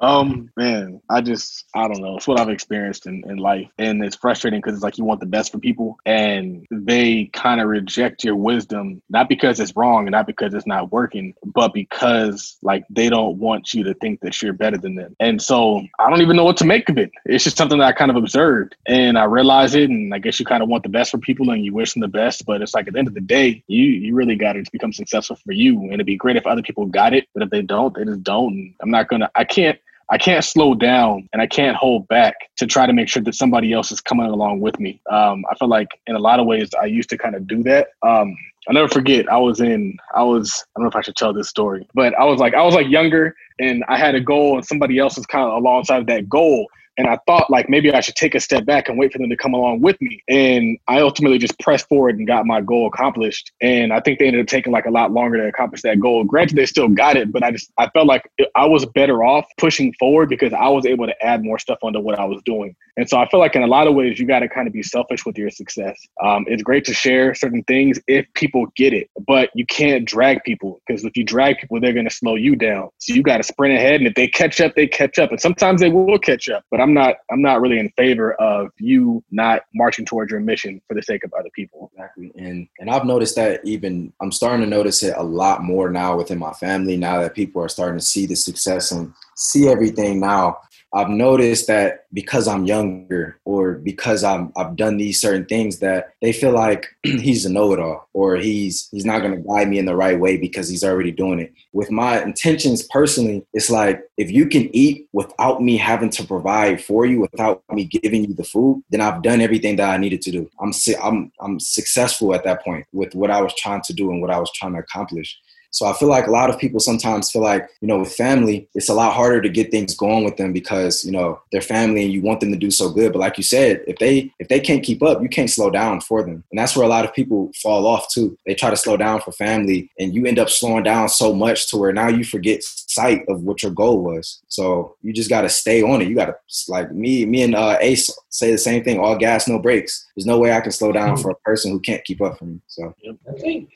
[0.00, 2.16] Um, man, I just I don't know.
[2.16, 5.20] It's what I've experienced in, in life, and it's frustrating because it's like you want
[5.20, 10.06] the best for people, and they kind of reject your wisdom, not because it's wrong
[10.06, 14.20] and not because it's not working, but because like they don't want you to think
[14.20, 15.16] that you're better than them.
[15.20, 17.10] And so I don't even know what to make of it.
[17.24, 20.38] It's just something that I kind of observed, and I realize it, and I guess
[20.40, 22.62] you kind of want the best for people, and you wish them the best, but
[22.62, 25.36] it's like at the end of the day, you you really got to become successful
[25.36, 27.94] for you, and it'd be great if other people got it, but if they don't,
[27.94, 28.74] they just don't.
[28.80, 29.30] I'm not gonna.
[29.34, 29.78] I can't
[30.12, 33.34] I can't slow down and I can't hold back to try to make sure that
[33.34, 35.00] somebody else is coming along with me.
[35.10, 37.62] Um, I feel like in a lot of ways I used to kind of do
[37.62, 37.88] that.
[38.02, 38.36] Um,
[38.68, 39.26] I'll never forget.
[39.32, 39.96] I was in.
[40.14, 40.64] I was.
[40.68, 42.54] I don't know if I should tell this story, but I was like.
[42.54, 45.54] I was like younger, and I had a goal, and somebody else was kind of
[45.54, 46.68] alongside that goal.
[46.96, 49.30] And I thought like maybe I should take a step back and wait for them
[49.30, 50.22] to come along with me.
[50.28, 53.50] And I ultimately just pressed forward and got my goal accomplished.
[53.60, 56.24] And I think they ended up taking like a lot longer to accomplish that goal.
[56.24, 59.46] Granted, they still got it, but I just I felt like I was better off
[59.58, 62.74] pushing forward because I was able to add more stuff onto what I was doing.
[62.96, 64.72] And so I feel like in a lot of ways you got to kind of
[64.72, 65.98] be selfish with your success.
[66.22, 70.42] Um, it's great to share certain things if people get it, but you can't drag
[70.44, 72.90] people because if you drag people, they're going to slow you down.
[72.98, 75.40] So you got to sprint ahead, and if they catch up, they catch up, and
[75.40, 76.64] sometimes they will catch up.
[76.70, 80.82] But I'm not I'm not really in favor of you not marching towards your mission
[80.88, 81.90] for the sake of other people.
[81.94, 82.32] Exactly.
[82.36, 86.16] And and I've noticed that even I'm starting to notice it a lot more now
[86.16, 89.12] within my family now that people are starting to see the success and
[89.42, 90.58] see everything now
[90.94, 96.12] I've noticed that because I'm younger or because I'm I've done these certain things that
[96.20, 99.86] they feel like he's a know-it-all or he's he's not going to guide me in
[99.86, 101.52] the right way because he's already doing it.
[101.72, 106.84] With my intentions personally, it's like if you can eat without me having to provide
[106.84, 110.20] for you, without me giving you the food, then I've done everything that I needed
[110.22, 110.50] to do.
[110.60, 114.20] I'm I'm I'm successful at that point with what I was trying to do and
[114.20, 115.38] what I was trying to accomplish.
[115.72, 118.68] So I feel like a lot of people sometimes feel like, you know, with family,
[118.74, 122.04] it's a lot harder to get things going with them because, you know, they're family
[122.04, 123.12] and you want them to do so good.
[123.12, 126.02] But like you said, if they if they can't keep up, you can't slow down
[126.02, 126.44] for them.
[126.50, 128.36] And that's where a lot of people fall off too.
[128.46, 131.70] They try to slow down for family and you end up slowing down so much
[131.70, 134.42] to where now you forget sight of what your goal was.
[134.48, 136.08] So you just gotta stay on it.
[136.08, 136.36] You gotta
[136.68, 140.06] like me, me and uh, Ace say the same thing, all gas, no brakes.
[140.14, 141.22] There's no way I can slow down mm-hmm.
[141.22, 142.60] for a person who can't keep up for me.
[142.66, 142.94] So
[143.28, 143.70] I think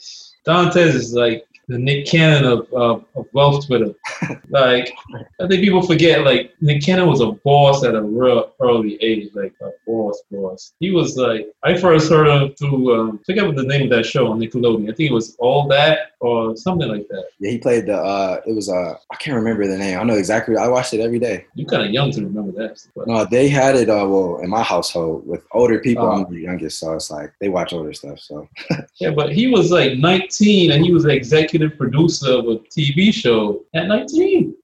[0.46, 3.92] Dontez is like the Nick Cannon of, of, of wealth Twitter.
[4.50, 4.92] like,
[5.40, 9.30] I think people forget, like, Nick Cannon was a boss at a real early age,
[9.34, 10.72] like a boss, boss.
[10.80, 13.90] He was like, I first heard him through, um, I forget what the name of
[13.90, 14.90] that show on Nickelodeon.
[14.90, 17.24] I think it was All That or something like that.
[17.38, 17.96] Yeah, he played the.
[17.96, 19.98] uh It was uh I can't remember the name.
[19.98, 20.56] I know exactly.
[20.56, 21.46] I watched it every day.
[21.54, 22.84] You're kind of young to remember that.
[22.94, 23.06] But.
[23.06, 23.88] No, they had it.
[23.88, 26.04] Uh, well, in my household with older people.
[26.04, 26.12] Oh.
[26.12, 28.18] I'm the youngest, so it's like they watch older stuff.
[28.20, 28.48] So
[29.00, 33.12] Yeah, but he was like 19 and he was the executive producer of a TV
[33.12, 34.54] show at 19.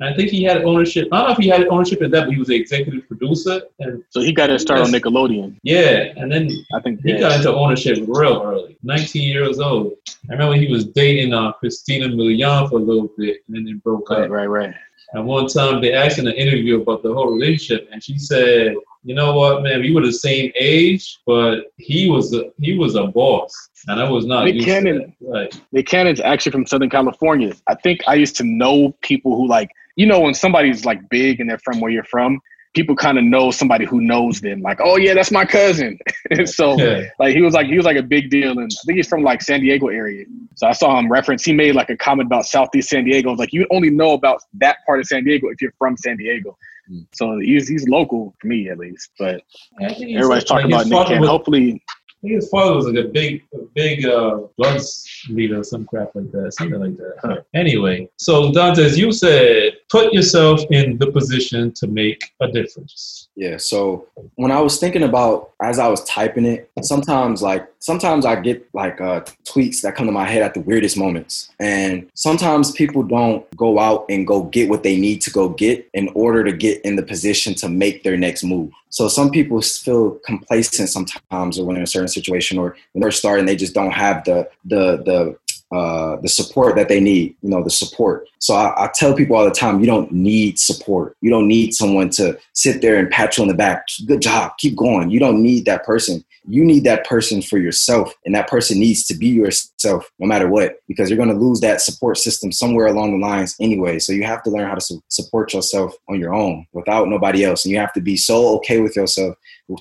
[0.00, 1.08] And I think he had ownership.
[1.12, 3.62] I don't know if he had ownership in that, but he was the executive producer.
[3.80, 5.58] And So he got his start on Nickelodeon.
[5.62, 7.18] yeah, and then I think he yeah.
[7.20, 9.92] got into ownership real early, 19 years old.
[10.28, 13.72] I remember he was dating uh, Christina Milian for a little bit, and then they
[13.74, 14.30] broke Right, up.
[14.30, 14.74] right, right.
[15.12, 18.74] And one time they asked in an interview about the whole relationship, and she said,
[19.04, 19.80] "You know what, man?
[19.80, 23.52] We were the same age, but he was a, he was a boss,
[23.88, 26.90] and I was not Nick used Cannon- to that." Like, Nick Cannon's actually from Southern
[26.90, 27.52] California.
[27.68, 31.40] I think I used to know people who like, you know, when somebody's like big
[31.40, 32.40] and they're from where you're from,
[32.76, 34.60] people kind of know somebody who knows them.
[34.60, 35.98] Like, oh yeah, that's my cousin.
[36.30, 37.04] and so yeah.
[37.18, 39.22] like he was like he was like a big deal, and I think he's from
[39.22, 40.26] like San Diego area.
[40.54, 41.44] So I saw him reference.
[41.44, 43.32] He made like a comment about Southeast San Diego.
[43.32, 46.56] Like, you only know about that part of San Diego if you're from San Diego.
[46.90, 47.06] Mm.
[47.12, 49.10] So he's he's local for me at least.
[49.18, 49.42] But
[49.80, 51.20] I think he's- everybody's talking like, about his Nick father Cannon.
[51.22, 55.64] was- Hopefully, I think his father was like a big, a big uh, drugs leader,
[55.64, 57.14] some crap like that, something like that.
[57.22, 57.36] Huh.
[57.54, 63.28] Anyway, so Dante, as you said put yourself in the position to make a difference.
[63.36, 63.56] yeah.
[63.56, 68.36] So when I was thinking about as I was typing it, sometimes like sometimes I
[68.36, 72.72] get like uh, tweets that come to my head at the weirdest moments, and sometimes
[72.72, 76.42] people don't go out and go get what they need to go get in order
[76.44, 78.72] to get in the position to make their next move.
[78.90, 83.10] So some people feel complacent sometimes, or when in a certain situation, or when they're
[83.10, 85.38] starting, they just don't have the the the
[85.74, 88.28] uh, the support that they need, you know, the support.
[88.38, 91.16] So I, I tell people all the time, you don't need support.
[91.20, 93.84] You don't need someone to sit there and pat you on the back.
[94.06, 95.10] Good job, keep going.
[95.10, 96.24] You don't need that person.
[96.48, 100.48] You need that person for yourself, and that person needs to be yourself no matter
[100.48, 103.98] what, because you're going to lose that support system somewhere along the lines anyway.
[103.98, 107.44] So you have to learn how to su- support yourself on your own without nobody
[107.44, 109.34] else, and you have to be so okay with yourself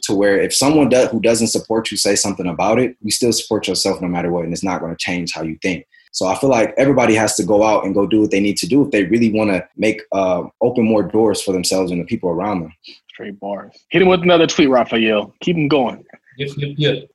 [0.04, 3.34] to where if someone does, who doesn't support you say something about it, you still
[3.34, 5.86] support yourself no matter what, and it's not going to change how you think.
[6.12, 8.58] So I feel like everybody has to go out and go do what they need
[8.58, 12.00] to do if they really want to make uh, open more doors for themselves and
[12.00, 12.74] the people around them.
[13.10, 13.74] straight bars.
[13.90, 15.34] Hit him with another tweet, Raphael.
[15.42, 16.06] Keep him going.
[16.38, 17.10] Yep, yep, yep.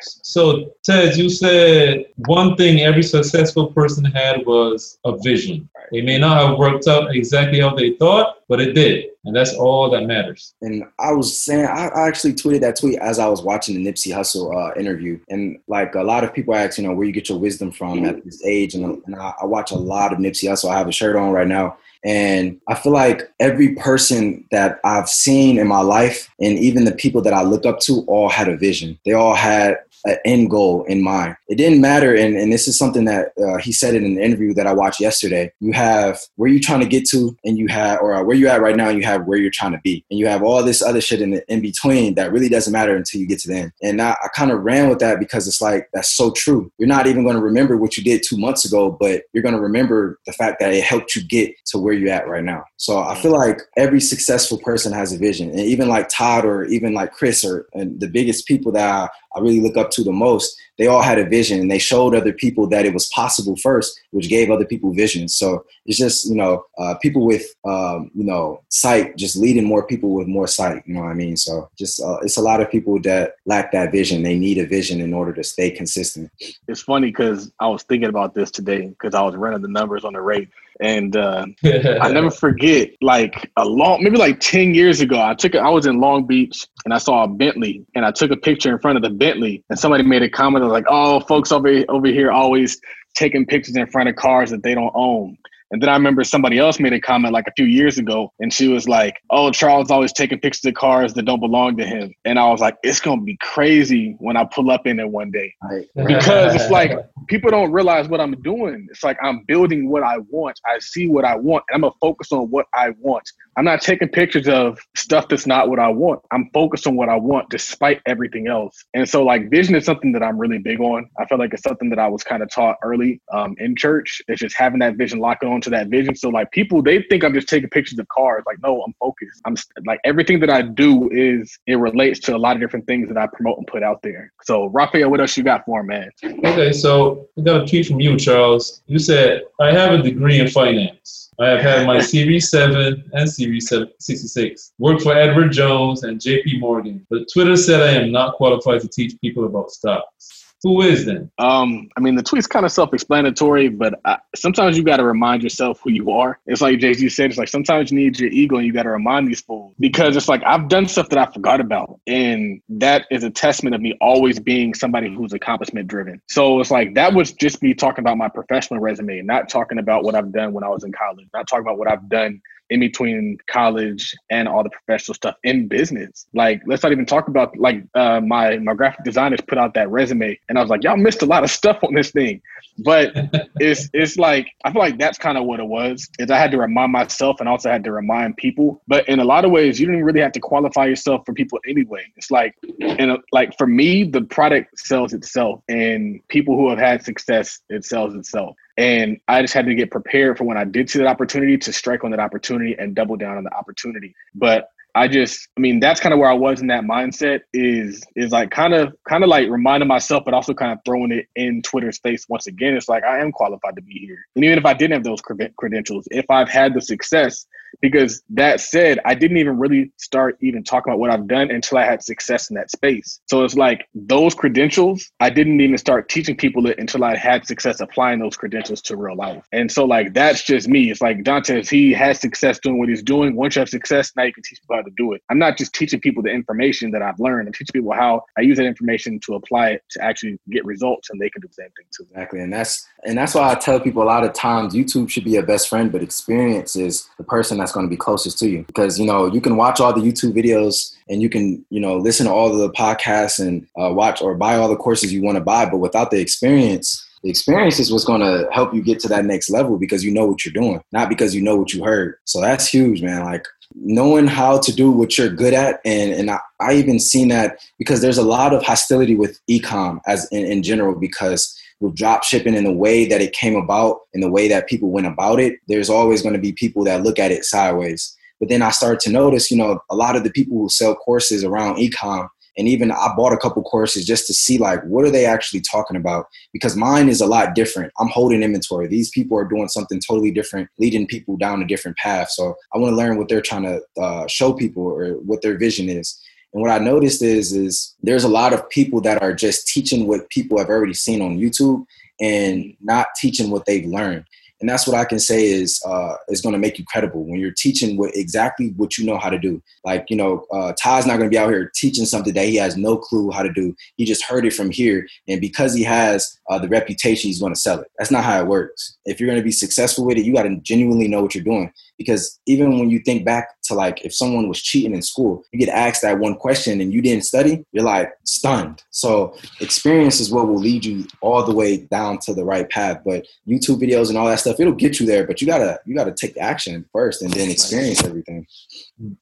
[0.00, 5.68] So, Ted, you said one thing every successful person had was a vision.
[5.92, 9.06] It may not have worked out exactly how they thought, but it did.
[9.24, 10.54] And that's all that matters.
[10.62, 14.12] And I was saying, I actually tweeted that tweet as I was watching the Nipsey
[14.12, 15.18] Hussle uh, interview.
[15.28, 18.04] And like a lot of people ask, you know, where you get your wisdom from
[18.04, 18.74] at this age.
[18.74, 20.70] And, and I, I watch a lot of Nipsey Hussle.
[20.70, 21.76] I have a shirt on right now.
[22.04, 26.94] And I feel like every person that I've seen in my life, and even the
[26.94, 28.98] people that I look up to, all had a vision.
[29.04, 31.36] They all had an end goal in mind.
[31.48, 34.54] It didn't matter, and, and this is something that uh, he said in an interview
[34.54, 35.52] that I watched yesterday.
[35.60, 38.50] You have where you're trying to get to, and you have, or uh, where you're
[38.50, 40.62] at right now, and you have where you're trying to be, and you have all
[40.62, 43.48] this other shit in the, in between that really doesn't matter until you get to
[43.48, 43.72] the end.
[43.82, 46.70] And I, I kind of ran with that because it's like that's so true.
[46.78, 49.54] You're not even going to remember what you did two months ago, but you're going
[49.54, 52.64] to remember the fact that it helped you get to where you're at right now.
[52.76, 56.64] So I feel like every successful person has a vision, and even like Todd or
[56.66, 60.04] even like Chris or and the biggest people that I, I really look up to
[60.04, 63.06] the most, they all had a vision and they showed other people that it was
[63.08, 65.28] possible first, which gave other people vision.
[65.28, 69.86] So it's just you know uh, people with um, you know sight just leading more
[69.86, 70.82] people with more sight.
[70.86, 71.36] You know what I mean?
[71.36, 74.22] So just uh, it's a lot of people that lack that vision.
[74.22, 76.30] They need a vision in order to stay consistent.
[76.68, 80.04] It's funny because I was thinking about this today because I was running the numbers
[80.04, 80.48] on the rate.
[80.80, 85.54] And uh, I never forget, like a long, maybe like ten years ago, I took,
[85.54, 88.36] a, I was in Long Beach and I saw a Bentley, and I took a
[88.36, 91.52] picture in front of the Bentley, and somebody made a comment of like, "Oh, folks
[91.52, 92.80] over over here always
[93.14, 95.36] taking pictures in front of cars that they don't own."
[95.70, 98.52] And then I remember somebody else made a comment like a few years ago, and
[98.52, 102.14] she was like, "Oh, Charles always taking pictures of cars that don't belong to him."
[102.24, 105.30] And I was like, "It's gonna be crazy when I pull up in it one
[105.30, 105.54] day."
[105.94, 106.92] because it's like
[107.28, 108.86] people don't realize what I'm doing.
[108.90, 110.58] It's like I'm building what I want.
[110.66, 113.28] I see what I want, and I'm gonna focus on what I want.
[113.58, 116.20] I'm not taking pictures of stuff that's not what I want.
[116.30, 118.84] I'm focused on what I want despite everything else.
[118.94, 121.10] And so, like, vision is something that I'm really big on.
[121.18, 124.22] I feel like it's something that I was kind of taught early um, in church.
[124.28, 126.14] It's just having that vision, locking onto that vision.
[126.14, 128.44] So, like, people they think I'm just taking pictures of cars.
[128.46, 129.40] Like, no, I'm focused.
[129.44, 129.56] I'm
[129.86, 133.18] like everything that I do is it relates to a lot of different things that
[133.18, 134.32] I promote and put out there.
[134.44, 136.10] So, Raphael, what else you got for him, man?
[136.24, 138.82] Okay, so I got a tweet from you, Charles.
[138.86, 141.30] You said, I have a degree in finance.
[141.40, 144.72] I have had my Series 7 and Series 66.
[144.78, 147.06] Worked for Edward Jones and JP Morgan.
[147.10, 150.47] But Twitter said I am not qualified to teach people about stocks.
[150.64, 151.30] Who is then?
[151.38, 155.42] Um, I mean, the tweet's kind of self-explanatory, but I, sometimes you got to remind
[155.42, 156.40] yourself who you are.
[156.46, 157.30] It's like Jay Z said.
[157.30, 160.16] It's like sometimes you need your ego, and you got to remind these fools because
[160.16, 163.80] it's like I've done stuff that I forgot about, and that is a testament of
[163.80, 166.20] me always being somebody who's accomplishment driven.
[166.26, 170.02] So it's like that was just me talking about my professional resume, not talking about
[170.02, 172.40] what I've done when I was in college, not talking about what I've done
[172.70, 176.26] in between college and all the professional stuff in business.
[176.34, 179.90] Like, let's not even talk about like uh, my my graphic designers put out that
[179.90, 182.40] resume, and I was like, y'all missed a lot of stuff on this thing.
[182.78, 183.12] But
[183.56, 186.08] it's it's like I feel like that's kind of what it was.
[186.18, 188.82] Is I had to remind myself and also had to remind people.
[188.86, 191.58] But in a lot of ways, you don't really have to qualify yourself for people
[191.66, 192.04] anyway.
[192.16, 197.04] It's like, and like for me, the product sells itself, and people who have had
[197.04, 198.56] success, it sells itself.
[198.78, 201.72] And I just had to get prepared for when I did see that opportunity to
[201.72, 204.14] strike on that opportunity and double down on the opportunity.
[204.36, 208.04] But I just, I mean, that's kind of where I was in that mindset is,
[208.14, 211.26] is like kind of, kind of like reminding myself, but also kind of throwing it
[211.34, 212.74] in Twitter's face once again.
[212.74, 214.24] It's like, I am qualified to be here.
[214.36, 217.46] And even if I didn't have those credentials, if I've had the success,
[217.80, 221.78] because that said, I didn't even really start even talking about what I've done until
[221.78, 223.20] I had success in that space.
[223.26, 227.46] So it's like those credentials, I didn't even start teaching people it until I had
[227.46, 229.44] success applying those credentials to real life.
[229.52, 230.90] And so like that's just me.
[230.90, 233.36] It's like Dontez, he has success doing what he's doing.
[233.36, 235.22] Once you have success, now you can teach people how to do it.
[235.30, 237.48] I'm not just teaching people the information that I've learned.
[237.48, 241.10] I'm teaching people how I use that information to apply it to actually get results
[241.10, 242.06] and they can do the same thing too.
[242.10, 242.40] Exactly.
[242.40, 245.36] And that's and that's why I tell people a lot of times YouTube should be
[245.36, 248.64] a best friend, but experience is the person that's going to be closest to you
[248.64, 251.96] because you know you can watch all the YouTube videos and you can you know
[251.96, 255.36] listen to all the podcasts and uh, watch or buy all the courses you want
[255.36, 259.00] to buy, but without the experience, the experience is what's going to help you get
[259.00, 261.72] to that next level because you know what you're doing, not because you know what
[261.72, 262.16] you heard.
[262.24, 263.24] So that's huge, man.
[263.24, 267.28] Like knowing how to do what you're good at and and I, I even seen
[267.28, 271.94] that because there's a lot of hostility with ecom as in, in general because with
[271.94, 275.06] drop shipping in the way that it came about and the way that people went
[275.06, 278.16] about it, there's always going to be people that look at it sideways.
[278.40, 280.94] But then I started to notice, you know, a lot of the people who sell
[280.94, 285.04] courses around ecom, and even I bought a couple courses just to see like what
[285.04, 287.92] are they actually talking about because mine is a lot different.
[288.00, 288.88] I'm holding inventory.
[288.88, 292.30] These people are doing something totally different, leading people down a different path.
[292.30, 295.56] So I want to learn what they're trying to uh, show people or what their
[295.56, 296.20] vision is.
[296.52, 300.06] And what I noticed is is there's a lot of people that are just teaching
[300.06, 301.84] what people have already seen on YouTube
[302.20, 304.24] and not teaching what they've learned.
[304.60, 307.38] And that's what I can say is uh, is going to make you credible when
[307.38, 309.62] you're teaching what exactly what you know how to do.
[309.84, 312.56] Like you know, uh, Todd's not going to be out here teaching something that he
[312.56, 313.76] has no clue how to do.
[313.96, 317.54] He just heard it from here, and because he has uh, the reputation, he's going
[317.54, 317.90] to sell it.
[317.98, 318.98] That's not how it works.
[319.04, 321.44] If you're going to be successful with it, you got to genuinely know what you're
[321.44, 325.44] doing because even when you think back to like if someone was cheating in school
[325.52, 328.82] you get asked that one question and you didn't study you're like stunned.
[328.90, 333.00] So experience is what will lead you all the way down to the right path.
[333.04, 335.94] But youtube videos and all that stuff it'll get you there but you gotta you
[335.94, 338.46] gotta take action first and then experience everything.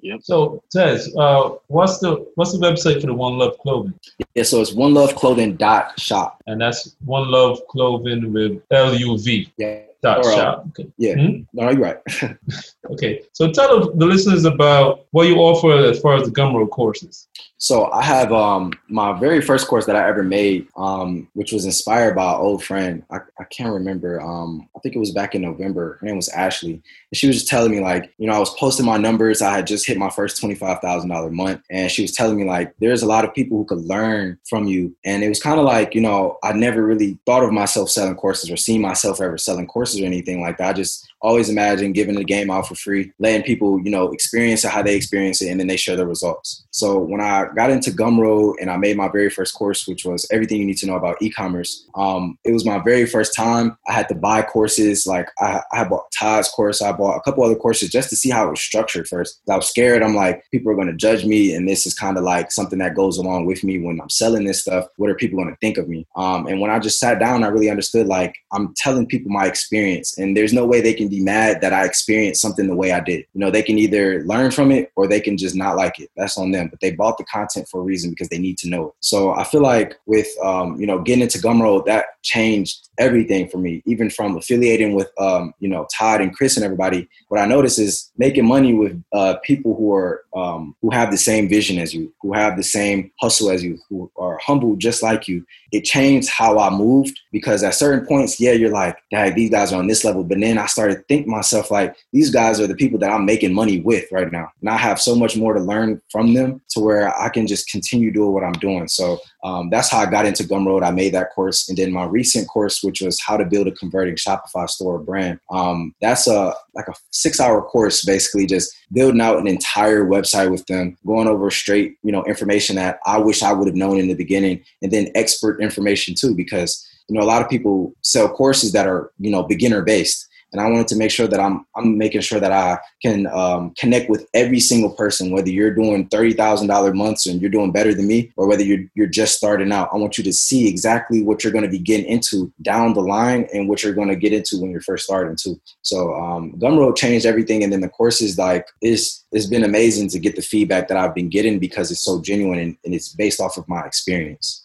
[0.01, 0.21] Yep.
[0.23, 3.99] so tez uh, what's the what's the website for the one love clothing?
[4.35, 6.43] Yeah so it's one love clothing dot shop.
[6.47, 10.65] And that's one love clothing with l-u-v yeah Dot shop.
[10.69, 10.89] Okay.
[10.99, 11.15] Yeah.
[11.15, 11.43] Hmm?
[11.53, 11.97] No, you're right.
[12.93, 13.23] okay.
[13.33, 17.29] So tell the listeners about what you offer as far as the Gumroad courses.
[17.59, 21.65] So I have um, my very first course that I ever made, um, which was
[21.65, 23.03] inspired by an old friend.
[23.11, 24.21] I, I can't remember.
[24.21, 25.97] Um, I think it was back in November.
[26.01, 26.75] Her name was Ashley.
[26.75, 26.83] And
[27.15, 29.41] she was just telling me like, you know, I was posting my numbers.
[29.41, 31.63] I had just hit my first $25,000 month.
[31.71, 34.67] And she was telling me like, there's a lot of people who could learn from
[34.67, 34.95] you.
[35.07, 38.17] And it was kind of like, you know, I never really thought of myself selling
[38.17, 40.69] courses or seen myself ever selling courses or anything like that.
[40.69, 44.65] I just always imagine giving the game out for free, letting people, you know, experience
[44.65, 46.65] it how they experience it, and then they share the results.
[46.71, 50.29] So when I got into Gumroad and I made my very first course, which was
[50.31, 53.77] everything you need to know about e-commerce, um, it was my very first time.
[53.89, 55.05] I had to buy courses.
[55.05, 56.81] Like I, I bought Todd's course.
[56.81, 59.41] I bought a couple other courses just to see how it was structured first.
[59.51, 60.05] I was scared.
[60.05, 62.79] I'm like, people are going to judge me, and this is kind of like something
[62.79, 64.87] that goes along with me when I'm selling this stuff.
[64.97, 66.07] What are people going to think of me?
[66.15, 69.47] Um, and when I just sat down, I really understood like I'm telling people my
[69.47, 72.93] experience, and there's no way they can be mad that I experienced something the way
[72.93, 73.25] I did.
[73.33, 76.11] You know, they can either learn from it or they can just not like it.
[76.17, 76.69] That's on them.
[76.69, 78.95] But they bought the content for a reason because they need to know it.
[79.01, 83.59] So I feel like with um, you know getting into Gumroad, that changed everything for
[83.59, 83.83] me.
[83.87, 87.79] Even from affiliating with um, you know Todd and Chris and everybody, what I noticed
[87.79, 91.95] is making money with uh, people who are um, who have the same vision as
[91.95, 95.45] you, who have the same hustle as you, who are humble just like you.
[95.73, 99.73] It changed how I moved because at certain points, yeah, you're like, dang, these guys
[99.73, 100.25] are on this level.
[100.25, 103.53] But then I started think myself like, these guys are the people that I'm making
[103.53, 104.51] money with right now.
[104.61, 107.71] And I have so much more to learn from them to where I can just
[107.71, 108.89] continue doing what I'm doing.
[108.89, 110.85] So um, that's how I got into Gumroad.
[110.85, 111.69] I made that course.
[111.69, 115.39] And then my recent course, which was how to build a converting Shopify store brand.
[115.51, 120.51] Um, that's a like a six hour course, basically just building out an entire website
[120.51, 123.99] with them, going over straight, you know, information that I wish I would have known
[123.99, 127.95] in the beginning, and then expert information too, because you know a lot of people
[128.03, 131.41] sell courses that are you know beginner based and I wanted to make sure that
[131.41, 135.75] I'm I'm making sure that I can um, connect with every single person, whether you're
[135.75, 139.07] doing thirty thousand dollar months and you're doing better than me, or whether you're you're
[139.07, 139.91] just starting out.
[139.93, 143.01] I want you to see exactly what you're going to be getting into down the
[143.01, 145.61] line and what you're going to get into when you're first starting too.
[145.83, 150.19] So um, Gumroad changed everything, and then the courses like it's it's been amazing to
[150.19, 153.41] get the feedback that I've been getting because it's so genuine and, and it's based
[153.41, 154.65] off of my experience.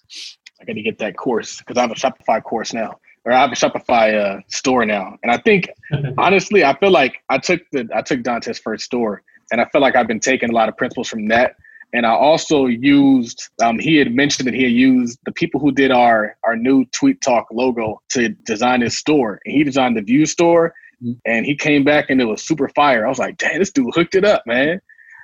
[0.62, 3.40] I got to get that course because I have a Shopify course now or I
[3.40, 5.70] have a Shopify uh, store now, and I think
[6.18, 9.82] honestly, I feel like I took the I took Dante's first store, and I feel
[9.82, 11.56] like I've been taking a lot of principles from that.
[11.94, 15.72] And I also used um, he had mentioned that he had used the people who
[15.72, 20.02] did our our new Tweet Talk logo to design his store, and he designed the
[20.02, 20.74] View store,
[21.26, 23.06] and he came back and it was super fire.
[23.06, 24.82] I was like, damn, this dude hooked it up, man.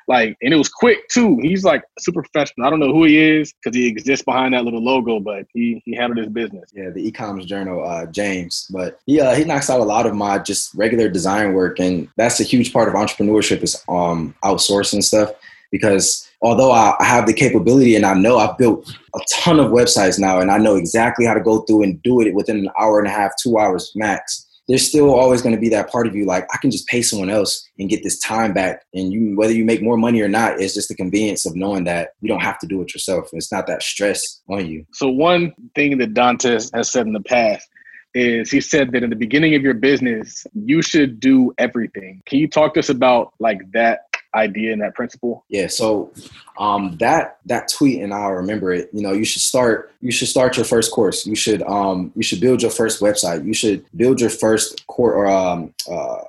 [0.07, 1.37] Like, and it was quick too.
[1.41, 2.65] He's like super professional.
[2.65, 5.81] I don't know who he is because he exists behind that little logo, but he
[5.85, 6.71] he handled his business.
[6.73, 8.67] Yeah, the e-commerce journal, uh, James.
[8.71, 12.07] But he uh, he knocks out a lot of my just regular design work, and
[12.15, 15.31] that's a huge part of entrepreneurship is um outsourcing stuff
[15.71, 20.19] because although I, have the capability and I know I've built a ton of websites
[20.19, 22.99] now and I know exactly how to go through and do it within an hour
[22.99, 26.15] and a half, two hours max there's still always going to be that part of
[26.15, 28.83] you like I can just pay someone else and get this time back.
[28.93, 31.85] And you, whether you make more money or not, it's just the convenience of knowing
[31.85, 33.29] that you don't have to do it yourself.
[33.33, 34.85] It's not that stress on you.
[34.93, 37.67] So one thing that Dante has said in the past
[38.13, 42.21] is he said that in the beginning of your business, you should do everything.
[42.25, 44.06] Can you talk to us about like that
[44.37, 45.43] idea and that principle?
[45.49, 45.67] Yeah.
[45.67, 46.11] So
[46.57, 48.89] um, that that tweet, and I'll remember it.
[48.93, 49.91] You know, you should start.
[50.01, 51.25] You should start your first course.
[51.25, 53.45] You should um, you should build your first website.
[53.45, 56.21] You should build your first core or um, uh,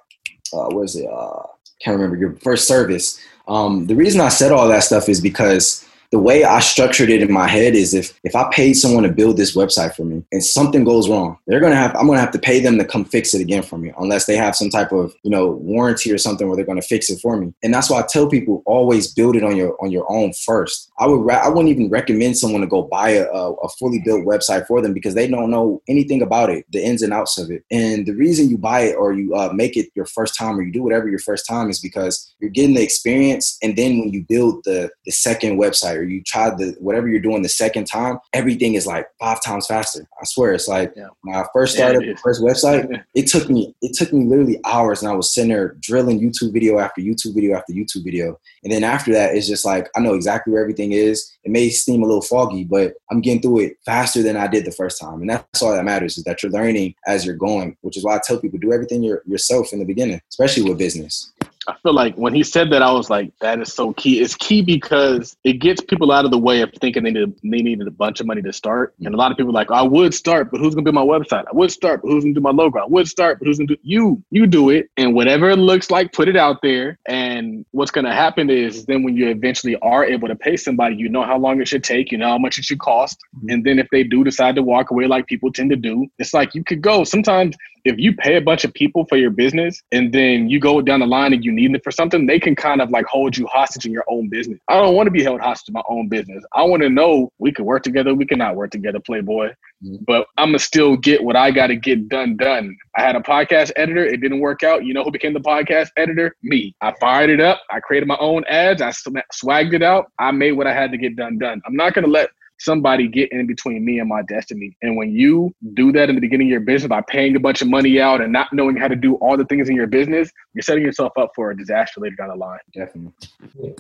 [0.53, 1.09] uh, what is it?
[1.11, 1.43] Uh,
[1.81, 3.21] can't remember your first service.
[3.47, 7.21] Um, the reason I said all that stuff is because the way I structured it
[7.21, 10.25] in my head is if if I paid someone to build this website for me
[10.33, 13.05] and something goes wrong, they're gonna have I'm gonna have to pay them to come
[13.05, 16.19] fix it again for me unless they have some type of you know warranty or
[16.19, 17.53] something where they're gonna fix it for me.
[17.63, 20.91] And that's why I tell people always build it on your on your own first.
[20.99, 24.67] I would I wouldn't even recommend someone to go buy a, a fully built website
[24.67, 27.65] for them because they don't know anything about it, the ins and outs of it.
[27.71, 30.63] And the reason you buy it or you uh, make it your first time or
[30.63, 33.59] you do whatever your first time is because you're getting the experience.
[33.63, 37.20] And then when you build the the second website or you try the whatever you're
[37.20, 40.07] doing the second time, everything is like five times faster.
[40.20, 41.09] I swear, it's like yeah.
[41.23, 44.61] when I first started yeah, the first website, it took me it took me literally
[44.65, 48.39] hours, and I was sitting there drilling YouTube video after YouTube video after YouTube video,
[48.65, 51.31] and then after that, it's just like I know exactly where everything is.
[51.45, 54.65] It may seem a little foggy, but I'm getting through it faster than I did
[54.65, 57.77] the first time, and that's all that matters is that you're learning as you're going,
[57.81, 60.79] which is why I tell people do everything your, yourself in the beginning, especially with
[60.79, 61.33] business.
[61.69, 64.20] I feel like when he said that, I was like, that is so key.
[64.23, 67.62] It's key because it gets people out of the way of thinking they need they
[67.62, 68.95] needed a bunch of money to start.
[69.05, 71.45] And a lot of people like, I would start, but who's gonna be my website?
[71.47, 72.78] I would start, but who's gonna do my logo?
[72.78, 74.23] I would start, but who's gonna do you?
[74.31, 76.99] You do it, and whatever it looks like, put it out there.
[77.07, 81.11] And what's gonna happen is then when you eventually are able to pay somebody, you
[81.11, 83.19] know how long it should take, you know how much it should cost.
[83.49, 86.32] And then if they do decide to walk away like people tend to do, it's
[86.32, 87.05] like you could go.
[87.05, 87.55] Sometimes
[87.85, 91.01] if you pay a bunch of people for your business and then you go down
[91.01, 93.47] the line and you need it for something, they can kind of like hold you
[93.47, 94.59] hostage in your own business.
[94.69, 96.45] I don't want to be held hostage in my own business.
[96.55, 99.53] I want to know we can work together, we cannot work together, Playboy.
[99.85, 100.05] Mm-hmm.
[100.07, 102.37] But I'm gonna still get what I got to get done.
[102.37, 102.77] Done.
[102.97, 104.05] I had a podcast editor.
[104.05, 104.85] It didn't work out.
[104.85, 106.35] You know who became the podcast editor?
[106.43, 106.75] Me.
[106.81, 107.63] I fired it up.
[107.71, 108.83] I created my own ads.
[108.83, 110.11] I swagged it out.
[110.19, 111.39] I made what I had to get done.
[111.39, 111.63] Done.
[111.65, 114.77] I'm not gonna let somebody get in between me and my destiny.
[114.83, 117.63] And when you do that in the beginning of your business by paying a bunch
[117.63, 120.31] of money out and not knowing how to do all the things in your business,
[120.55, 122.59] you're setting yourself up for a disaster later down the line.
[122.75, 123.13] Definitely.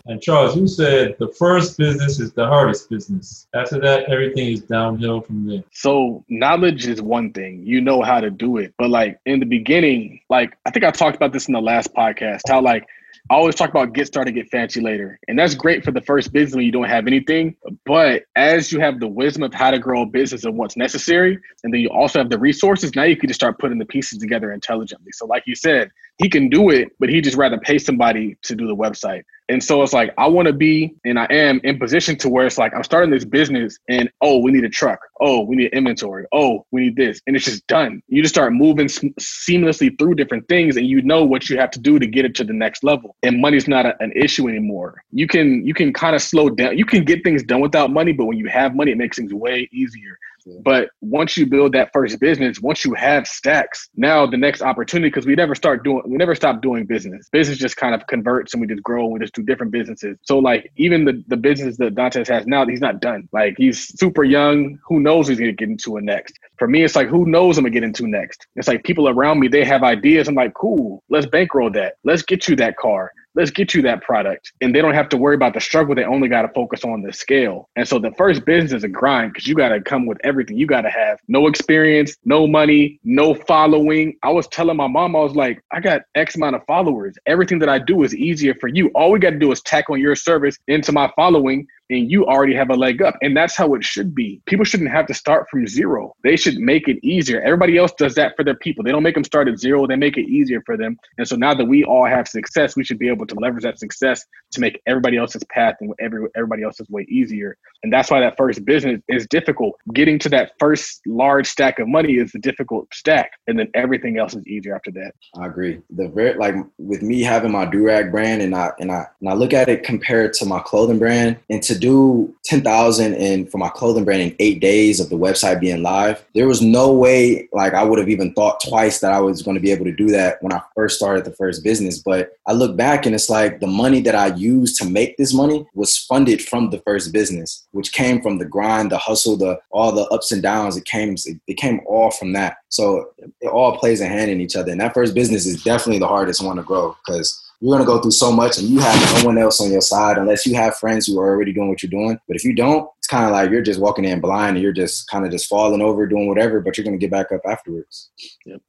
[0.06, 3.46] And Charles, you said the first business is the hardest business.
[3.54, 5.64] After that, everything is downhill from there.
[5.72, 7.62] So knowledge is one thing.
[7.64, 8.74] You know how to do it.
[8.78, 11.92] But like in the beginning, like I think I talked about this in the last
[11.94, 12.86] podcast, how like
[13.30, 15.20] I always talk about get started, get fancy later.
[15.28, 17.56] And that's great for the first business when you don't have anything.
[17.84, 21.38] But as you have the wisdom of how to grow a business and what's necessary,
[21.62, 24.18] and then you also have the resources, now you can just start putting the pieces
[24.18, 25.12] together intelligently.
[25.12, 28.54] So, like you said, he can do it, but he just rather pay somebody to
[28.54, 29.22] do the website.
[29.50, 32.46] And so it's like I want to be, and I am in position to where
[32.46, 35.00] it's like I'm starting this business, and oh, we need a truck.
[35.20, 36.26] Oh, we need inventory.
[36.32, 38.02] Oh, we need this, and it's just done.
[38.08, 41.80] You just start moving seamlessly through different things, and you know what you have to
[41.80, 43.16] do to get it to the next level.
[43.22, 45.02] And money's not a, an issue anymore.
[45.12, 46.76] You can you can kind of slow down.
[46.76, 49.32] You can get things done without money, but when you have money, it makes things
[49.32, 50.18] way easier.
[50.64, 55.08] But once you build that first business, once you have stacks, now the next opportunity,
[55.08, 57.28] because we never start doing, we never stop doing business.
[57.30, 60.16] Business just kind of converts and we just grow and we just do different businesses.
[60.22, 63.28] So like even the, the business that Dontez has now, he's not done.
[63.32, 64.78] Like he's super young.
[64.86, 66.38] Who knows he's to get into it next?
[66.58, 68.46] For me, it's like, who knows I'm to get into next?
[68.56, 70.28] It's like people around me, they have ideas.
[70.28, 71.94] I'm like, cool, let's bankroll that.
[72.04, 74.52] Let's get you that car let's get you that product.
[74.60, 75.94] And they don't have to worry about the struggle.
[75.94, 77.68] They only got to focus on the scale.
[77.76, 80.58] And so the first business is a grind because you got to come with everything.
[80.58, 84.16] You got to have no experience, no money, no following.
[84.24, 87.14] I was telling my mom, I was like, I got X amount of followers.
[87.26, 88.88] Everything that I do is easier for you.
[88.88, 92.26] All we got to do is tack on your service into my following and you
[92.26, 93.16] already have a leg up.
[93.22, 94.40] And that's how it should be.
[94.46, 96.14] People shouldn't have to start from zero.
[96.22, 97.40] They should make it easier.
[97.40, 98.84] Everybody else does that for their people.
[98.84, 100.96] They don't make them start at zero, they make it easier for them.
[101.16, 103.78] And so now that we all have success, we should be able to leverage that
[103.78, 107.56] success to make everybody else's path and every, everybody else's way easier.
[107.82, 109.74] And that's why that first business is difficult.
[109.94, 113.32] Getting to that first large stack of money is the difficult stack.
[113.46, 115.12] And then everything else is easier after that.
[115.36, 115.80] I agree.
[115.90, 119.34] The very like with me having my Durag brand and I and I and I
[119.34, 123.68] look at it compared to my clothing brand and to do 10,000 in for my
[123.68, 127.74] clothing brand in eight days of the website being live, there was no way like
[127.74, 130.08] I would have even thought twice that I was going to be able to do
[130.08, 131.98] that when I first started the first business.
[131.98, 135.34] But I look back and it's like the money that I used to make this
[135.34, 139.58] money was funded from the first business, which came from the grind, the hustle, the
[139.70, 140.76] all the ups and downs.
[140.76, 142.58] It came it came all from that.
[142.68, 143.10] So
[143.40, 144.72] it all plays a hand in each other.
[144.72, 147.86] And that first business is definitely the hardest one to grow because you're going to
[147.86, 150.54] go through so much and you have no one else on your side unless you
[150.54, 152.18] have friends who are already doing what you're doing.
[152.28, 154.72] But if you don't, it's kind of like you're just walking in blind and you're
[154.72, 157.40] just kind of just falling over doing whatever, but you're going to get back up
[157.44, 158.10] afterwards.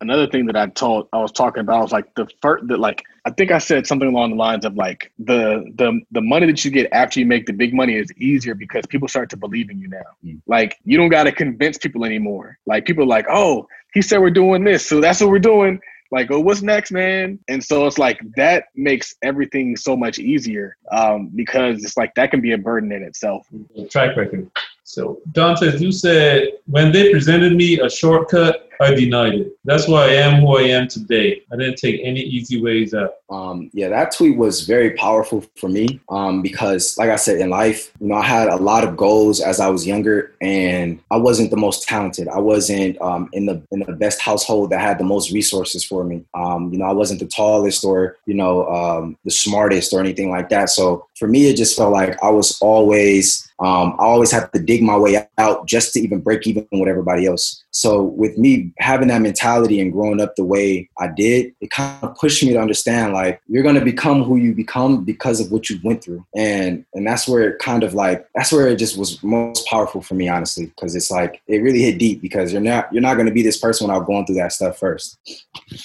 [0.02, 3.04] Another thing that I told, I was talking about was like the first, that like,
[3.26, 6.66] I think I said something along the lines of like the, the, the money that
[6.66, 9.70] you get after you make the big money is easier because people start to believe
[9.70, 9.98] in you now.
[10.26, 10.42] Mm.
[10.48, 12.58] Like you don't got to convince people anymore.
[12.66, 14.88] Like people are like, oh, he said we're doing this.
[14.88, 15.80] So that's what we're doing
[16.12, 17.40] like, oh, what's next, man?
[17.48, 22.32] And so it's like that makes everything so much easier um, because it's like that
[22.32, 23.48] can be a burden in itself.
[23.90, 24.50] Track record.
[24.84, 29.52] So, Dante, you said when they presented me a shortcut, I denied it.
[29.66, 31.42] That's why I am who I am today.
[31.52, 33.16] I didn't take any easy ways out.
[33.30, 37.50] Um, yeah, that tweet was very powerful for me um, because, like I said, in
[37.50, 41.18] life, you know, I had a lot of goals as I was younger, and I
[41.18, 42.30] wasn't the most talented.
[42.30, 46.06] I wasn't um, in the in the best household that had the most resources for
[46.06, 46.24] me.
[46.34, 50.32] Um, you know, I wasn't the tallest or you know um, the smartest or anything
[50.32, 50.70] like that.
[50.70, 54.60] So for me, it just felt like I was always um, I always have to
[54.60, 57.62] dig my way out just to even break even with everybody else.
[57.72, 62.02] So with me having that mentality and growing up the way I did, it kind
[62.02, 65.70] of pushed me to understand like you're gonna become who you become because of what
[65.70, 68.98] you went through, and and that's where it kind of like that's where it just
[68.98, 72.62] was most powerful for me honestly, because it's like it really hit deep because you're
[72.62, 75.20] not you're not gonna be this person without going through that stuff first.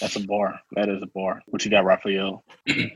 [0.01, 0.61] That's a bar.
[0.73, 1.43] That is a bar.
[1.47, 2.45] What you got, Raphael?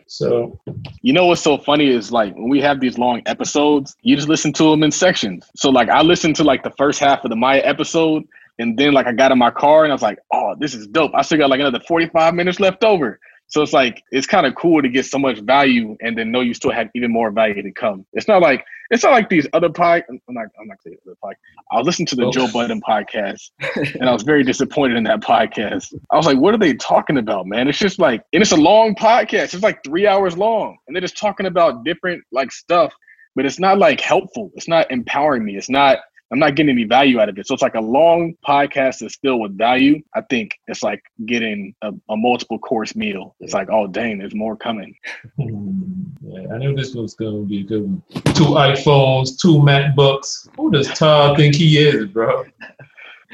[0.06, 0.58] so
[1.02, 4.28] you know what's so funny is like when we have these long episodes, you just
[4.28, 5.50] listen to them in sections.
[5.56, 8.24] So like I listened to like the first half of the Maya episode,
[8.58, 10.86] and then like I got in my car and I was like, oh, this is
[10.86, 11.12] dope.
[11.14, 13.20] I still got like another 45 minutes left over.
[13.48, 16.40] So it's like it's kind of cool to get so much value and then know
[16.40, 18.04] you still have even more value to come.
[18.12, 20.04] It's not like it's not like these other pod.
[20.08, 20.46] I'm not.
[20.60, 21.36] I'm not saying other podcast.
[21.72, 22.30] I listened to the oh.
[22.30, 25.94] Joe Budden podcast, and I was very disappointed in that podcast.
[26.10, 28.56] I was like, "What are they talking about, man?" It's just like, and it's a
[28.56, 29.54] long podcast.
[29.54, 32.92] It's like three hours long, and they're just talking about different like stuff
[33.38, 34.50] but it's not like helpful.
[34.56, 35.56] It's not empowering me.
[35.56, 35.98] It's not,
[36.30, 37.46] I'm not getting any value out of it.
[37.46, 40.02] So it's like a long podcast that's filled with value.
[40.14, 43.34] I think it's like getting a, a multiple course meal.
[43.40, 44.94] It's like, oh, dang, there's more coming.
[45.38, 48.02] yeah, I knew this was going to be a good one.
[48.34, 50.48] Two iPhones, two MacBooks.
[50.56, 52.44] Who does Todd think he is, bro?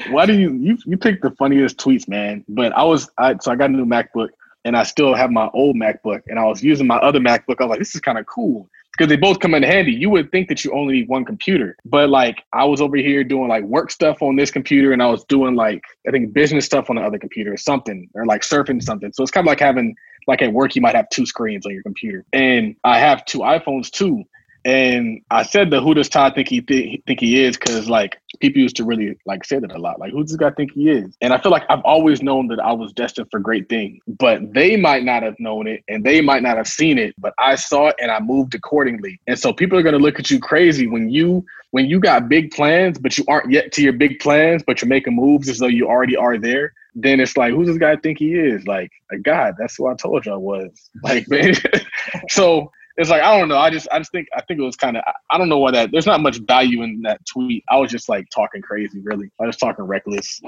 [0.09, 2.45] Why do you, you, you pick the funniest tweets, man?
[2.47, 4.29] But I was, I, so I got a new MacBook
[4.63, 7.57] and I still have my old MacBook and I was using my other MacBook.
[7.59, 9.91] I was like, this is kind of cool because they both come in handy.
[9.91, 13.23] You would think that you only need one computer, but like I was over here
[13.23, 16.65] doing like work stuff on this computer, and I was doing like I think business
[16.65, 19.11] stuff on the other computer or something, or like surfing something.
[19.13, 19.95] So it's kind of like having
[20.27, 23.39] like at work you might have two screens on your computer, and I have two
[23.39, 24.23] iPhones too.
[24.65, 28.19] And I said the who does Todd think he th- think he is because like
[28.39, 29.99] people used to really like say that a lot.
[29.99, 31.15] Like, who does this guy think he is?
[31.21, 34.53] And I feel like I've always known that I was destined for great things, but
[34.53, 37.55] they might not have known it and they might not have seen it, but I
[37.55, 39.19] saw it and I moved accordingly.
[39.27, 42.51] And so people are to look at you crazy when you when you got big
[42.51, 45.67] plans, but you aren't yet to your big plans, but you're making moves as though
[45.67, 46.73] you already are there.
[46.95, 48.65] Then it's like, who does this guy think he is?
[48.65, 50.89] Like, a God, that's who I told you I was.
[51.03, 51.53] Like, man.
[52.29, 53.57] so it's like I don't know.
[53.57, 55.71] I just I just think I think it was kind of I don't know why
[55.71, 55.91] that.
[55.91, 57.63] There's not much value in that tweet.
[57.69, 59.29] I was just like talking crazy, really.
[59.39, 60.41] I was talking reckless.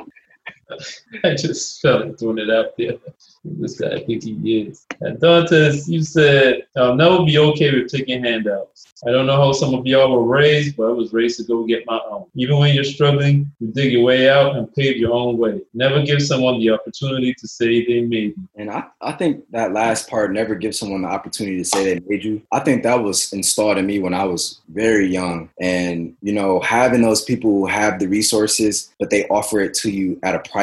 [1.23, 2.95] I just felt throwing it out there.
[3.43, 4.85] This guy, I think he is.
[5.01, 8.93] Dontez, you said, I'll never be okay with taking handouts.
[9.07, 11.65] I don't know how some of y'all were raised, but I was raised to go
[11.65, 12.25] get my own.
[12.35, 15.61] Even when you're struggling, you dig your way out and pave your own way.
[15.73, 18.49] Never give someone the opportunity to say they made you.
[18.55, 21.99] And I, I think that last part, never give someone the opportunity to say they
[22.07, 22.41] made you.
[22.51, 25.49] I think that was installed in me when I was very young.
[25.61, 29.91] And, you know, having those people who have the resources, but they offer it to
[29.91, 30.56] you at a price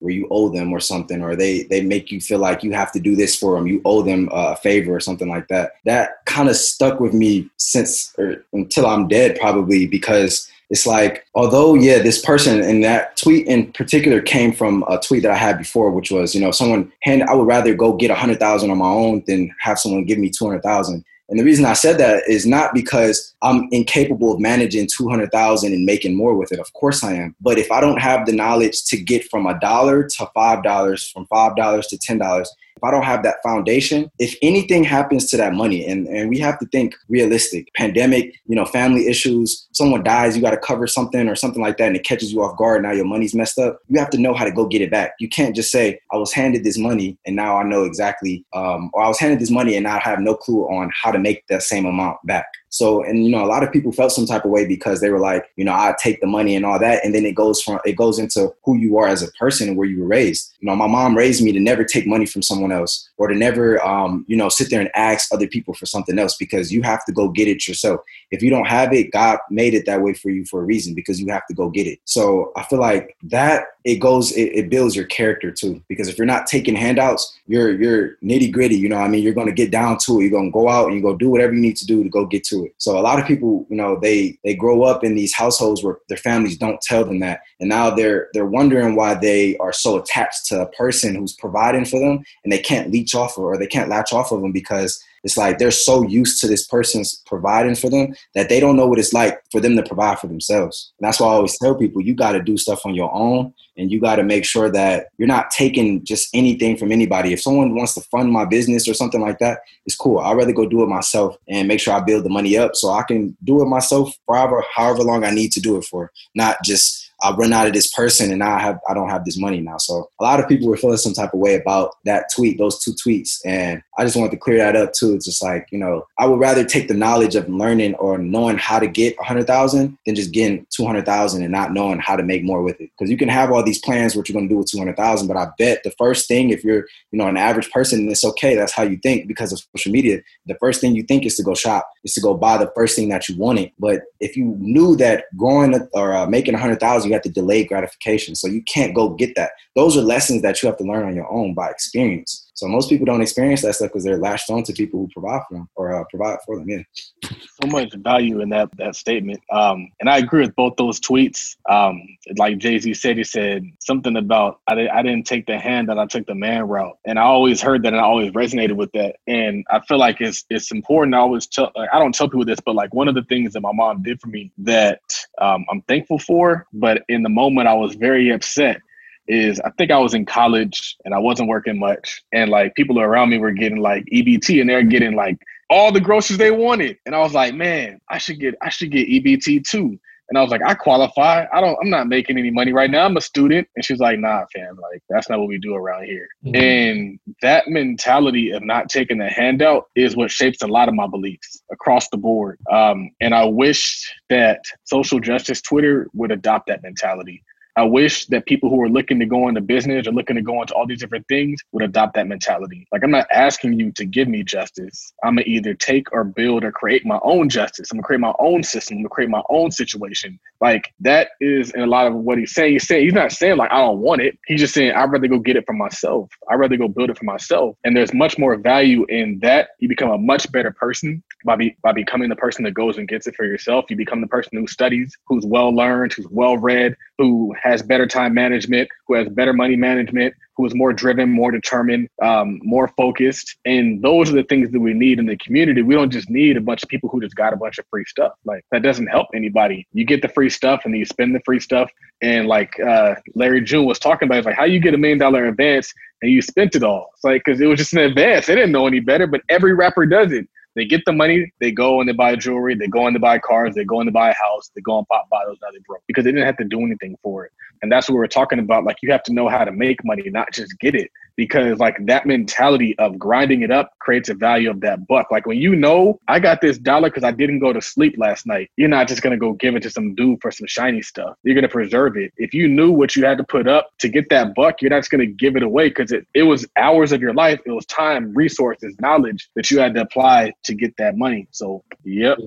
[0.00, 2.92] where you owe them or something, or they they make you feel like you have
[2.92, 5.72] to do this for them, you owe them uh, a favor or something like that.
[5.84, 11.26] That kind of stuck with me since or until I'm dead, probably because it's like
[11.34, 15.36] although yeah this person and that tweet in particular came from a tweet that i
[15.36, 18.38] had before which was you know someone hand i would rather go get a hundred
[18.38, 21.98] thousand on my own than have someone give me 200000 and the reason I said
[21.98, 26.58] that is not because I'm incapable of managing 200,000 and making more with it.
[26.58, 27.36] Of course I am.
[27.40, 31.26] But if I don't have the knowledge to get from a dollar to $5, from
[31.26, 32.46] $5 to $10,
[32.78, 36.38] if I don't have that foundation, if anything happens to that money, and, and we
[36.38, 40.86] have to think realistic, pandemic, you know, family issues, someone dies, you got to cover
[40.86, 42.82] something or something like that, and it catches you off guard.
[42.84, 43.80] Now your money's messed up.
[43.88, 45.14] You have to know how to go get it back.
[45.18, 48.90] You can't just say, I was handed this money and now I know exactly, um,
[48.92, 51.44] or I was handed this money and I have no clue on how to make
[51.48, 52.46] that same amount back.
[52.70, 55.10] So, and you know, a lot of people felt some type of way because they
[55.10, 57.62] were like, you know, I take the money and all that, and then it goes
[57.62, 60.52] from it goes into who you are as a person and where you were raised.
[60.60, 63.34] You know, my mom raised me to never take money from someone else or to
[63.34, 66.82] never, um, you know, sit there and ask other people for something else because you
[66.82, 68.00] have to go get it yourself.
[68.30, 70.94] If you don't have it, God made it that way for you for a reason
[70.94, 72.00] because you have to go get it.
[72.04, 75.82] So I feel like that it goes, it, it builds your character too.
[75.88, 78.76] Because if you're not taking handouts, you're you're nitty gritty.
[78.76, 80.24] You know, I mean, you're going to get down to it.
[80.24, 82.10] You're going to go out and you go do whatever you need to do to
[82.10, 82.74] go get to it.
[82.76, 85.96] So a lot of people, you know, they they grow up in these households where
[86.08, 89.96] their families don't tell them that, and now they're they're wondering why they are so
[89.96, 93.56] attached to a person who's providing for them, and they can't leech off of, or
[93.56, 97.22] they can't latch off of them because it's like they're so used to this person's
[97.26, 100.26] providing for them that they don't know what it's like for them to provide for
[100.26, 100.92] themselves.
[100.98, 103.52] And that's why I always tell people you got to do stuff on your own
[103.76, 107.32] and you got to make sure that you're not taking just anything from anybody.
[107.32, 110.18] If someone wants to fund my business or something like that, it's cool.
[110.18, 112.90] I'd rather go do it myself and make sure I build the money up so
[112.90, 116.56] I can do it myself forever, however long I need to do it for, not
[116.64, 119.60] just I run out of this person and I have I don't have this money
[119.60, 119.78] now.
[119.78, 122.82] So a lot of people were feeling some type of way about that tweet, those
[122.82, 123.38] two tweets.
[123.44, 125.14] And I just wanted to clear that up too.
[125.14, 128.56] It's just like, you know, I would rather take the knowledge of learning or knowing
[128.56, 131.98] how to get a hundred thousand than just getting two hundred thousand and not knowing
[131.98, 132.90] how to make more with it.
[132.96, 135.26] Because you can have all these plans what you're gonna do with two hundred thousand,
[135.26, 138.54] but I bet the first thing if you're, you know, an average person, it's okay,
[138.54, 140.20] that's how you think because of social media.
[140.46, 142.94] The first thing you think is to go shop, is to go buy the first
[142.94, 143.72] thing that you wanted.
[143.78, 147.30] But if you knew that growing or uh, making a hundred thousand you have to
[147.30, 148.34] delay gratification.
[148.34, 149.50] So you can't go get that.
[149.78, 152.50] Those are lessons that you have to learn on your own by experience.
[152.54, 155.42] So most people don't experience that stuff because they're latched on to people who provide
[155.48, 156.68] for them or uh, provide for them.
[156.68, 156.82] Yeah.
[157.22, 161.54] So much value in that that statement, um, and I agree with both those tweets.
[161.70, 162.02] Um,
[162.36, 165.88] like Jay Z said, he said something about I, did, I didn't take the hand
[165.90, 168.74] that I took the man route, and I always heard that and I always resonated
[168.74, 169.14] with that.
[169.28, 171.14] And I feel like it's it's important.
[171.14, 173.52] I always tell like, I don't tell people this, but like one of the things
[173.52, 175.02] that my mom did for me that
[175.40, 178.82] um, I'm thankful for, but in the moment I was very upset
[179.28, 182.22] is I think I was in college and I wasn't working much.
[182.32, 185.38] And like people around me were getting like EBT and they're getting like
[185.70, 186.98] all the groceries they wanted.
[187.06, 189.98] And I was like, man, I should get I should get EBT too.
[190.30, 191.46] And I was like, I qualify.
[191.52, 193.04] I don't I'm not making any money right now.
[193.04, 193.68] I'm a student.
[193.76, 196.28] And she's like, nah, fam, like that's not what we do around here.
[196.44, 196.56] Mm-hmm.
[196.56, 201.06] And that mentality of not taking a handout is what shapes a lot of my
[201.06, 202.58] beliefs across the board.
[202.70, 207.42] Um, and I wish that social justice Twitter would adopt that mentality
[207.78, 210.60] I wish that people who are looking to go into business or looking to go
[210.60, 212.88] into all these different things would adopt that mentality.
[212.90, 215.12] Like, I'm not asking you to give me justice.
[215.22, 217.92] I'm to either take or build or create my own justice.
[217.92, 218.96] I'm to create my own system.
[218.96, 220.40] I'm to create my own situation.
[220.60, 222.72] Like, that is in a lot of what he's saying.
[222.72, 224.36] He's saying, he's not saying, like, I don't want it.
[224.48, 226.28] He's just saying, I'd rather go get it for myself.
[226.50, 227.76] I'd rather go build it for myself.
[227.84, 229.68] And there's much more value in that.
[229.78, 233.06] You become a much better person by, be, by becoming the person that goes and
[233.06, 233.84] gets it for yourself.
[233.88, 238.06] You become the person who studies, who's well learned, who's well read, who has better
[238.06, 242.88] time management, who has better money management, who is more driven, more determined, um, more
[242.96, 243.56] focused.
[243.64, 245.82] And those are the things that we need in the community.
[245.82, 248.04] We don't just need a bunch of people who just got a bunch of free
[248.06, 248.32] stuff.
[248.44, 249.86] Like that doesn't help anybody.
[249.92, 251.90] You get the free stuff and then you spend the free stuff.
[252.20, 255.18] And like uh, Larry June was talking about, it's like how you get a million
[255.18, 255.92] dollar advance
[256.22, 257.10] and you spent it all.
[257.14, 258.46] It's like because it was just an advance.
[258.46, 260.48] They didn't know any better, but every rapper does it.
[260.76, 263.38] They get the money, they go and they buy jewelry, they go and they buy
[263.38, 265.80] cars, they go and they buy a house, they go and pop bottles, now they
[265.86, 267.52] broke because they didn't have to do anything for it.
[267.82, 268.84] And that's what we're talking about.
[268.84, 271.10] Like you have to know how to make money, not just get it.
[271.38, 275.30] Because like that mentality of grinding it up creates a value of that buck.
[275.30, 278.44] Like when you know I got this dollar because I didn't go to sleep last
[278.44, 281.36] night, you're not just gonna go give it to some dude for some shiny stuff.
[281.44, 282.32] You're gonna preserve it.
[282.38, 284.98] If you knew what you had to put up to get that buck, you're not
[284.98, 287.86] just gonna give it away because it, it was hours of your life, it was
[287.86, 291.46] time, resources, knowledge that you had to apply to get that money.
[291.52, 292.38] So yep.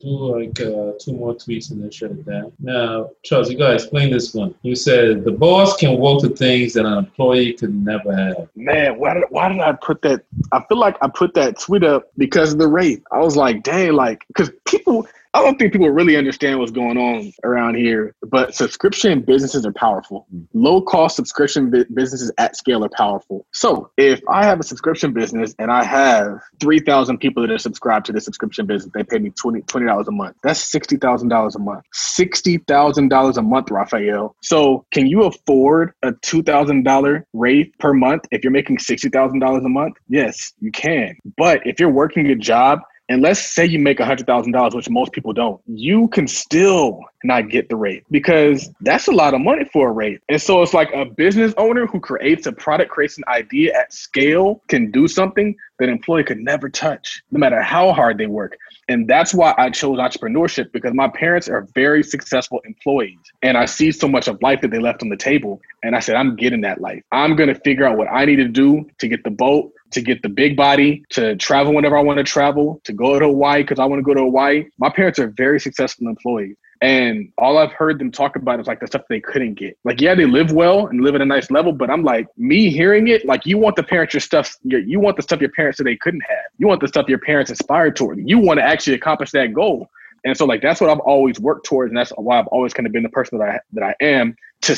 [0.00, 2.52] Do like uh, two more tweets and then shut it down.
[2.60, 4.54] Now, Charles, you gotta explain this one.
[4.60, 8.09] You said the boss can work to things that an employee could never
[8.56, 10.24] Man, why did, why did I put that?
[10.52, 13.02] I feel like I put that tweet up because of the rate.
[13.12, 16.98] I was like, dang, like, because people, I don't think people really understand what's going
[16.98, 20.26] on around here, but subscription businesses are powerful.
[20.30, 20.42] Hmm.
[20.54, 23.46] Low cost subscription bu- businesses at scale are powerful.
[23.52, 28.06] So if I have a subscription business and I have 3,000 people that are subscribed
[28.06, 30.36] to the subscription business, they pay me 20 $20 a month.
[30.42, 31.84] That's $60,000 a month.
[31.94, 34.34] $60,000 a month, Raphael.
[34.42, 39.96] So can you afford a $2,000 rate per month if you're making $60,000 a month?
[40.08, 41.16] Yes, you can.
[41.36, 42.80] But if you're working a job
[43.10, 47.68] and let's say you make $100,000, which most people don't, you can still not get
[47.68, 50.22] the rate because that's a lot of money for a rate.
[50.28, 53.92] And so it's like a business owner who creates a product, creates an idea at
[53.92, 58.26] scale, can do something that an employee could never touch, no matter how hard they
[58.26, 58.56] work.
[58.88, 63.18] And that's why I chose entrepreneurship because my parents are very successful employees.
[63.42, 65.60] And I see so much of life that they left on the table.
[65.82, 67.02] And I said, I'm getting that life.
[67.10, 70.00] I'm going to figure out what I need to do to get the boat, to
[70.00, 73.62] get the big body, to travel whenever I want to travel, to go to Hawaii
[73.62, 74.66] because I want to go to Hawaii.
[74.78, 76.56] My parents are very successful employees.
[76.82, 79.76] And all I've heard them talk about is like the stuff they couldn't get.
[79.84, 82.70] Like, yeah, they live well and live at a nice level, but I'm like, me
[82.70, 85.76] hearing it, like you want the parents your stuff, you want the stuff your parents
[85.76, 86.38] said they couldn't have.
[86.56, 88.18] You want the stuff your parents aspired toward.
[88.26, 89.90] You want to actually accomplish that goal.
[90.24, 92.86] And so like that's what I've always worked towards, and that's why I've always kind
[92.86, 94.76] of been the person that I that I am, to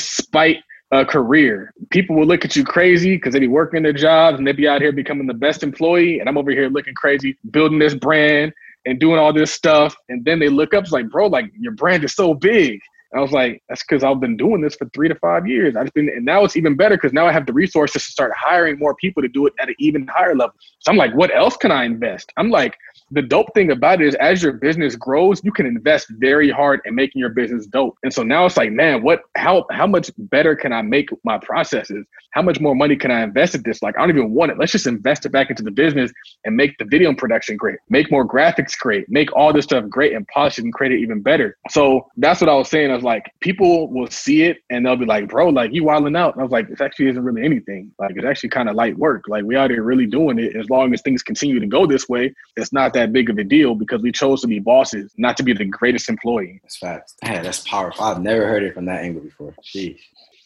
[0.93, 1.73] a career.
[1.89, 4.67] People will look at you crazy because they be working their jobs and they be
[4.67, 8.53] out here becoming the best employee, and I'm over here looking crazy, building this brand
[8.85, 9.95] and doing all this stuff.
[10.09, 12.79] And then they look up, it's like, bro, like your brand is so big.
[13.11, 15.75] And I was like, that's because I've been doing this for three to five years.
[15.75, 18.31] I've been, and now it's even better because now I have the resources to start
[18.35, 20.55] hiring more people to do it at an even higher level.
[20.79, 22.31] So I'm like, what else can I invest?
[22.37, 22.77] I'm like,
[23.11, 26.81] the dope thing about it is as your business grows, you can invest very hard
[26.85, 27.97] in making your business dope.
[28.03, 31.37] And so now it's like, man, what how how much better can I make my
[31.37, 32.05] processes?
[32.31, 33.81] How much more money can I invest in this?
[33.83, 34.57] Like I don't even want it.
[34.57, 36.11] Let's just invest it back into the business
[36.45, 40.13] and make the video production great, make more graphics great, make all this stuff great
[40.13, 41.57] and polish it and create it even better.
[41.69, 42.91] So that's what I was saying.
[42.91, 46.15] I was like, people will see it and they'll be like, bro, like you wilding
[46.15, 46.33] out.
[46.33, 47.91] And I was like, this actually isn't really anything.
[47.99, 49.25] Like it's actually kind of light work.
[49.27, 50.55] Like we out here really doing it.
[50.55, 53.43] As long as things continue to go this way, it's not that big of a
[53.43, 56.59] deal because we chose to be bosses, not to be the greatest employee.
[56.63, 57.15] That's facts.
[57.23, 58.05] Man, that's powerful.
[58.05, 59.53] I've never heard it from that angle before.
[59.63, 59.99] Jeez.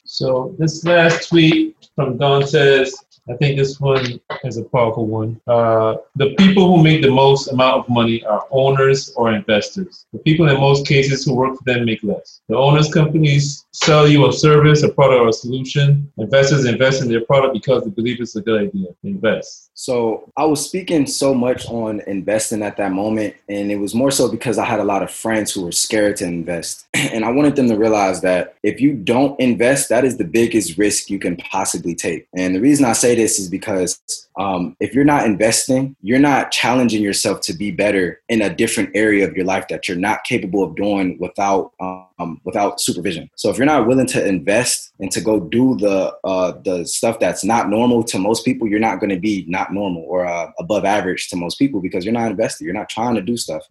[0.06, 2.96] So this last tweet from Don says,
[3.30, 5.40] I think this one is a powerful one.
[5.48, 10.06] Uh, the people who make the most amount of money are owners or investors.
[10.14, 12.42] The people in most cases who work for them make less.
[12.48, 16.12] The owners' companies sell you a service, a product, or a solution.
[16.18, 18.88] Investors invest in their product because they believe it's a good idea.
[19.04, 19.72] Invest.
[19.74, 24.12] So I was speaking so much on investing at that moment, and it was more
[24.12, 26.88] so because I had a lot of friends who were scared to invest.
[27.18, 30.78] And I wanted them to realize that if you don't invest, that is the biggest
[30.78, 32.28] risk you can possibly take.
[32.36, 36.52] And the reason I say this is because um, if you're not investing, you're not
[36.52, 40.24] challenging yourself to be better in a different area of your life that you're not
[40.24, 43.30] capable of doing without um, without supervision.
[43.36, 47.20] So if you're not willing to invest and to go do the uh, the stuff
[47.20, 50.52] that's not normal to most people, you're not going to be not normal or uh,
[50.60, 52.66] above average to most people because you're not invested.
[52.66, 53.64] You're not trying to do stuff.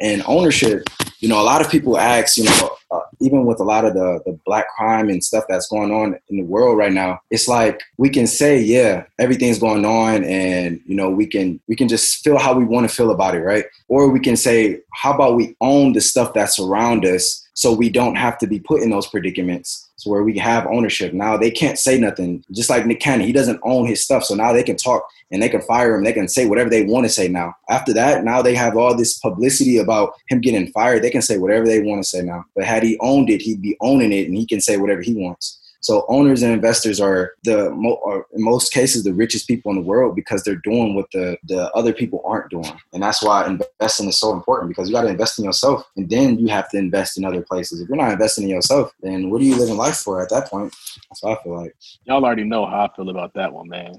[0.00, 0.88] And ownership,
[1.18, 3.94] you know, a lot of people ask, you know, uh, even with a lot of
[3.94, 7.48] the, the black crime and stuff that's going on in the world right now, it's
[7.48, 11.88] like we can say, yeah, everything's going on and, you know, we can, we can
[11.88, 13.40] just feel how we want to feel about it.
[13.40, 13.64] Right.
[13.88, 17.90] Or we can say, how about we own the stuff that's around us so we
[17.90, 21.12] don't have to be put in those predicaments so where we have ownership.
[21.12, 22.44] Now they can't say nothing.
[22.50, 25.42] Just like nick cannon he doesn't own his stuff so now they can talk and
[25.42, 26.02] they can fire him.
[26.02, 27.54] They can say whatever they want to say now.
[27.68, 31.02] After that now they have all this publicity about him getting fired.
[31.02, 32.44] They can say whatever they want to say now.
[32.56, 35.14] But had he owned it he'd be owning it and he can say whatever he
[35.14, 37.70] wants so owners and investors are the
[38.04, 41.36] are in most cases the richest people in the world because they're doing what the
[41.44, 45.02] the other people aren't doing, and that's why investing is so important because you got
[45.02, 47.80] to invest in yourself, and then you have to invest in other places.
[47.80, 50.48] If you're not investing in yourself, then what are you living life for at that
[50.48, 50.72] point?
[51.10, 51.74] That's what I feel like.
[52.04, 53.96] Y'all already know how I feel about that one, man.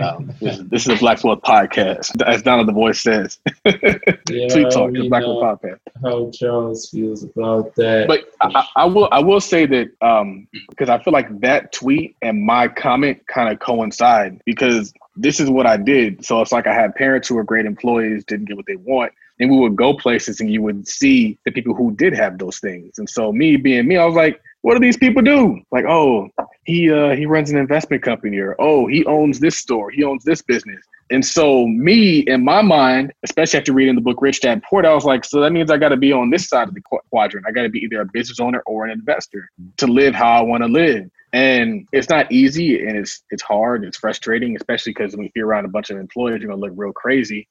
[0.00, 3.38] Um, this, this, is a Black Wealth podcast, as Donald the Voice says.
[3.64, 5.78] yeah, Tweet talk, the Black Wealth podcast.
[6.02, 10.88] How Charles feels about that, but I, I will I will say that um, because
[10.88, 15.50] I feel like like that tweet and my comment kind of coincide because this is
[15.50, 16.24] what I did.
[16.24, 19.12] So it's like I had parents who were great employees, didn't get what they want.
[19.38, 22.58] And we would go places and you would see the people who did have those
[22.58, 22.98] things.
[22.98, 25.60] And so me being me, I was like, what do these people do?
[25.70, 26.28] Like, oh,
[26.64, 30.24] he uh, he runs an investment company, or oh, he owns this store, he owns
[30.24, 30.84] this business.
[31.10, 34.90] And so, me in my mind, especially after reading the book Rich Dad Poor Dad,
[34.90, 36.80] I was like, so that means I got to be on this side of the
[36.80, 37.46] quadrant.
[37.48, 40.40] I got to be either a business owner or an investor to live how I
[40.40, 41.08] want to live.
[41.32, 43.84] And it's not easy, and it's it's hard.
[43.84, 46.92] It's frustrating, especially because when you're around a bunch of employers, you're gonna look real
[46.92, 47.48] crazy.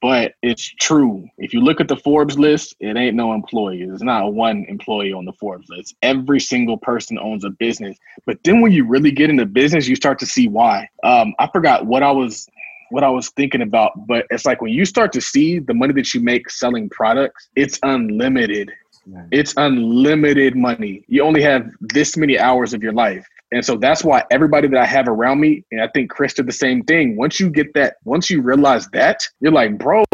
[0.00, 1.28] But it's true.
[1.38, 3.86] If you look at the Forbes list, it ain't no employee.
[3.86, 5.94] There's not one employee on the Forbes list.
[6.02, 7.96] Every single person owns a business.
[8.26, 10.88] But then when you really get into business, you start to see why.
[11.04, 12.48] Um, I forgot what I was
[12.90, 15.92] what I was thinking about, but it's like when you start to see the money
[15.94, 18.70] that you make selling products, it's unlimited.
[19.30, 21.04] It's unlimited money.
[21.06, 23.26] You only have this many hours of your life.
[23.52, 26.46] And so that's why everybody that I have around me, and I think Chris did
[26.46, 27.16] the same thing.
[27.16, 30.04] Once you get that, once you realize that, you're like, bro,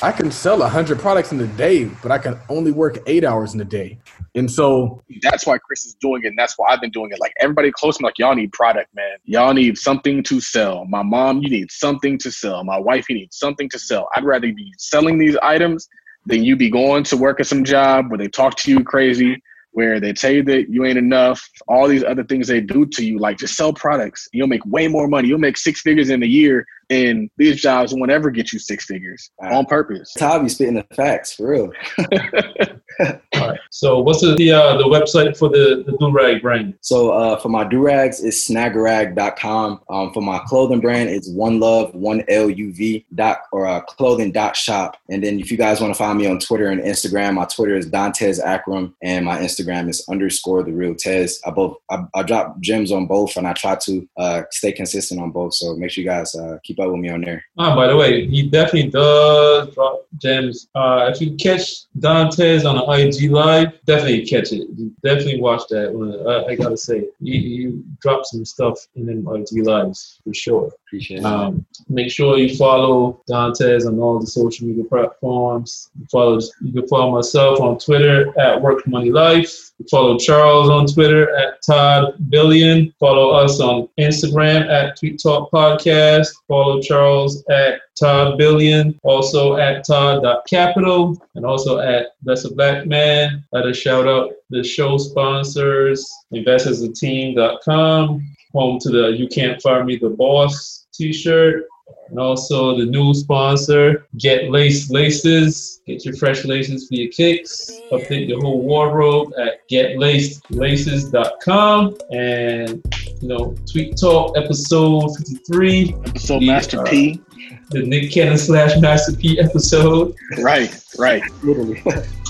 [0.00, 3.24] I can sell a hundred products in a day, but I can only work eight
[3.24, 3.98] hours in a day.
[4.34, 6.28] And so that's why Chris is doing it.
[6.28, 7.20] And that's why I've been doing it.
[7.20, 9.18] Like everybody close to me, like, y'all need product, man.
[9.24, 10.86] Y'all need something to sell.
[10.86, 12.64] My mom, you need something to sell.
[12.64, 14.08] My wife, you need something to sell.
[14.14, 15.88] I'd rather be selling these items
[16.28, 19.42] than you be going to work at some job where they talk to you crazy,
[19.72, 23.04] where they tell you that you ain't enough, all these other things they do to
[23.04, 24.28] you, like just sell products.
[24.32, 25.28] You'll make way more money.
[25.28, 28.84] You'll make six figures in a year and these jobs won't ever get you six
[28.84, 30.12] figures on purpose.
[30.14, 31.72] Tavi spitting the facts for real.
[33.00, 33.60] All right.
[33.70, 36.74] So what's the the, uh, the website for the, the do-rag brand?
[36.80, 39.80] So uh, for my do-rags, it's snaggerag.com.
[39.88, 44.56] Um, for my clothing brand, it's one love, one L-U-V dot or uh, clothing dot
[44.56, 44.96] shop.
[45.08, 47.76] And then if you guys want to find me on Twitter and Instagram, my Twitter
[47.76, 51.40] is Dontez Akram and my Instagram is underscore the real Tez.
[51.46, 55.20] I both I, I drop gems on both and I try to uh, stay consistent
[55.20, 55.54] on both.
[55.54, 57.44] So make sure you guys uh, keep up with me on there.
[57.58, 60.68] Oh, by the way, he definitely does drop gems.
[60.74, 64.68] Uh, if you catch Dontez on an IG live, definitely catch it.
[64.76, 65.92] You definitely watch that.
[65.92, 66.26] One.
[66.26, 70.70] I, I gotta say, you, he dropped some stuff in them IG lives for sure.
[70.86, 75.90] Appreciate um, Make sure you follow Dontez on all the social media platforms.
[75.98, 76.40] You follow.
[76.60, 79.67] You can follow myself on Twitter at Work Money Life.
[79.90, 82.92] Follow Charles on Twitter at Todd Billion.
[82.98, 86.28] Follow us on Instagram at Tweet Talk Podcast.
[86.48, 93.44] Follow Charles at Todd Billion, also at Tide.capital, and also at That's a Black Man.
[93.52, 99.96] Let us shout out the show sponsors, investorsateam.com, home to the You Can't Fire Me
[99.96, 101.64] the Boss t-shirt,
[102.10, 105.80] and also the new sponsor, Get Laced Laces.
[105.86, 107.70] Get your fresh laces for your kicks.
[107.92, 111.96] Update your whole wardrobe at getlacedlaces.com.
[112.10, 112.82] And,
[113.20, 115.94] you know, Tweet Talk episode 53.
[116.06, 117.22] Episode Master uh, P.
[117.70, 120.16] The Nick Cannon slash Master P episode.
[120.38, 121.22] Right, right.
[121.42, 121.82] Literally.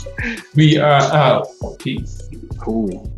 [0.56, 1.46] we are out.
[1.78, 2.28] Peace.
[2.58, 3.17] Cool.